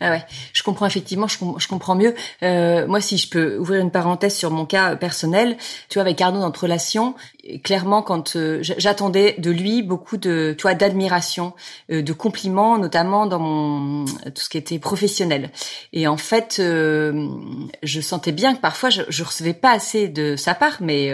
Ah 0.00 0.10
ouais, 0.10 0.24
je 0.52 0.62
comprends 0.62 0.86
effectivement, 0.86 1.26
je, 1.26 1.38
je 1.58 1.68
comprends 1.68 1.96
mieux. 1.96 2.14
Euh, 2.42 2.86
moi, 2.86 3.00
si 3.00 3.18
je 3.18 3.28
peux 3.28 3.58
ouvrir 3.58 3.80
une 3.80 3.90
parenthèse 3.90 4.34
sur 4.34 4.50
mon 4.50 4.64
cas 4.64 4.94
personnel, 4.96 5.56
tu 5.88 5.94
vois, 5.94 6.02
avec 6.02 6.20
Arnaud, 6.20 6.40
notre 6.40 6.62
relation, 6.62 7.14
clairement, 7.64 8.02
quand 8.02 8.36
euh, 8.36 8.58
j'attendais 8.62 9.34
de 9.38 9.50
lui 9.50 9.82
beaucoup 9.82 10.16
de, 10.16 10.54
tu 10.56 10.74
d'admiration, 10.74 11.54
euh, 11.90 12.02
de 12.02 12.12
compliments, 12.12 12.78
notamment 12.78 13.26
dans 13.26 13.40
mon 13.40 14.04
tout 14.04 14.42
ce 14.42 14.48
qui 14.48 14.58
était 14.58 14.78
professionnel. 14.78 15.50
Et 15.92 16.06
en 16.06 16.16
fait, 16.16 16.56
je 16.58 18.00
sentais 18.00 18.32
bien 18.32 18.54
que 18.54 18.60
parfois 18.60 18.90
je, 18.90 19.02
je 19.08 19.24
recevais 19.24 19.54
pas 19.54 19.72
assez 19.72 20.08
de 20.08 20.36
sa 20.36 20.54
part, 20.54 20.78
mais 20.80 21.08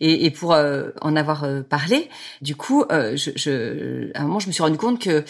et, 0.00 0.26
et, 0.26 0.30
pour 0.30 0.52
en 0.52 1.16
avoir 1.16 1.46
parlé, 1.68 2.08
du 2.40 2.56
coup, 2.56 2.84
je, 2.90 3.30
je, 3.36 4.10
à 4.14 4.22
un 4.22 4.24
moment, 4.24 4.40
je 4.40 4.48
me 4.48 4.52
suis 4.52 4.62
rendu 4.62 4.78
compte 4.78 4.98
que 4.98 5.24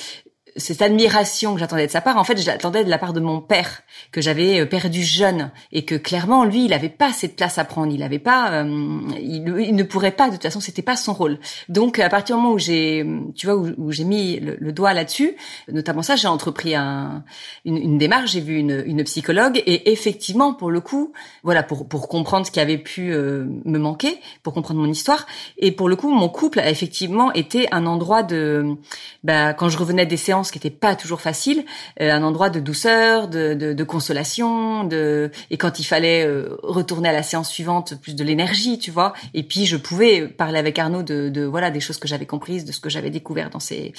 cette 0.57 0.83
admiration 0.83 1.55
que 1.55 1.61
j'attendais 1.61 1.87
de 1.87 1.93
sa 1.93 2.01
part, 2.01 2.17
en 2.17 2.25
fait, 2.25 2.40
je 2.40 2.47
l'attendais 2.47 2.85
de 2.85 2.90
la 2.90 2.99
part 2.99 3.12
de 3.12 3.21
mon 3.21 3.40
père 3.40 3.83
que 4.12 4.21
j'avais 4.21 4.61
euh, 4.61 4.67
perdu 4.67 5.03
jeune 5.03 5.51
et 5.73 5.85
que 5.85 5.95
clairement 5.95 6.45
lui, 6.45 6.64
il 6.64 6.73
avait 6.73 6.88
pas 6.88 7.12
cette 7.12 7.37
place 7.37 7.59
à 7.59 7.64
prendre, 7.64 7.93
il 7.93 8.03
avait 8.03 8.19
pas, 8.19 8.62
euh, 8.62 9.01
il, 9.21 9.75
ne 9.75 9.83
pourrait 9.83 10.12
pas, 10.12 10.29
de 10.29 10.33
toute 10.33 10.43
façon, 10.43 10.61
c'était 10.61 10.83
pas 10.83 10.97
son 10.97 11.12
rôle. 11.12 11.38
Donc 11.69 11.99
à 11.99 12.09
partir 12.09 12.37
du 12.37 12.43
moment 12.43 12.55
où 12.55 12.59
j'ai, 12.59 13.07
tu 13.35 13.47
vois, 13.47 13.57
où, 13.57 13.93
j'ai 13.93 14.05
mis 14.05 14.40
le, 14.40 14.73
doigt 14.73 14.93
là-dessus, 14.93 15.37
notamment 15.71 16.03
ça, 16.03 16.17
j'ai 16.17 16.29
entrepris 16.29 16.75
un, 16.75 17.25
une, 17.64 17.99
démarche, 17.99 18.33
j'ai 18.33 18.40
vu 18.40 18.57
une, 18.57 18.83
une, 18.87 19.05
psychologue 19.05 19.62
et 19.67 19.93
effectivement, 19.93 20.55
pour 20.55 20.71
le 20.71 20.81
coup, 20.81 21.12
voilà, 21.43 21.62
pour 21.62 21.87
pour 21.88 22.09
comprendre 22.09 22.47
ce 22.47 22.51
qui 22.51 22.61
avait 22.61 22.79
pu 22.79 23.12
euh, 23.12 23.47
me 23.64 23.79
manquer, 23.79 24.21
pour 24.43 24.53
comprendre 24.53 24.81
mon 24.81 24.88
histoire 24.88 25.27
et 25.59 25.73
pour 25.73 25.88
le 25.88 25.97
coup, 25.97 26.11
mon 26.11 26.29
couple 26.29 26.61
a 26.61 26.71
effectivement 26.71 27.33
été 27.33 27.69
un 27.73 27.87
endroit 27.87 28.23
de, 28.23 28.77
bah, 29.23 29.55
quand 29.55 29.69
je 29.69 29.79
revenais 29.79 30.07
des 30.07 30.17
séances 30.17 30.44
ce 30.45 30.53
qui 30.53 30.59
n'était 30.59 30.71
pas 30.71 30.95
toujours 30.95 31.21
facile, 31.21 31.65
euh, 32.01 32.13
un 32.13 32.23
endroit 32.23 32.51
de 32.51 32.61
douceur, 32.61 33.29
de, 33.29 33.55
de, 33.55 33.73
de, 33.73 33.85
consolation, 33.85 34.85
de 34.85 35.31
et 35.51 35.57
quand 35.57 35.79
il 35.79 35.85
fallait 35.85 36.27
euh, 36.27 36.57
retourner 36.63 37.09
à 37.09 37.13
la 37.13 37.23
séance 37.23 37.51
suivante, 37.51 37.95
plus 38.01 38.15
de 38.15 38.25
l'énergie, 38.25 38.79
tu 38.79 38.91
vois. 38.91 39.13
Et 39.35 39.43
puis 39.43 39.67
je 39.67 39.77
pouvais 39.77 40.29
parler 40.29 40.59
avec 40.59 40.79
Arnaud 40.79 41.03
de, 41.03 41.29
de 41.29 41.45
voilà 41.45 41.71
des 41.71 41.81
choses 41.81 41.99
que 41.99 42.09
j'avais 42.09 42.27
comprises, 42.27 42.65
de 42.65 42.73
ce 42.73 42.81
que 42.81 42.91
j'avais 42.91 43.11
découvert 43.11 43.51
dans 43.51 43.61
ces 43.61 43.93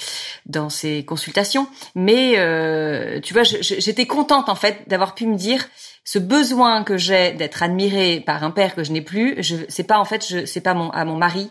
dans 0.46 0.70
ces 0.70 1.04
consultations. 1.04 1.68
Mais 1.94 2.34
euh, 2.38 3.20
tu 3.20 3.34
vois, 3.34 3.42
j'étais 3.42 4.06
contente 4.06 4.48
en 4.48 4.54
fait 4.54 4.84
d'avoir 4.86 5.14
pu 5.14 5.26
me 5.26 5.36
dire 5.36 5.66
ce 6.06 6.20
besoin 6.20 6.84
que 6.84 6.96
j'ai 6.96 7.32
d'être 7.32 7.64
admirée 7.64 8.22
par 8.24 8.44
un 8.44 8.52
père 8.52 8.76
que 8.76 8.84
je 8.84 8.92
n'ai 8.92 9.02
plus, 9.02 9.42
je 9.42 9.56
c'est 9.68 9.82
pas 9.82 9.98
en 9.98 10.04
fait 10.04 10.24
je 10.24 10.46
c'est 10.46 10.60
pas 10.60 10.72
mon 10.72 10.88
à 10.90 11.04
mon 11.04 11.16
mari 11.16 11.50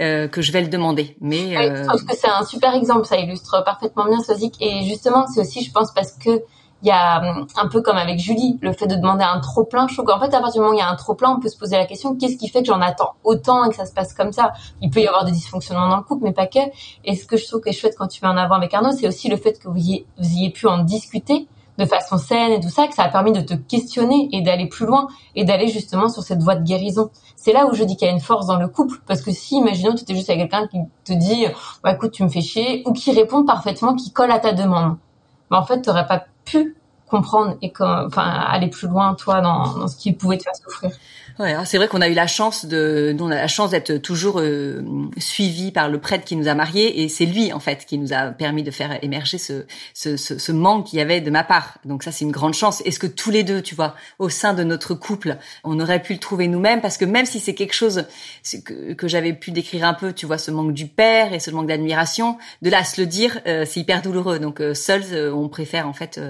euh, 0.00 0.28
que 0.28 0.42
je 0.42 0.52
vais 0.52 0.60
le 0.60 0.68
demander. 0.68 1.16
Mais 1.22 1.56
euh... 1.56 1.82
je 1.82 1.88
trouve 1.88 2.04
que 2.04 2.14
c'est 2.14 2.28
un 2.28 2.44
super 2.44 2.74
exemple, 2.74 3.06
ça 3.06 3.16
illustre 3.16 3.64
parfaitement 3.64 4.04
bien 4.04 4.20
Sozik 4.20 4.56
et 4.60 4.84
justement 4.84 5.26
c'est 5.26 5.40
aussi 5.40 5.64
je 5.64 5.72
pense 5.72 5.90
parce 5.94 6.12
que 6.12 6.42
il 6.82 6.88
y 6.88 6.90
a 6.90 7.22
hum, 7.22 7.46
un 7.56 7.68
peu 7.68 7.80
comme 7.80 7.96
avec 7.96 8.18
Julie, 8.18 8.58
le 8.60 8.74
fait 8.74 8.86
de 8.86 8.94
demander 8.94 9.24
un 9.24 9.40
trop 9.40 9.64
plein. 9.64 9.88
Je 9.88 9.94
trouve 9.94 10.04
qu'en 10.04 10.20
fait, 10.20 10.34
à 10.34 10.40
partir 10.40 10.52
du 10.52 10.58
moment 10.58 10.72
où 10.72 10.74
il 10.74 10.80
y 10.80 10.82
a 10.82 10.90
un 10.90 10.96
trop 10.96 11.14
plein, 11.14 11.30
on 11.30 11.40
peut 11.40 11.48
se 11.48 11.56
poser 11.56 11.76
la 11.76 11.86
question 11.86 12.14
qu'est-ce 12.14 12.36
qui 12.36 12.50
fait 12.50 12.60
que 12.60 12.66
j'en 12.66 12.82
attends 12.82 13.14
autant 13.24 13.64
et 13.64 13.70
que 13.70 13.74
ça 13.74 13.86
se 13.86 13.94
passe 13.94 14.12
comme 14.12 14.32
ça? 14.32 14.52
Il 14.82 14.90
peut 14.90 15.00
y 15.00 15.06
avoir 15.06 15.24
des 15.24 15.32
dysfonctionnements 15.32 15.88
dans 15.88 15.96
le 15.96 16.02
couple, 16.02 16.24
mais 16.24 16.34
pas 16.34 16.46
que. 16.46 16.58
Et 17.06 17.16
ce 17.16 17.24
que 17.24 17.38
je 17.38 17.46
trouve 17.46 17.62
que 17.62 17.70
est 17.70 17.72
chouette 17.72 17.94
quand 17.96 18.08
tu 18.08 18.22
mets 18.22 18.28
en 18.28 18.36
avant 18.36 18.56
avec 18.56 18.74
Arnaud, 18.74 18.92
c'est 18.92 19.08
aussi 19.08 19.30
le 19.30 19.38
fait 19.38 19.58
que 19.58 19.68
vous 19.68 19.80
vous 19.80 20.36
ayez 20.36 20.50
pu 20.50 20.66
en 20.66 20.84
discuter 20.84 21.48
de 21.78 21.84
façon 21.84 22.18
saine 22.18 22.52
et 22.52 22.60
tout 22.60 22.68
ça, 22.68 22.86
que 22.86 22.94
ça 22.94 23.04
a 23.04 23.08
permis 23.08 23.32
de 23.32 23.40
te 23.40 23.54
questionner 23.54 24.28
et 24.32 24.42
d'aller 24.42 24.66
plus 24.66 24.86
loin 24.86 25.08
et 25.34 25.44
d'aller 25.44 25.68
justement 25.68 26.08
sur 26.08 26.22
cette 26.22 26.42
voie 26.42 26.54
de 26.54 26.64
guérison. 26.64 27.10
C'est 27.36 27.52
là 27.52 27.66
où 27.66 27.74
je 27.74 27.84
dis 27.84 27.96
qu'il 27.96 28.06
y 28.06 28.10
a 28.10 28.14
une 28.14 28.20
force 28.20 28.46
dans 28.46 28.58
le 28.58 28.68
couple, 28.68 28.98
parce 29.06 29.22
que 29.22 29.32
si, 29.32 29.56
imaginons, 29.56 29.94
tu 29.94 30.02
étais 30.02 30.14
juste 30.14 30.30
avec 30.30 30.50
quelqu'un 30.50 30.66
qui 30.68 30.78
te 31.04 31.12
dit, 31.12 31.46
bah, 31.82 31.92
écoute, 31.92 32.12
tu 32.12 32.22
me 32.22 32.28
fais 32.28 32.40
chier, 32.40 32.82
ou 32.86 32.92
qui 32.92 33.12
répond 33.12 33.44
parfaitement, 33.44 33.94
qui 33.94 34.12
colle 34.12 34.30
à 34.30 34.38
ta 34.38 34.52
demande, 34.52 34.96
bah, 35.50 35.58
en 35.58 35.64
fait, 35.64 35.82
tu 35.82 35.88
n'aurais 35.88 36.06
pas 36.06 36.24
pu 36.44 36.76
comprendre 37.06 37.56
et 37.62 37.72
enfin 37.80 38.22
aller 38.22 38.68
plus 38.68 38.88
loin 38.88 39.14
toi 39.14 39.40
dans, 39.40 39.78
dans 39.78 39.88
ce 39.88 39.96
qui 39.96 40.12
pouvait 40.12 40.38
te 40.38 40.44
faire 40.44 40.56
souffrir. 40.56 40.90
Ouais, 41.40 41.52
hein, 41.52 41.64
c'est 41.64 41.78
vrai 41.78 41.88
qu'on 41.88 42.00
a 42.00 42.08
eu 42.08 42.14
la 42.14 42.28
chance 42.28 42.64
de, 42.64 43.16
on 43.18 43.28
a 43.28 43.34
la 43.34 43.48
chance 43.48 43.70
d'être 43.70 43.96
toujours 43.96 44.38
euh, 44.38 44.84
suivi 45.18 45.72
par 45.72 45.88
le 45.88 45.98
prêtre 45.98 46.24
qui 46.24 46.36
nous 46.36 46.46
a 46.46 46.54
mariés 46.54 47.02
et 47.02 47.08
c'est 47.08 47.26
lui 47.26 47.52
en 47.52 47.58
fait 47.58 47.86
qui 47.86 47.98
nous 47.98 48.12
a 48.12 48.26
permis 48.26 48.62
de 48.62 48.70
faire 48.70 49.02
émerger 49.02 49.38
ce, 49.38 49.64
ce, 49.94 50.16
ce, 50.16 50.38
ce 50.38 50.52
manque 50.52 50.86
qu'il 50.86 51.00
y 51.00 51.02
avait 51.02 51.20
de 51.20 51.30
ma 51.30 51.42
part. 51.42 51.78
Donc 51.84 52.04
ça 52.04 52.12
c'est 52.12 52.24
une 52.24 52.30
grande 52.30 52.54
chance. 52.54 52.82
Est-ce 52.82 53.00
que 53.00 53.08
tous 53.08 53.32
les 53.32 53.42
deux, 53.42 53.62
tu 53.62 53.74
vois, 53.74 53.96
au 54.20 54.28
sein 54.28 54.54
de 54.54 54.62
notre 54.62 54.94
couple, 54.94 55.36
on 55.64 55.80
aurait 55.80 56.00
pu 56.00 56.12
le 56.12 56.20
trouver 56.20 56.46
nous-mêmes? 56.46 56.80
Parce 56.80 56.98
que 56.98 57.04
même 57.04 57.26
si 57.26 57.40
c'est 57.40 57.54
quelque 57.54 57.74
chose 57.74 58.04
que, 58.64 58.92
que 58.92 59.08
j'avais 59.08 59.32
pu 59.32 59.50
décrire 59.50 59.86
un 59.86 59.94
peu, 59.94 60.12
tu 60.12 60.26
vois, 60.26 60.38
ce 60.38 60.52
manque 60.52 60.72
du 60.72 60.86
père 60.86 61.32
et 61.32 61.40
ce 61.40 61.50
manque 61.50 61.66
d'admiration, 61.66 62.38
de 62.62 62.70
là 62.70 62.78
à 62.78 62.84
se 62.84 63.00
le 63.00 63.08
dire, 63.08 63.40
euh, 63.48 63.64
c'est 63.66 63.80
hyper 63.80 64.02
douloureux. 64.02 64.38
Donc 64.38 64.60
euh, 64.60 64.72
seuls, 64.72 65.32
on 65.34 65.48
préfère 65.48 65.88
en 65.88 65.94
fait 65.94 66.20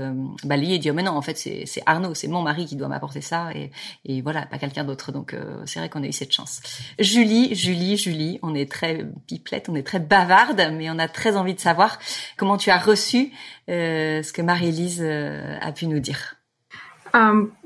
et 0.73 0.79
dire 0.79 0.95
mais 0.95 1.03
non, 1.03 1.13
en 1.13 1.23
fait 1.23 1.37
c'est 1.37 1.83
Arnaud, 1.87 2.15
c'est 2.15 2.29
mon 2.29 2.43
mari 2.43 2.67
qui 2.67 2.77
doit 2.77 2.89
m'apporter 2.89 3.21
ça 3.21 3.51
et, 3.55 3.71
et 4.05 4.23
voilà, 4.23 4.47
pas 4.47 4.59
quelqu'un 4.59 4.85
d'autre. 4.85 5.13
Donc 5.13 5.35
euh, 5.35 5.63
c'est 5.67 5.79
vrai 5.81 5.89
qu'on 5.89 6.03
a 6.03 6.07
eu 6.07 6.13
cette 6.13 6.33
chance. 6.33 6.61
Julie, 6.99 7.55
Julie, 7.55 7.97
Julie, 7.97 8.39
on 8.43 8.55
est 8.55 8.71
très 8.71 9.07
pipelette, 9.27 9.69
on 9.69 9.75
est 9.75 9.87
très 9.87 10.01
bavarde, 10.01 10.63
mais 10.73 10.89
on 10.91 10.99
a 10.99 11.09
très 11.09 11.37
envie 11.37 11.55
de 11.55 11.61
savoir 11.61 11.99
comment 12.37 12.57
tu 12.57 12.71
as 12.71 12.79
reçu 12.79 13.33
euh, 13.69 14.23
ce 14.23 14.33
que 14.33 14.43
Marie-Élise 14.43 15.03
euh, 15.03 15.59
a 15.61 15.73
pu 15.73 15.87
nous 15.87 16.01
dire. 16.01 16.37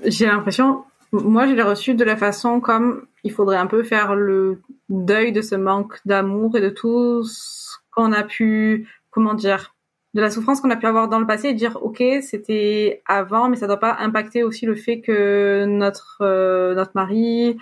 J'ai 0.05 0.27
l'impression, 0.27 0.85
moi 1.13 1.47
je 1.47 1.55
l'ai 1.55 1.63
reçu 1.63 1.95
de 1.95 2.05
la 2.05 2.17
façon 2.17 2.61
comme 2.61 3.07
il 3.25 3.33
faudrait 3.33 3.57
un 3.57 3.67
peu 3.67 3.83
faire 3.83 4.15
le 4.15 4.61
deuil 4.89 5.33
de 5.33 5.43
ce 5.43 5.55
manque 5.55 5.99
d'amour 6.05 6.57
et 6.57 6.61
de 6.61 6.69
tout 6.69 7.25
ce 7.25 7.77
qu'on 7.91 8.13
a 8.13 8.23
pu, 8.23 8.89
comment 9.11 9.35
dire, 9.35 9.75
de 10.15 10.21
la 10.21 10.31
souffrance 10.31 10.61
qu'on 10.61 10.71
a 10.71 10.77
pu 10.77 10.87
avoir 10.87 11.09
dans 11.09 11.19
le 11.19 11.27
passé 11.27 11.49
et 11.49 11.55
dire 11.55 11.79
ok 11.83 12.03
c'était 12.23 13.03
avant 13.07 13.49
mais 13.49 13.57
ça 13.57 13.67
doit 13.67 13.79
pas 13.79 13.97
impacter 13.99 14.43
aussi 14.43 14.65
le 14.65 14.75
fait 14.75 15.01
que 15.01 15.67
notre 15.67 16.19
euh, 16.23 16.75
notre 16.75 16.93
mari 16.95 17.59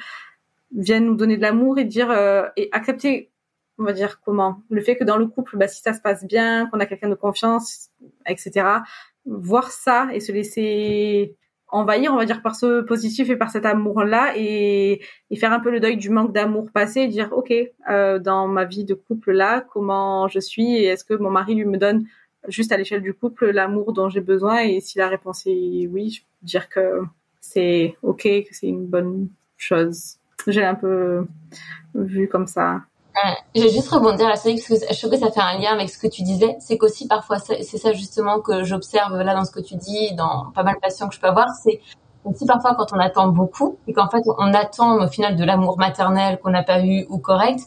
vienne 0.74 1.06
nous 1.06 1.16
donner 1.16 1.36
de 1.36 1.42
l'amour 1.42 1.78
et 1.78 1.84
dire 1.84 2.10
euh, 2.10 2.46
et 2.56 2.68
accepter 2.72 3.30
on 3.78 3.84
va 3.84 3.92
dire 3.92 4.22
comment? 4.24 4.62
Le 4.70 4.80
fait 4.80 4.96
que 4.96 5.04
dans 5.04 5.18
le 5.18 5.26
couple 5.26 5.58
bah 5.58 5.68
si 5.68 5.82
ça 5.82 5.92
se 5.92 6.00
passe 6.00 6.24
bien 6.24 6.66
qu'on 6.68 6.80
a 6.80 6.86
quelqu'un 6.86 7.08
de 7.08 7.14
confiance 7.14 7.90
etc 8.26 8.68
voir 9.24 9.70
ça 9.70 10.08
et 10.12 10.20
se 10.20 10.30
laisser 10.30 11.36
envahir 11.68 12.12
on 12.12 12.16
va 12.16 12.26
dire 12.26 12.42
par 12.42 12.54
ce 12.54 12.80
positif 12.80 13.28
et 13.28 13.36
par 13.36 13.50
cet 13.50 13.66
amour 13.66 14.04
là 14.04 14.32
et, 14.36 15.02
et 15.30 15.36
faire 15.36 15.52
un 15.52 15.58
peu 15.58 15.70
le 15.70 15.80
deuil 15.80 15.96
du 15.96 16.10
manque 16.10 16.32
d'amour 16.32 16.70
passé 16.72 17.00
et 17.00 17.08
dire 17.08 17.30
ok 17.32 17.52
euh, 17.90 18.20
dans 18.20 18.46
ma 18.46 18.64
vie 18.64 18.84
de 18.84 18.94
couple 18.94 19.32
là 19.32 19.66
comment 19.72 20.28
je 20.28 20.38
suis 20.38 20.76
et 20.76 20.84
est-ce 20.84 21.04
que 21.04 21.14
mon 21.14 21.30
mari 21.30 21.56
lui 21.56 21.64
me 21.64 21.76
donne 21.76 22.06
juste 22.48 22.72
à 22.72 22.76
l'échelle 22.76 23.02
du 23.02 23.14
couple 23.14 23.50
l'amour 23.50 23.92
dont 23.92 24.08
j'ai 24.08 24.20
besoin 24.20 24.60
et 24.60 24.80
si 24.80 24.98
la 24.98 25.08
réponse 25.08 25.46
est 25.46 25.86
oui, 25.86 26.10
je 26.10 26.20
peux 26.20 26.46
dire 26.46 26.68
que 26.68 27.02
c'est 27.40 27.96
ok, 28.02 28.22
que 28.22 28.52
c'est 28.52 28.68
une 28.68 28.86
bonne 28.86 29.28
chose. 29.56 30.16
J'ai 30.46 30.64
un 30.64 30.74
peu 30.74 31.26
vu 31.94 32.28
comme 32.28 32.46
ça. 32.46 32.82
je 33.54 33.62
vais 33.62 33.70
juste 33.70 33.88
rebondir 33.88 34.28
là-dessus 34.28 34.54
parce 34.54 34.80
que 34.80 34.94
je 34.94 34.98
trouve 34.98 35.10
que 35.10 35.18
ça 35.18 35.30
fait 35.30 35.40
un 35.40 35.58
lien 35.58 35.72
avec 35.72 35.88
ce 35.88 35.98
que 35.98 36.06
tu 36.06 36.22
disais. 36.22 36.56
C'est 36.60 36.76
qu'aussi 36.78 37.08
parfois, 37.08 37.38
c'est 37.38 37.62
ça 37.62 37.92
justement 37.92 38.40
que 38.40 38.64
j'observe 38.64 39.16
là 39.22 39.34
dans 39.34 39.44
ce 39.44 39.52
que 39.52 39.60
tu 39.60 39.76
dis, 39.76 40.14
dans 40.14 40.50
pas 40.54 40.62
mal 40.62 40.74
de 40.74 40.80
patients 40.80 41.08
que 41.08 41.14
je 41.14 41.20
peux 41.20 41.28
avoir, 41.28 41.48
c'est 41.62 41.80
aussi 42.26 42.44
parfois 42.44 42.74
quand 42.74 42.92
on 42.92 42.98
attend 42.98 43.28
beaucoup 43.28 43.78
et 43.86 43.92
qu'en 43.92 44.08
fait 44.08 44.22
on 44.38 44.52
attend 44.52 45.02
au 45.02 45.08
final 45.08 45.36
de 45.36 45.44
l'amour 45.44 45.78
maternel 45.78 46.38
qu'on 46.40 46.50
n'a 46.50 46.62
pas 46.62 46.84
eu 46.84 47.06
ou 47.08 47.18
correct, 47.18 47.60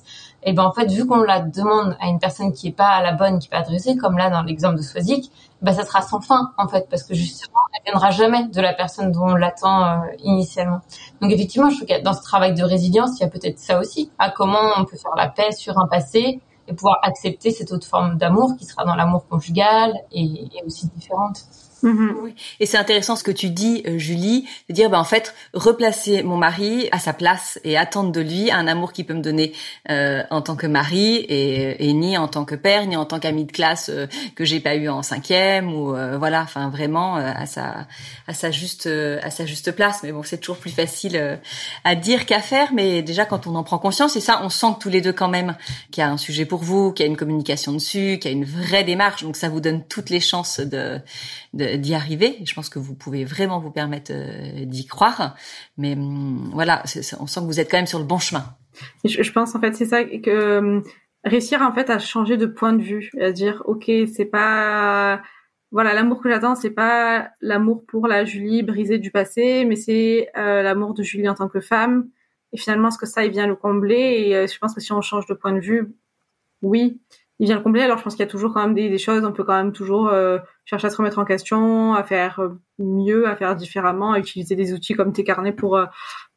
et 0.43 0.54
ben 0.54 0.63
en 0.63 0.72
fait 0.72 0.86
vu 0.91 1.06
qu'on 1.06 1.22
la 1.22 1.39
demande 1.39 1.98
à 2.00 2.08
une 2.08 2.19
personne 2.19 2.54
qui 2.54 2.67
est 2.67 2.72
pas 2.72 2.89
à 2.89 3.02
la 3.02 3.13
bonne, 3.13 3.39
qui 3.39 3.48
est 3.48 3.52
pas 3.52 3.60
adressée, 3.60 3.95
comme 3.98 4.17
là 4.17 4.30
dans 4.30 4.43
l'exemple 4.43 4.78
de 4.78 4.82
Swazik, 4.82 5.32
ben 5.62 5.74
ça 5.74 5.84
sera 5.84 6.02
sans 6.02 6.22
fin 6.22 6.52
en 6.58 6.67
fait 6.67 6.88
parce 6.89 7.04
que 7.04 7.13
justement 7.13 7.60
elle 7.74 7.91
viendra 7.91 8.12
jamais 8.12 8.48
de 8.48 8.62
la 8.62 8.74
personne 8.74 9.12
dont 9.12 9.30
on 9.30 9.36
l'attend 9.36 9.84
euh, 9.84 9.98
initialement. 10.19 10.82
Donc 11.22 11.32
effectivement 11.32 11.69
je 11.69 11.78
trouve 11.78 11.88
que 11.88 12.02
dans 12.04 12.13
ce 12.13 12.22
travail 12.22 12.54
de 12.54 12.63
résilience 12.63 13.19
il 13.19 13.24
y 13.24 13.26
a 13.26 13.30
peut-être 13.30 13.60
ça 13.60 13.80
aussi, 13.80 14.12
à 14.19 14.30
comment 14.30 14.74
on 14.78 14.86
peut 14.86 14.98
faire 14.98 15.15
la 15.15 15.28
paix 15.30 15.52
sur 15.52 15.78
un 15.80 15.88
passé 15.88 16.41
et 16.67 16.74
pouvoir 16.74 17.00
accepter 17.02 17.52
cette 17.52 17.72
autre 17.72 17.88
forme 17.88 18.17
d'amour 18.17 18.56
qui 18.58 18.65
sera 18.65 18.86
dans 18.86 18.95
l'amour 18.95 19.28
conjugal 19.28 19.93
et, 20.12 20.24
et 20.24 20.63
aussi 20.65 20.88
différente. 20.89 21.45
Mhm. 21.84 22.15
Oui. 22.22 22.36
Et 22.60 22.65
c'est 22.65 22.78
intéressant 22.78 23.15
ce 23.15 23.24
que 23.24 23.32
tu 23.32 23.50
dis, 23.50 23.84
euh, 23.88 23.98
Julie, 23.98 24.48
de 24.70 24.74
dire, 24.74 24.89
ben, 24.89 25.00
en 25.00 25.04
fait, 25.04 25.34
replacer 25.54 26.24
mon 26.24 26.38
mari 26.38 26.89
à 26.92 27.00
sa 27.00 27.13
place 27.13 27.60
et 27.63 27.78
attendre 27.78 28.12
de 28.12 28.22
lui 28.22 28.52
un 28.52 28.68
amour 28.68 28.92
qui 28.92 29.04
peut 29.04 29.13
me 29.13 29.22
donner 29.22 29.54
euh, 29.89 30.24
en 30.30 30.42
tant 30.42 30.56
que 30.56 30.68
mari 30.68 31.15
et, 31.15 31.88
et, 31.89 31.94
ni 31.94 32.18
en 32.18 32.28
tant 32.28 32.46
que 32.46 32.56
père, 32.56 32.86
ni 32.86 32.96
en 32.96 33.06
tant 33.06 33.20
qu'ami 33.20 33.46
de 33.46 33.52
classe 33.52 33.89
euh, 33.89 34.08
que 34.36 34.46
j'ai 34.46 34.60
pas 34.60 34.76
eu 34.76 34.89
en 34.89 35.04
cinquième 35.04 35.74
ou 35.74 35.96
euh, 35.96 36.18
voilà, 36.18 36.42
enfin 36.42 36.70
vraiment 36.70 37.15
à 37.15 37.46
sa 37.46 37.88
à 38.28 38.34
sa 38.34 38.52
juste 38.52 38.88
à 38.88 39.30
sa 39.30 39.46
juste 39.46 39.72
place. 39.72 40.02
Mais 40.04 40.12
bon, 40.12 40.24
c'est 40.24 40.38
toujours 40.38 40.58
plus 40.58 40.72
facile 40.72 41.39
à 41.84 41.96
dire 41.96 42.26
qu'à 42.26 42.42
faire. 42.42 42.74
Mais 42.74 43.02
déjà 43.02 43.26
quand 43.26 43.48
on 43.48 43.56
en 43.56 43.63
prend 43.63 43.78
conscience, 43.78 44.15
et 44.15 44.22
ça, 44.22 44.42
on 44.44 44.50
sent 44.50 44.68
que 44.76 44.84
tous 44.84 44.89
les 44.89 45.02
deux 45.02 45.13
quand 45.13 45.30
même 45.30 45.56
qu'il 45.92 46.02
y 46.02 46.04
a 46.04 46.10
un 46.10 46.18
sujet 46.18 46.46
pour 46.46 46.63
vous, 46.63 46.92
qu'il 46.92 47.06
y 47.06 47.10
a 47.10 47.12
une 47.12 47.18
communication 47.18 47.72
dessus, 47.72 48.20
qu'il 48.22 48.32
y 48.32 48.34
a 48.34 48.38
une 48.38 48.46
vraie 48.46 48.84
démarche. 48.84 49.24
Donc 49.24 49.36
ça 49.36 49.50
vous 49.50 49.60
donne 49.62 49.84
toutes 49.84 50.10
les 50.10 50.20
chances 50.20 50.60
de, 50.60 51.00
de 51.54 51.69
d'y 51.78 51.94
arriver. 51.94 52.38
Je 52.46 52.54
pense 52.54 52.70
que 52.70 52.80
vous 52.80 52.96
pouvez 52.96 53.26
vraiment 53.26 53.60
vous 53.60 53.72
permettre 53.72 54.12
euh, 54.14 54.66
d'y 54.66 54.86
croire. 54.86 55.36
Mais 55.78 55.94
hum, 55.94 56.52
voilà, 56.54 56.84
on 57.20 57.28
sent 57.28 57.40
que 57.42 57.46
vous 57.46 57.60
êtes 57.60 57.70
quand 57.70 57.78
même 57.78 57.88
sur 57.88 58.00
le 58.00 58.06
bon 58.06 58.20
chemin. 58.20 58.46
Je, 59.04 59.32
pense 59.32 59.56
en 59.56 59.60
fait 59.60 59.76
c'est 59.76 59.86
ça 59.86 60.04
que 60.04 60.58
hum, 60.60 60.84
réussir 61.24 61.62
en 61.62 61.74
fait 61.74 61.90
à 61.90 62.00
changer 62.00 62.38
de 62.38 62.46
point 62.46 62.74
de 62.74 62.82
vue, 62.82 63.12
à 63.20 63.32
dire 63.32 63.62
ok 63.66 63.92
c'est 64.14 64.26
pas 64.26 65.22
voilà 65.72 65.94
l'amour 65.94 66.22
que 66.22 66.30
j'attends 66.30 66.56
c'est 66.56 66.70
pas 66.70 67.30
l'amour 67.42 67.84
pour 67.86 68.08
la 68.08 68.24
Julie 68.26 68.64
brisée 68.64 69.00
du 69.00 69.12
passé, 69.12 69.66
mais 69.66 69.76
c'est 69.76 70.30
euh, 70.38 70.62
l'amour 70.62 70.94
de 70.94 71.04
Julie 71.04 71.28
en 71.28 71.36
tant 71.36 71.50
que 71.50 71.60
femme. 71.60 72.10
Et 72.52 72.58
finalement, 72.58 72.90
ce 72.92 72.98
que 72.98 73.06
ça, 73.06 73.26
il 73.26 73.32
vient 73.32 73.48
le 73.48 73.56
combler. 73.56 74.24
Et 74.26 74.36
euh, 74.36 74.48
je 74.48 74.58
pense 74.58 74.74
que 74.74 74.82
si 74.82 74.92
on 74.92 75.02
change 75.02 75.26
de 75.28 75.34
point 75.34 75.54
de 75.54 75.60
vue, 75.60 75.94
oui, 76.62 77.00
il 77.40 77.46
vient 77.46 77.58
le 77.58 77.64
combler. 77.64 77.82
Alors 77.82 77.98
je 77.98 78.04
pense 78.04 78.16
qu'il 78.16 78.26
y 78.26 78.28
a 78.28 78.32
toujours 78.32 78.54
quand 78.54 78.62
même 78.62 78.74
des, 78.74 78.98
choses, 78.98 79.24
on 79.24 79.32
peut 79.32 79.44
quand 79.44 79.56
même 79.56 79.72
toujours 79.72 80.12
chercher 80.70 80.88
à 80.88 80.90
se 80.92 80.98
remettre 80.98 81.18
en 81.18 81.26
question, 81.26 81.96
à 81.96 82.04
faire 82.04 82.40
euh, 82.40 82.60
mieux, 82.78 83.28
à 83.28 83.36
faire 83.36 83.56
différemment, 83.56 84.14
à 84.14 84.20
utiliser 84.20 84.56
des 84.56 84.74
outils 84.74 84.94
comme 84.94 85.14
tes 85.14 85.24
carnets 85.24 85.52
pour 85.52 85.78
euh, 85.78 85.86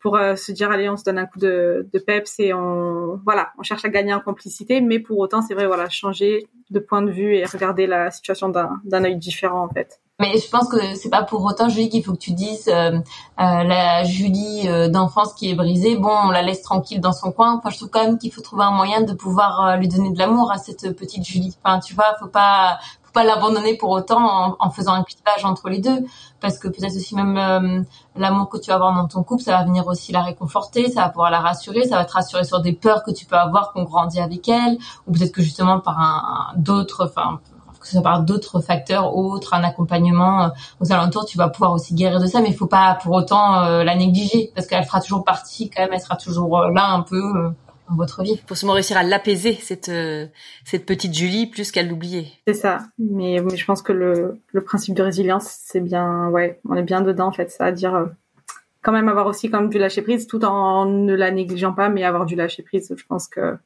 pour 0.01 0.19
se 0.19 0.51
dire 0.51 0.71
allez 0.73 0.89
on 0.89 0.97
se 0.97 1.05
donne 1.05 1.19
un 1.19 1.27
coup 1.27 1.39
de, 1.39 1.89
peps 2.07 2.41
et 2.41 2.53
on 2.53 3.21
voilà 3.25 3.53
on 3.59 3.63
cherche 3.63 3.85
à 3.85 3.89
gagner 3.89 4.13
en 4.13 4.21
complicité, 4.21 4.81
mais 4.81 4.99
pour 4.99 5.19
autant 5.19 5.43
c'est 5.43 5.55
vrai 5.55 5.67
voilà 5.67 5.89
changer 5.89 6.49
de 6.71 6.81
point 6.81 7.03
de 7.03 7.11
vue 7.11 7.37
et 7.37 7.45
regarder 7.45 7.87
la 7.87 8.11
situation 8.11 8.49
d'un 8.49 8.81
d'un 8.85 9.05
œil 9.05 9.17
différent 9.17 9.65
en 9.65 9.69
fait. 9.69 10.01
Mais 10.23 10.39
je 10.39 10.49
pense 10.49 10.69
que 10.69 10.95
c'est 10.95 11.11
pas 11.11 11.25
pour 11.25 11.45
autant, 11.45 11.69
Julie, 11.69 11.89
qu'il 11.89 12.05
faut 12.05 12.13
que 12.13 12.19
tu 12.19 12.33
dises 12.33 12.69
euh, 12.69 12.93
euh, 12.93 13.01
la 13.39 14.05
Julie 14.05 14.69
euh, 14.69 14.89
d'enfance 14.89 15.35
qui 15.35 15.51
est 15.51 15.55
brisée. 15.55 15.97
Bon, 15.97 16.15
on 16.25 16.31
la 16.31 16.43
laisse 16.43 16.63
tranquille 16.63 17.01
dans 17.01 17.13
son 17.13 17.33
coin. 17.33 17.57
Enfin, 17.59 17.71
je 17.71 17.79
trouve 17.79 17.91
quand 17.91 18.05
même 18.05 18.19
qu'il 18.19 18.33
faut 18.33 18.41
trouver 18.41 18.63
un 18.63 18.71
moyen 18.71 19.01
de 19.01 19.15
pouvoir 19.15 19.67
euh, 19.67 19.77
lui 19.77 19.89
donner 19.89 20.13
de 20.13 20.19
l'amour 20.19 20.53
à 20.53 20.59
cette 20.59 20.97
petite 20.97 21.25
Julie. 21.25 21.57
Enfin, 21.65 21.81
tu 21.81 21.95
vois, 21.95 22.15
faut 22.21 22.29
pas 22.29 22.79
pas 23.13 23.25
l'abandonner 23.25 23.77
pour 23.77 23.91
autant 23.91 24.19
en, 24.19 24.57
en, 24.59 24.71
faisant 24.71 24.93
un 24.93 25.03
clivage 25.03 25.45
entre 25.45 25.69
les 25.69 25.79
deux, 25.79 26.05
parce 26.41 26.59
que 26.59 26.69
peut-être 26.69 26.97
aussi 26.97 27.15
même 27.15 27.37
euh, 27.37 27.83
l'amour 28.17 28.49
que 28.49 28.59
tu 28.59 28.71
vas 28.71 28.77
avoir 28.77 28.95
dans 28.95 29.07
ton 29.09 29.23
couple, 29.23 29.43
ça 29.43 29.53
va 29.53 29.65
venir 29.65 29.87
aussi 29.87 30.13
la 30.13 30.23
réconforter, 30.23 30.91
ça 30.91 31.03
va 31.03 31.09
pouvoir 31.09 31.31
la 31.31 31.41
rassurer, 31.41 31.87
ça 31.87 31.97
va 31.97 32.05
te 32.05 32.13
rassurer 32.13 32.45
sur 32.45 32.61
des 32.61 32.73
peurs 32.73 33.03
que 33.05 33.11
tu 33.11 33.27
peux 33.27 33.37
avoir 33.37 33.73
qu'on 33.73 33.85
grandit 33.85 34.21
avec 34.21 34.49
elle, 34.49 34.79
ou 35.07 35.13
peut-être 35.13 35.33
que 35.33 35.43
justement 35.43 35.81
par 35.81 35.99
un, 35.99 36.53
d'autres, 36.57 37.05
enfin 37.05 37.41
que 37.83 37.89
ce 37.89 37.99
par 37.99 38.23
d'autres 38.23 38.61
facteurs 38.61 39.15
autres, 39.17 39.55
un 39.55 39.65
accompagnement 39.65 40.45
euh, 40.45 40.49
aux 40.81 40.93
alentours, 40.93 41.27
tu 41.27 41.37
vas 41.37 41.49
pouvoir 41.49 41.73
aussi 41.73 41.95
guérir 41.95 42.21
de 42.21 42.27
ça, 42.27 42.41
mais 42.41 42.49
il 42.49 42.55
faut 42.57 42.67
pas 42.67 42.99
pour 43.03 43.15
autant 43.15 43.63
euh, 43.65 43.85
la 43.85 43.95
négliger. 43.95 44.51
Parce 44.55 44.67
qu'elle 44.67 44.85
fera 44.85 45.01
toujours 45.01 45.25
partie 45.25 45.69
quand 45.69 45.83
même, 45.83 45.93
elle 45.93 46.01
sera 46.01 46.17
toujours 46.17 46.59
euh, 46.59 46.71
là 46.73 46.91
un 46.91 47.03
peu 47.03 47.53
dans 47.93 47.97
votre 47.97 48.23
vie. 48.23 48.41
Faut 48.47 48.55
seulement 48.55 48.75
réussir 48.75 48.97
à 48.97 49.03
l'apaiser 49.03 49.55
cette 49.55 49.91
cette 50.65 50.87
petite 50.87 51.15
Julie 51.15 51.47
plus 51.47 51.71
qu'à 51.71 51.83
l'oublier. 51.83 52.33
C'est 52.47 52.55
ça. 52.55 52.81
Mais, 52.99 53.41
mais, 53.41 53.57
je 53.57 53.65
pense 53.65 53.83
que 53.83 53.93
le, 53.93 54.41
le 54.53 54.61
principe 54.63 54.95
de 54.95 55.03
résilience, 55.03 55.47
c'est 55.65 55.81
bien, 55.81 56.29
ouais, 56.29 56.61
on 56.69 56.75
est 56.75 56.83
bien 56.83 57.01
dedans 57.01 57.29
en 57.29 57.33
fait, 57.33 57.51
ça 57.51 57.67
à 57.67 57.73
dire 57.73 58.09
quand 58.83 58.93
même 58.93 59.09
avoir 59.09 59.27
aussi 59.27 59.51
comme 59.51 59.69
du 59.69 59.79
lâcher 59.79 60.03
prise 60.03 60.27
tout 60.27 60.45
en 60.45 60.85
ne 60.85 61.15
la 61.15 61.31
négligeant 61.31 61.73
pas, 61.73 61.89
mais 61.89 62.05
avoir 62.05 62.27
du 62.27 62.35
lâcher 62.35 62.63
prise. 62.63 62.93
Je 62.97 63.05
pense 63.07 63.29
que 63.29 63.57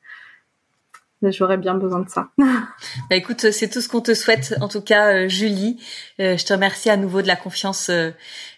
j'aurais 1.23 1.57
bien 1.57 1.75
besoin 1.75 2.01
de 2.01 2.09
ça. 2.09 2.29
bah 2.39 3.17
écoute, 3.17 3.51
c'est 3.51 3.69
tout 3.69 3.81
ce 3.81 3.89
qu'on 3.89 4.01
te 4.01 4.15
souhaite. 4.15 4.55
En 4.61 4.69
tout 4.69 4.81
cas, 4.81 5.13
euh, 5.13 5.29
Julie, 5.29 5.81
euh, 6.21 6.37
je 6.37 6.45
te 6.45 6.53
remercie 6.53 6.91
à 6.91 6.97
nouveau 6.97 7.23
de 7.23 7.27
la 7.27 7.37
confiance 7.37 7.89
euh, 7.89 8.11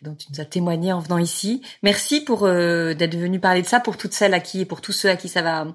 dont 0.02 0.14
tu 0.14 0.26
nous 0.32 0.40
as 0.40 0.44
témoigné 0.44 0.92
en 0.92 1.00
venant 1.00 1.18
ici. 1.18 1.62
Merci 1.82 2.20
pour 2.20 2.48
d'être 2.48 3.16
venue 3.16 3.40
parler 3.40 3.62
de 3.62 3.66
ça 3.66 3.80
pour 3.80 3.96
toutes 3.96 4.12
celles 4.12 4.34
à 4.34 4.40
qui 4.40 4.60
et 4.60 4.64
pour 4.64 4.80
tous 4.80 4.92
ceux 4.92 5.08
à 5.08 5.16
qui 5.16 5.28
ça 5.28 5.42
va 5.42 5.66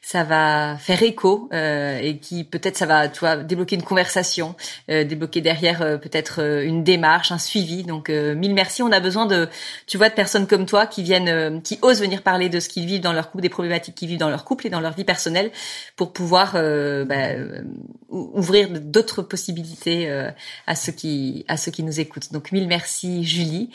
ça 0.00 0.24
va 0.24 0.76
faire 0.76 1.02
écho 1.02 1.48
et 1.52 2.18
qui 2.20 2.44
peut-être 2.44 2.76
ça 2.76 2.86
va 2.86 3.08
tu 3.08 3.20
vois 3.20 3.36
débloquer 3.36 3.76
une 3.76 3.82
conversation, 3.82 4.54
débloquer 4.88 5.40
derrière 5.40 5.78
peut-être 6.00 6.62
une 6.64 6.84
démarche, 6.84 7.32
un 7.32 7.38
suivi. 7.38 7.82
Donc 7.82 8.08
mille 8.08 8.54
merci. 8.54 8.82
On 8.82 8.92
a 8.92 9.00
besoin 9.00 9.26
de 9.26 9.48
tu 9.86 9.98
vois 9.98 10.08
de 10.08 10.14
personnes 10.14 10.46
comme 10.46 10.66
toi 10.66 10.86
qui 10.86 11.02
viennent 11.02 11.60
qui 11.62 11.78
osent 11.82 12.00
venir 12.00 12.22
parler 12.22 12.48
de 12.48 12.60
ce 12.60 12.68
qu'ils 12.68 12.86
vivent 12.86 13.02
dans 13.02 13.12
leur 13.12 13.30
couple, 13.30 13.42
des 13.42 13.48
problématiques 13.48 13.96
qu'ils 13.96 14.08
vivent 14.08 14.20
dans 14.20 14.30
leur 14.30 14.44
couple 14.44 14.68
et 14.68 14.70
dans 14.70 14.80
leur 14.80 14.92
vie 14.92 15.04
personnelle 15.04 15.50
pour 15.96 16.12
pouvoir 16.12 16.31
euh, 16.54 17.04
bah, 17.04 17.30
euh, 17.30 17.62
ouvrir 18.08 18.68
d'autres 18.80 19.22
possibilités 19.22 20.10
euh, 20.10 20.30
à 20.66 20.74
ceux 20.74 20.92
qui 20.92 21.44
à 21.48 21.56
ceux 21.56 21.70
qui 21.70 21.82
nous 21.82 22.00
écoutent. 22.00 22.32
Donc 22.32 22.52
mille 22.52 22.68
merci 22.68 23.24
Julie, 23.24 23.70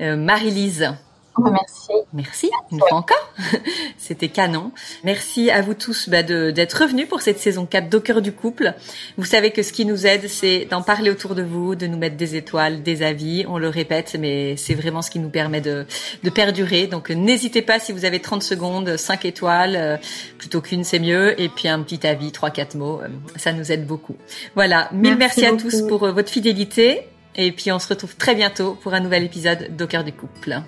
Marie-Lise. 0.00 0.92
Merci. 1.38 1.92
Merci, 2.12 2.50
une 2.70 2.80
fois 2.80 2.98
encore. 2.98 3.32
C'était 3.96 4.28
canon. 4.28 4.72
Merci 5.02 5.50
à 5.50 5.62
vous 5.62 5.74
tous 5.74 6.08
bah, 6.08 6.22
d'être 6.22 6.82
revenus 6.82 7.08
pour 7.08 7.22
cette 7.22 7.38
saison 7.38 7.64
4 7.64 7.88
d'Au 7.88 8.00
cœur 8.00 8.20
du 8.20 8.32
couple. 8.32 8.74
Vous 9.16 9.24
savez 9.24 9.50
que 9.50 9.62
ce 9.62 9.72
qui 9.72 9.86
nous 9.86 10.06
aide, 10.06 10.28
c'est 10.28 10.66
d'en 10.66 10.82
parler 10.82 11.10
autour 11.10 11.34
de 11.34 11.42
vous, 11.42 11.74
de 11.74 11.86
nous 11.86 11.96
mettre 11.96 12.16
des 12.16 12.36
étoiles, 12.36 12.82
des 12.82 13.02
avis. 13.02 13.44
On 13.48 13.58
le 13.58 13.68
répète, 13.68 14.16
mais 14.18 14.56
c'est 14.56 14.74
vraiment 14.74 15.00
ce 15.00 15.10
qui 15.10 15.18
nous 15.18 15.30
permet 15.30 15.60
de, 15.60 15.86
de 16.22 16.30
perdurer. 16.30 16.86
Donc 16.86 17.10
n'hésitez 17.10 17.62
pas 17.62 17.78
si 17.78 17.92
vous 17.92 18.04
avez 18.04 18.20
30 18.20 18.42
secondes, 18.42 18.96
5 18.96 19.24
étoiles, 19.24 19.76
euh, 19.76 19.96
plutôt 20.38 20.60
qu'une 20.60 20.84
c'est 20.84 20.98
mieux. 20.98 21.40
Et 21.40 21.48
puis 21.48 21.68
un 21.68 21.80
petit 21.82 22.06
avis, 22.06 22.28
3-4 22.28 22.76
mots, 22.76 23.00
euh, 23.00 23.08
ça 23.36 23.52
nous 23.52 23.72
aide 23.72 23.86
beaucoup. 23.86 24.16
Voilà, 24.54 24.90
mille 24.92 25.16
merci, 25.16 25.46
à 25.46 25.52
tous 25.52 25.82
pour 25.88 26.04
euh, 26.04 26.12
votre 26.12 26.30
fidélité. 26.30 27.02
Et 27.34 27.52
puis 27.52 27.72
on 27.72 27.78
se 27.78 27.88
retrouve 27.88 28.14
très 28.16 28.34
bientôt 28.34 28.76
pour 28.82 28.92
un 28.92 29.00
nouvel 29.00 29.24
épisode 29.24 29.74
d'Au 29.74 29.86
cœur 29.86 30.04
du 30.04 30.12
couple 30.12 30.60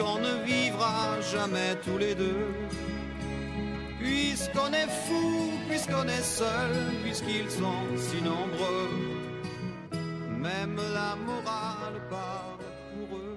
puisqu'on 0.00 0.18
ne 0.18 0.44
vivra 0.44 1.20
jamais 1.20 1.76
tous 1.84 1.98
les 1.98 2.14
deux. 2.14 2.46
Puisqu'on 3.98 4.72
est 4.72 4.88
fou, 4.88 5.50
puisqu'on 5.68 6.04
est 6.04 6.22
seul, 6.22 6.70
puisqu'ils 7.04 7.50
sont 7.50 7.84
si 7.96 8.22
nombreux. 8.22 8.88
Même 10.38 10.76
la 10.94 11.16
morale 11.16 12.00
parle 12.08 12.64
pour 12.94 13.18
eux. 13.18 13.36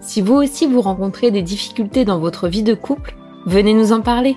Si 0.00 0.20
vous 0.20 0.34
aussi 0.34 0.66
vous 0.66 0.82
rencontrez 0.82 1.30
des 1.30 1.42
difficultés 1.42 2.04
dans 2.04 2.18
votre 2.18 2.46
vie 2.46 2.62
de 2.62 2.74
couple, 2.74 3.16
venez 3.46 3.72
nous 3.72 3.92
en 3.92 4.02
parler 4.02 4.36